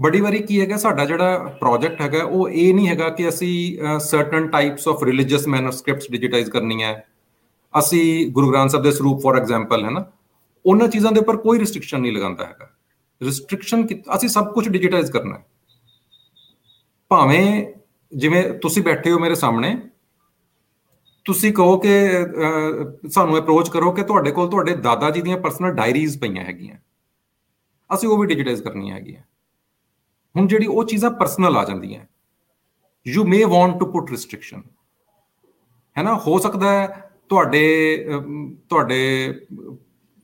[0.00, 4.48] ਬੜੀ ਵਾਰੀ ਕੀ ਹੈਗਾ, ਸਾਡਾ ਜਿਹੜਾ project ਹੈਗਾ, ਉਹ ਇਹ ਨਹੀਂ ਹੈਗਾ ਕਿ ਅਸੀਂ certain
[4.48, 6.92] types of religious manuscripts digitize ਕਰਨੀ ਹੈ।
[7.74, 10.04] ਅਸੀਂ ਗੁਰੂ ਗ੍ਰੰਥ ਸਾਹਿਬ ਦੇ ਸਰੂਪ ਫੋਰ ਐਗਜ਼ਾਮਪਲ ਹੈ ਨਾ,
[10.64, 12.70] ਉਹਨਾਂ ਚੀਜ਼ਾਂ ਦੇ ਉੱਪਰ ਕੋਈ ਰਿਸਟ੍ਰਿਕਸ਼ਨ ਨਹੀਂ ਲਗਾਉਂਦਾ ਹੈਗਾ।
[13.20, 13.86] ਰਿਸਟ੍ਰਿਕਸ਼ਨ
[14.16, 15.44] ਅਸੀਂ ਸਭ ਕੁਝ ਡਿਜੀਟਾਈਜ਼ ਕਰਨਾ ਹੈ।
[17.10, 17.64] ਭਾਵੇਂ
[18.12, 19.76] ਜਿਵੇਂ ਤੁਸੀਂ ਬੈਠੇ ਹੋ ਮੇਰੇ ਸਾਹਮਣੇ,
[21.26, 21.90] ਤੁਸੀਂ ਕਹੋ ਕਿ
[23.08, 26.76] ਸਾਨੂੰ ਅਪਰੋਚ ਕਰੋ ਕਿ ਤੁਹਾਡੇ ਕੋਲ ਤੁਹਾਡੇ ਦਾਦਾ ਜੀ ਦੀਆਂ ਪਰਸਨਲ ਡਾਇਰੀਜ਼ ਪਈਆਂ ਹੈਗੀਆਂ।
[27.90, 29.22] ਅਸੀਂ ਉਹ ਵੀ ਡਿਜੀਟਾਈਜ਼ ਕਰਨੀਆਂ ਹੈਗੀਆਂ।
[30.34, 32.04] ਹੁਣ ਜਿਹੜੀ ਉਹ ਚੀਜ਼ਾਂ ਪਰਸਨਲ ਆ ਜਾਂਦੀਆਂ।
[33.06, 34.62] You may want to put restriction
[35.96, 36.86] ਹੈ ਨਾ ਹੋ ਸਕਦਾ ਹੈ
[37.28, 37.62] ਤੁਹਾਡੇ
[38.68, 38.98] ਤੁਹਾਡੇ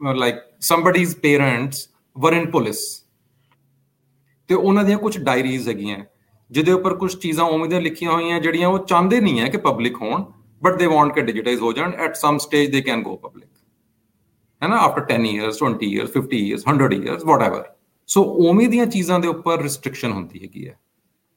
[0.00, 2.80] ਲਾਈਕ ਸਮਬਡੀਜ਼ ਪੇਰੈਂਟਸ ਵਰ ਇਨ ਪੁਲਿਸ
[4.48, 6.04] ਤੇ ਉਹਨਾਂ ਦੀਆਂ ਕੁਝ ਡਾਇਰੀਜ਼ ਹੈਗੀਆਂ।
[6.50, 9.96] ਜਿਹਦੇ ਉੱਪਰ ਕੁਝ ਚੀਜ਼ਾਂ ਉਵੇਂ ਦੀਆਂ ਲਿਖੀਆਂ ਹੋਈਆਂ ਜਿਹੜੀਆਂ ਉਹ ਚਾਹੁੰਦੇ ਨਹੀਂ ਹੈ ਕਿ ਪਬਲਿਕ
[10.02, 10.24] ਹੋਣ
[10.62, 13.48] ਬਟ ਦੇ ਵਾਂਟ ਕਿ ਡਿਜੀਟਾਈਜ਼ ਹੋ ਜਾਣ। At some stage they can go public
[14.62, 17.64] ਹੈ ਨਾ after 10 years 20 years 50 years 100 years whatever
[18.07, 20.77] ਸੋ ਉਵੇਂ ਦੀਆਂ ਚੀਜ਼ਾਂ ਦੇ ਉੱਪਰ ਰਿਸਟ੍ਰਿਕਸ਼ਨ ਹੁੰਦੀ ਹੈਗੀ ਹੈ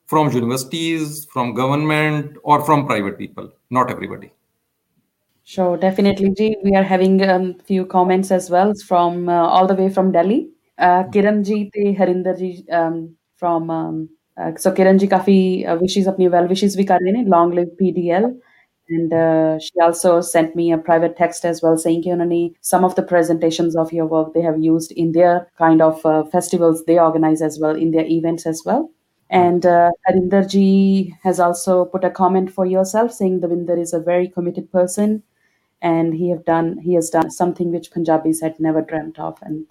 [0.09, 4.31] from universities, from government, or from private people, not everybody.
[5.45, 6.31] Sure, definitely.
[6.31, 9.89] Ji, we are having a um, few comments as well from uh, all the way
[9.91, 10.51] from Delhi.
[10.79, 15.77] Uh, Kiran ji te Harinder ji um, from um, uh, so Kiran ji काफी uh,
[15.77, 18.31] wishes अपनी well wishes भी कर रहे हैं long live PDL
[18.90, 22.96] and uh, she also sent me a private text as well saying Kyunani, some of
[22.96, 27.00] the presentations of your work they have used in their kind of uh, festivals they
[27.00, 28.90] organize as well in their events as well.
[29.30, 34.00] And uh, Harinder ji has also put a comment for yourself saying Davinder is a
[34.00, 35.22] very committed person
[35.82, 39.38] and he have done he has done something which Punjabis had never dreamt of.
[39.44, 39.68] And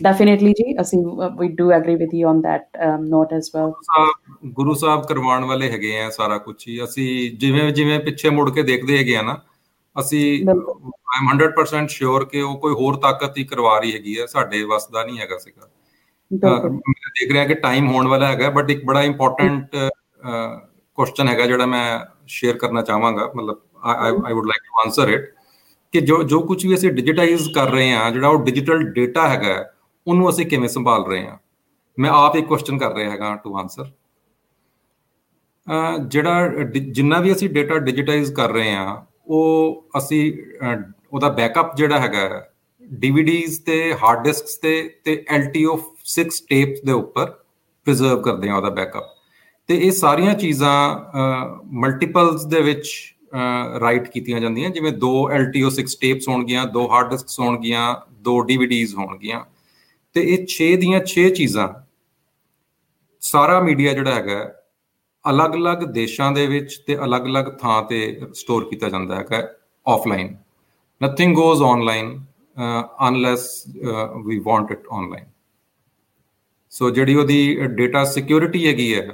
[0.00, 0.66] definitely ji.
[0.80, 0.98] ਅਸੀਂ
[1.40, 3.72] we do agree with you on that um, note as well.
[3.84, 8.50] ਸਾਹਿਬ ਗੁਰੂ ਸਾਹਿਬ ਕਰਵਾਉਣ ਵਾਲੇ ਹੈਗੇ ਆ ਸਾਰਾ ਕੁਝ ਹੀ ਅਸੀਂ ਜਿਵੇਂ ਜਿਵੇਂ ਪਿੱਛੇ ਮੁੜ
[8.50, 9.36] ਕੇ ਦੇਖਦੇ ਹੈਗੇ ਆ ਨਾ
[9.96, 14.62] ਅਸੀਂ ਆਮ 100% ਸ਼ੋਰ ਕਿ ਉਹ ਕੋਈ ਹੋਰ ਤਾਕਤ ਹੀ ਕਰਵਾ ਰਹੀ ਹੈਗੀ ਹੈ ਸਾਡੇ
[14.64, 15.68] ਵਸ ਦਾ ਨਹੀਂ ਹੈਗਾ ਸੀਗਾ
[16.30, 19.76] ਮੈਂ ਦੇਖ ਰਿਹਾ ਕਿ ਟਾਈਮ ਹੋਣ ਵਾਲਾ ਹੈਗਾ ਬਟ ਇੱਕ ਬੜਾ ਇੰਪੋਰਟੈਂਟ
[20.98, 21.84] ਕੁਐਸਚਨ ਹੈਗਾ ਜਿਹੜਾ ਮੈਂ
[22.26, 23.60] ਸ਼ੇਅਰ ਕਰਨਾ ਚਾਹਾਂਗਾ ਮਤਲਬ
[24.26, 25.32] I would like to answer it
[25.92, 29.54] ਕਿ ਜੋ ਜੋ ਕੁਝ ਵੀ ਅਸੀਂ ਡਿਜੀਟਾਈਜ਼ ਕਰ ਰਹੇ ਹਾਂ ਜਿਹੜਾ ਉਹ ਡਿਜੀਟਲ ਡਾਟਾ ਹੈਗਾ
[30.08, 31.36] ਉਹਨੂੰ ਅਸੀਂ ਕਿਵੇਂ ਸੰਭਾਲ ਰਹੇ ਹਾਂ?
[31.98, 33.90] ਮੈਂ ਆਪ ਇੱਕ ਕੁਐਸਚਨ ਕਰ ਰਿਹਾ ਹੈਗਾ ਟੂ ਆਨਸਰ
[36.08, 38.96] ਜਿਹੜਾ ਜਿੰਨਾ ਵੀ ਅਸੀਂ ਡਾਟਾ ਡਿਜੀਟਾਈਜ਼ ਕਰ ਰਹੇ ਹਾਂ,
[39.26, 40.32] ਉਹ ਅਸੀਂ
[41.12, 42.46] ਉਹਦਾ ਬੈਕਅਪ ਜਿਹੜਾ ਹੈਗਾ
[42.82, 44.72] ਡੀਵੀਡੀਜ਼ ਤੇ ਹਾਰਡ ਡਿਸਕਸ ਤੇ
[45.04, 45.74] ਤੇ LTO
[46.14, 47.30] 6 ਟੇਪਸ ਦੇ ਉੱਪਰ
[47.86, 49.14] ਪ੍ਰੀਜ਼ਰਵ ਕਰਦੇ ਹਾਂ ਉਹਦਾ ਬੈਕਅਪ
[49.68, 50.74] ਤੇ ਇਹ ਸਾਰੀਆਂ ਚੀਜ਼ਾਂ
[51.80, 52.88] ਮਲਟੀਪਲਸ ਦੇ ਵਿੱਚ
[53.80, 57.84] ਰਾਈਟ ਕੀਤੀਆਂ ਜਾਂਦੀਆਂ, ਜਿਵੇਂ ਦੋ LTO 6 ਟੇਪਸ ਹੋਣਗੀਆਂ, ਦੋ ਹਾਰਡ ਡਿਸਕਸ ਹੋਣਗੀਆਂ,
[58.22, 59.40] ਦੋ DVDs ਹੋਣਗੀਆਂ।
[60.18, 61.66] ਤੇ ਇਹ 6 ਦੀਆਂ 6 ਚੀਜ਼ਾਂ,
[63.22, 64.38] ਸਾਰਾ ਮੀਡੀਆ ਜਿਹੜਾ ਹੈਗਾ,
[65.24, 68.00] ਅਲੱਗ-ਅਲੱਗ ਦੇਸ਼ਾਂ ਦੇ ਵਿੱਚ ਤੇ ਅਲੱਗ-ਅਲੱਗ ਥਾਂ ਤੇ
[68.34, 69.42] ਸਟੋਰ ਕੀਤਾ ਜਾਂਦਾ ਹੈਗਾ
[69.86, 70.34] offline
[71.00, 72.18] nothing goes online
[73.08, 73.48] unless
[74.26, 75.26] we want it online
[76.72, 79.08] so ਜਿਹੜੀ ਉਹਦੀ ਡਾਟਾ ਸਿਕਿਉਰਿਟੀ ਹੈਗੀ ਹੈ,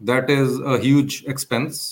[0.00, 1.82] that is a huge expense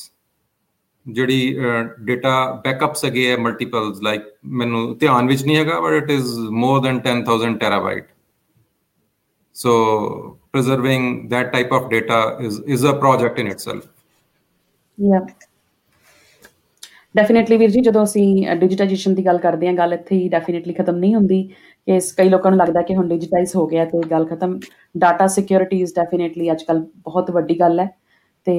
[1.07, 1.55] ਜਿਹੜੀ
[1.99, 2.33] ਡਾਟਾ
[2.65, 7.01] ਬੈਕਅਪਸ ਹੈਗੇ ਹੈ ਮਲਟੀਪਲਸ ਲਾਈਕ ਮੈਨੂੰ ਧਿਆਨ ਵਿੱਚ ਨਹੀਂ ਹੈਗਾ but it is more than
[7.01, 8.07] 10000 terabyte
[9.57, 13.89] so preserving that type of data is is a project in itself.
[14.99, 15.27] Yeah.
[17.17, 20.97] Definitely ਵੀਰ ਜੀ ਜਦੋਂ ਅਸੀਂ ਡਿਜੀਟਾਈਜੇਸ਼ਨ ਦੀ ਗੱਲ ਕਰਦੇ ਹਾਂ ਗੱਲ ਇੱਥੇ ਹੀ ਡੈਫੀਨਿਟਲੀ ਖਤਮ
[20.97, 21.43] ਨਹੀਂ ਹੁੰਦੀ
[21.87, 24.59] ਕਿ ਕਈ ਲੋਕਾਂ ਨੂੰ ਲੱਗਦਾ ਕਿ ਹੁਣ ਡਿਜੀਟਾਈਜ਼ ਹੋ ਗਿਆ ਤੇ ਗੱਲ ਖਤਮ।
[24.99, 27.89] ਡਾਟਾ ਸਿਕਿਉਰਿਟੀ ਇਜ਼ ਡੈਫੀਨਿਟਲੀ ਅੱਜਕੱਲ ਬਹੁਤ ਵੱਡੀ ਗੱਲ ਹੈ।
[28.47, 28.55] ਤੇ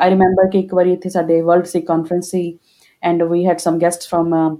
[0.00, 2.58] ਆਈ ਰਿਮੈਂਬਰ ਕਿ ਇੱਕ ਵਾਰੀ ਇੱਥੇ ਸਾਡੇ world Sikh conference C
[3.02, 4.56] and we had some guest from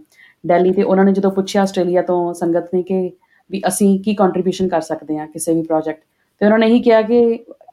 [0.46, 3.10] Delhi ਤੇ ਉਹਨਾਂ ਨੇ ਜਦੋਂ ਪੁੱਛਿਆ ਆਸਟ੍ਰੇਲੀਆ ਤੋਂ ਸੰਗਤ ਨੇ ਕਿ
[3.50, 6.00] ਵੀ ਅਸੀਂ ਕੀ ਕੰਟਰੀਬਿਊਸ਼ਨ ਕਰ ਸਕਦੇ ਹਾਂ ਕਿਸੇ ਵੀ ਪ੍ਰੋਜੈਕਟ
[6.40, 7.18] ਤੇ ਉਹਨਾਂ ਨੇ ਇਹੀ ਕਿਹਾ ਕਿ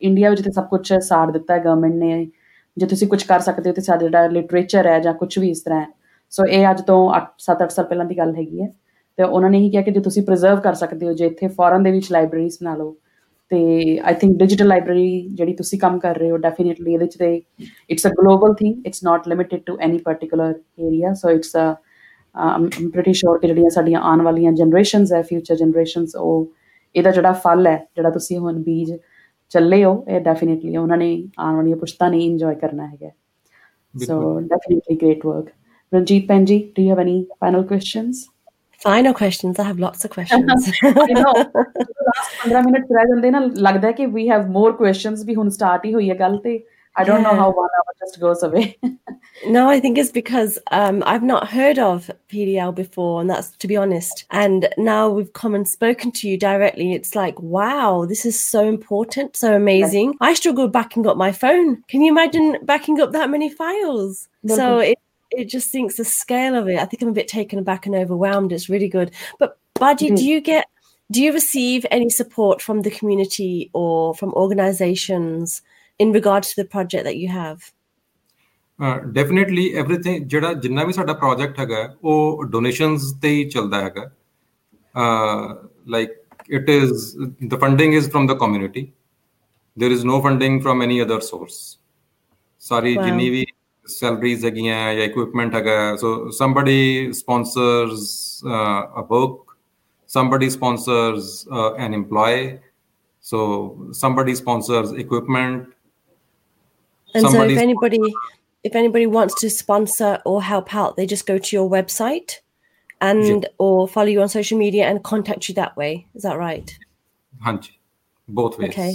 [0.02, 2.28] ਇੰਡੀਆ ਵਿੱਚ ਤੇ ਸਭ ਕੁਝ ਸਾੜ ਦਿੱਤਾ ਹੈ ਗਵਰਨਮੈਂਟ ਨੇ।
[2.78, 5.62] ਜੇ ਤੁਸੀਂ ਕੁਝ ਕਰ ਸਕਦੇ ਹੋ ਤੇ ਸਾਡਾ ਜਿਹੜਾ ਲਿਟਰੇਚਰ ਹੈ ਜਾਂ ਕੁਝ ਵੀ ਇਸ
[5.62, 5.88] ਤਰ੍ਹਾਂ ਹੈ।
[6.30, 8.68] ਸੋ ਇਹ ਅੱਜ ਤੋਂ 8 7-8 ਸਾਲ ਪਹਿਲਾਂ ਦੀ ਗੱਲ ਹੈਗੀ ਹੈ।
[9.18, 11.84] ਤੇ ਉਹਨਾਂ ਨੇ ਇਹੀ ਕਿਹਾ ਕਿ ਜੇ ਤੁਸੀਂ ਪ੍ਰੀਜ਼ਰਵ ਕਰ ਸਕਦੇ ਹੋ, ਜੇ ਇੱਥੇ ਫੋਰਨ
[11.84, 12.96] ਦੇ ਵਿੱਚ ਲਾਇਬ੍ਰੇਰੀਜ਼ ਬਣਾ ਲਓ,
[13.52, 17.42] ਤੇ ਆਈ ਥਿੰਕ ਡਿਜੀਟਲ ਲਾਇਬ੍ਰੇਰੀ ਜਿਹੜੀ ਤੁਸੀਂ ਕੰਮ ਕਰ ਰਹੇ ਹੋ ਡੈਫੀਨਿਟਲੀ ਇਹਦੇ ਚ ਤੇ
[17.90, 21.74] it's a global thing it's not limited to any particular area so it's a
[22.36, 26.52] um pretty sure ਕਿ ਜਿਹੜੀਆਂ ਸਾਡੀਆਂ ਆਉਣ ਵਾਲੀਆਂ ਜਨਰੇਸ਼ਨਸ ਹੈ ਫਿਊਚਰ ਜਨਰੇਸ਼ਨਸ ਉਹ
[26.96, 28.94] ਇਹਦਾ ਜਿਹੜਾ ਫਲ ਹੈ ਜਿਹੜਾ ਤੁਸੀਂ ਹੁਣ ਬੀਜ
[29.52, 33.10] ਚੱਲੇ ਹੋ ਇਹ ਡੈਫੀਨਿਟਲੀ ਉਹਨਾਂ ਨੇ ਆਉਣ ਵਾਲੀਆਂ ਪੁਸ਼ਤਾਂ ਨੇ ਇੰਜੋਏ ਕਰਨਾ ਹੈਗਾ
[33.96, 35.50] so definitely great work
[35.92, 38.26] Ranjit ਪੈਂਜੀ do you have any final questions
[38.82, 39.60] Final questions.
[39.60, 40.66] I have lots of questions.
[41.04, 41.32] I know.
[42.06, 45.50] Last 15 minute ਰਹਿ ਜਾਂਦੇ ਨਾ ਲੱਗਦਾ ਹੈ ਕਿ ਵੀ ਹੈਵ ਮੋਰ ਕੁਐਸਚਨਸ ਵੀ ਹੁਣ
[45.50, 46.58] ਸਟਾਰਟ ਹੀ ਹੋਈ ਹੈ ਗੱਲ ਤੇ
[46.98, 47.32] I don't yeah.
[47.32, 48.78] know how one hour just goes away.
[49.48, 53.68] no, I think it's because um, I've not heard of PDL before, and that's to
[53.68, 54.26] be honest.
[54.32, 56.94] And now we've come and spoken to you directly.
[56.94, 60.12] It's like, wow, this is so important, so amazing.
[60.12, 60.18] Yes.
[60.22, 61.84] I struggle backing up my phone.
[61.88, 64.28] Can you imagine backing up that many files?
[64.44, 64.98] No, so it,
[65.32, 66.80] it just thinks the scale of it.
[66.80, 68.52] I think I'm a bit taken aback and overwhelmed.
[68.52, 69.12] It's really good.
[69.38, 70.16] But Baji, mm-hmm.
[70.16, 70.68] do you get
[71.12, 75.62] do you receive any support from the community or from organizations?
[76.01, 77.71] in regards to the project that you have
[79.15, 84.11] definitely everything ਜਿਹੜਾ ਜਿੰਨਾ ਵੀ ਸਾਡਾ project ਹੈਗਾ ਉਹ donations ਤੇ ਹੀ ਚੱਲਦਾ ਹੈਗਾ
[85.89, 86.11] like
[86.51, 86.93] it is
[87.49, 88.87] the funding is from the community
[89.77, 91.59] there is no funding from any other source
[92.63, 93.45] ਸਾਰੀ ਜਿੰਨੀ ਵੀ
[93.87, 96.81] salaries ਹੈਗੀਆਂ ਜਾਂ ਇਕਵਿਪਮੈਂਟ ਹੈਗਾ ਸੋ somebody
[97.19, 98.03] sponsors
[98.57, 99.55] uh, a book
[100.11, 102.51] somebody sponsors uh, an employee
[103.25, 103.41] so
[104.01, 105.65] somebody sponsors equipment
[107.15, 108.01] and so if anybody
[108.63, 112.37] if anybody wants to sponsor or help out, they just go to your website
[113.01, 113.49] and yeah.
[113.59, 116.07] or follow you on social media and contact you that way.
[116.15, 116.79] Is that right?
[117.45, 117.73] Hanji.
[118.29, 118.71] Both ways.
[118.71, 118.95] Okay.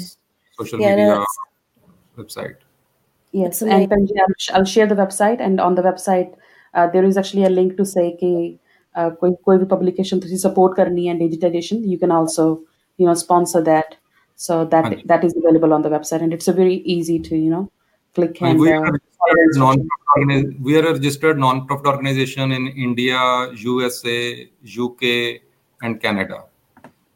[0.59, 1.25] Social yeah, media, no,
[2.17, 2.57] website.
[3.31, 6.33] Yes, and Panji, I'll, I'll, share the website, and on the website,
[6.73, 8.57] uh, there is actually a link to say कि
[8.95, 12.61] uh, कोई कोई भी publication तुझे support करनी है digitization, you can also
[12.97, 13.95] you know sponsor that.
[14.35, 15.07] So that Hanji.
[15.07, 17.69] that is available on the website, and it's a very easy to you know
[18.13, 18.99] click and, we, are
[19.53, 19.87] non
[20.61, 24.49] we are a registered non-profit organization in India, USA,
[24.79, 25.41] UK,
[25.81, 26.43] and Canada.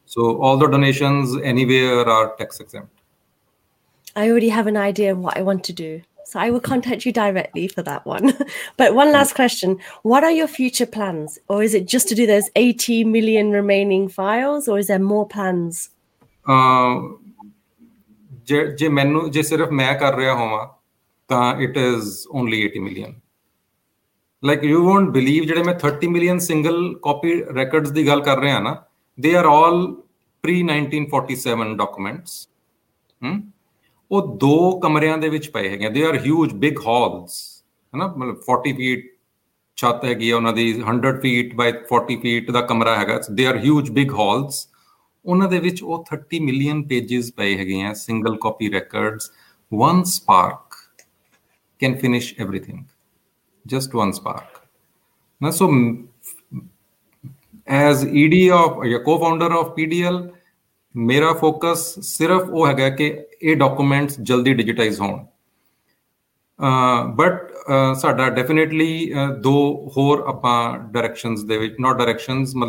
[0.05, 2.91] So all the donations anywhere are tax exempt.
[4.15, 6.01] I already have an idea of what I want to do.
[6.25, 8.33] So I will contact you directly for that one.
[8.77, 9.79] but one last question.
[10.03, 11.39] What are your future plans?
[11.47, 15.27] Or is it just to do those 80 million remaining files or is there more
[15.27, 15.89] plans?
[16.47, 17.17] Uh,
[18.43, 20.67] ਜੇ ਜੇ ਮੈਨੂੰ ਜੇ ਸਿਰਫ ਮੈਂ ਕਰ ਰਿਹਾ ਹੋਵਾਂ
[21.28, 23.14] ਤਾਂ it is only 80 million
[24.42, 28.58] like you won't believe ਜਿਹੜੇ ਮੈਂ 30 ਮਿਲੀਅਨ ਸਿੰਗਲ ਕਾਪੀ ਰੈਕੋਰਡਸ ਦੀ ਗੱਲ ਕਰ ਰਿਹਾ
[28.60, 28.76] ਨਾ
[29.18, 29.86] they are all
[30.44, 32.48] pre 1947 documents
[33.22, 33.42] hmm
[34.10, 37.64] ਉਹ ਦੋ ਕਮਰਿਆਂ ਦੇ ਵਿੱਚ ਪਏ ਹੈਗੇ they are huge big halls
[37.94, 38.06] ਹੈਨਾ?
[38.06, 39.12] ਮਤਲਬ 40 ਫੀਟ
[39.76, 43.56] ਛੱਤ ਹੈਗੀ ਆ, ਉਹਨਾਂ ਦੀ 100 ਫੀਟ ਬਾਈ 40 ਫੀਟ ਦਾ ਕਮਰਾ ਹੈਗਾ। They are
[43.58, 44.68] huge big halls
[45.24, 49.30] ਉਹਨਾਂ ਦੇ ਵਿੱਚ ਉਹ 30 ਮਿਲੀਅਨ ਪੇजेस ਪਏ ਹੈਗੇ ਆ single copy records
[49.72, 50.63] one spark
[51.92, 52.58] finish every
[53.64, 54.24] جسٹارٹلی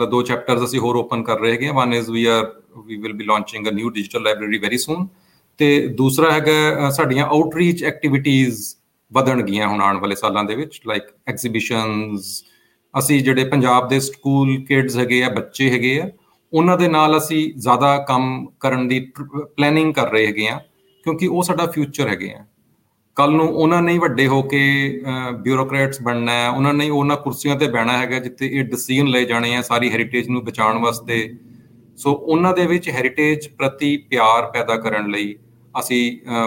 [0.05, 1.71] دو چیپر کر رہے ہیں
[5.97, 6.37] دوسرا
[7.21, 8.01] آؤٹریچ ایک
[9.11, 12.43] ਵਧਣਗੀਆਂ ਹੁਣ ਆਉਣ ਵਾਲੇ ਸਾਲਾਂ ਦੇ ਵਿੱਚ ਲਾਈਕ ਐਗਜ਼ੀਬਿਸ਼ਨਸ
[12.93, 16.09] ਅਸੀਂ ਜਿਹੜੇ ਪੰਜਾਬ ਦੇ ਸਕੂਲ ਕਿਡਸ ਹੈਗੇ ਆ, ਬੱਚੇ ਹੈਗੇ ਆ,
[16.53, 20.59] ਉਹਨਾਂ ਦੇ ਨਾਲ ਅਸੀਂ ਜ਼ਿਆਦਾ ਕੰਮ ਕਰਨ ਦੀ ਪਲੈਨਿੰਗ ਕਰ ਰਹੇ ਹੈਗੇ ਆ,
[21.05, 22.45] ਕਿਉਂਕਿ ਉਹ ਸਾਡਾ ਫਿਊਚਰ ਹੈਗੇ ਆ।
[23.17, 24.61] ਕੱਲ ਨੂੰ ਉਹਨਾਂ ਨੇ ਵੱਡੇ ਹੋ ਕੇ
[25.43, 29.55] ਬਿਊਰੋਕਰੇਟਸ ਬਣਨਾ ਹੈ, ਉਹਨਾਂ ਨੇ ਉਹਨਾਂ ਕੁਰਸੀਆਂ ਤੇ ਬਹਿਣਾ ਹੈਗਾ ਜਿੱਥੇ ਇਹ ਡਿਸੀਜਨ ਲਏ ਜਾਣੇ
[29.55, 31.17] ਆ ਸਾਰੀ ਹੈਰੀਟੇਜ ਨੂੰ ਬਚਾਉਣ ਵਾਸਤੇ।
[31.97, 35.35] ਸੋ ਉਹਨਾਂ ਦੇ ਵਿੱਚ ਹੈਰੀਟੇਜ ਪ੍ਰਤੀ ਪਿਆਰ ਪੈਦਾ ਕਰਨ ਲਈ
[35.78, 36.02] ਅਸੀਂ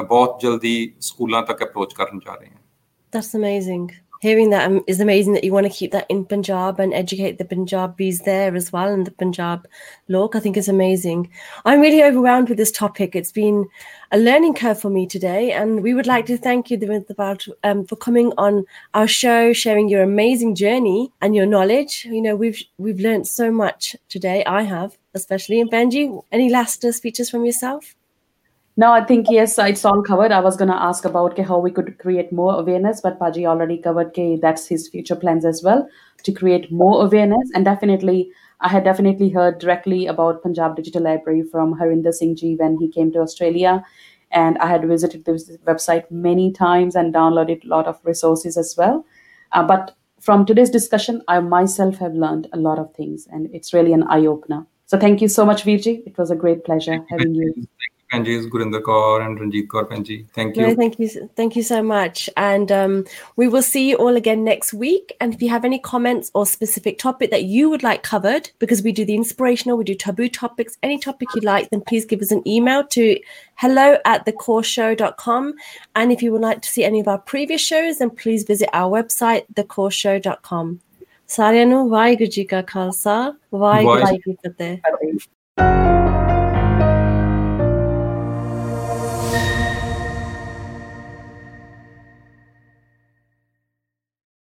[0.10, 2.62] ਬਹੁਤ ਜਲਦੀ ਸਕੂਲਾਂ ਤੱਕ ਅਪਰੋਚ ਕਰਨ ਜਾ ਰਹੇ ਹਾਂ
[3.16, 3.84] That's amazing.
[4.24, 7.38] hearing that um, is amazing that you want to keep that in Punjab and educate
[7.38, 9.68] the Punjabis there as well and the Punjab
[10.08, 10.38] look.
[10.38, 11.30] I think is amazing.
[11.66, 13.18] I'm really overwhelmed with this topic.
[13.18, 13.68] It's been
[14.14, 17.86] a learning curve for me today, and we would like to thank you, about um,
[17.86, 18.64] for coming on
[18.94, 22.06] our show, sharing your amazing journey and your knowledge.
[22.06, 24.46] You know, we've we've learned so much today.
[24.46, 25.60] I have, especially.
[25.60, 27.94] And Benji, any last speeches from yourself?
[28.79, 30.31] No, I think yes, it's all covered.
[30.31, 33.77] I was going to ask about how we could create more awareness, but Paji already
[33.77, 35.89] covered okay, that's his future plans as well
[36.23, 37.51] to create more awareness.
[37.57, 42.55] And definitely, I had definitely heard directly about Punjab Digital Library from Harinder Singh Ji
[42.55, 43.85] when he came to Australia.
[44.31, 48.77] And I had visited this website many times and downloaded a lot of resources as
[48.79, 49.05] well.
[49.51, 53.75] Uh, but from today's discussion, I myself have learned a lot of things, and it's
[53.75, 54.67] really an eye opener.
[54.87, 56.07] So thank you so much, Virji.
[56.07, 57.67] It was a great pleasure having you.
[58.14, 60.28] Panji's Gurinder Kaur and Ranjit Kaur Panji.
[60.34, 60.68] Thank you.
[60.68, 61.30] No, thank you.
[61.36, 62.30] Thank you so much.
[62.38, 63.06] And um,
[63.36, 65.14] we will see you all again next week.
[65.20, 68.84] And if you have any comments or specific topic that you would like covered, because
[68.84, 72.22] we do the inspirational, we do taboo topics, any topic you like, then please give
[72.22, 73.20] us an email to
[73.56, 75.54] hello at thecourseshow.com.
[75.96, 78.70] And if you would like to see any of our previous shows, then please visit
[78.74, 80.80] our website, thecourseshow.com.
[81.28, 85.87] ਸਾਰਿਆਂ ਨੂੰ ਵਾਹਿਗੁਰੂ ਜੀ ਕਾ ਖਾਲਸਾ ਵਾਹਿਗੁਰੂ ਜੀ ਕੀ ਫਤਿਹ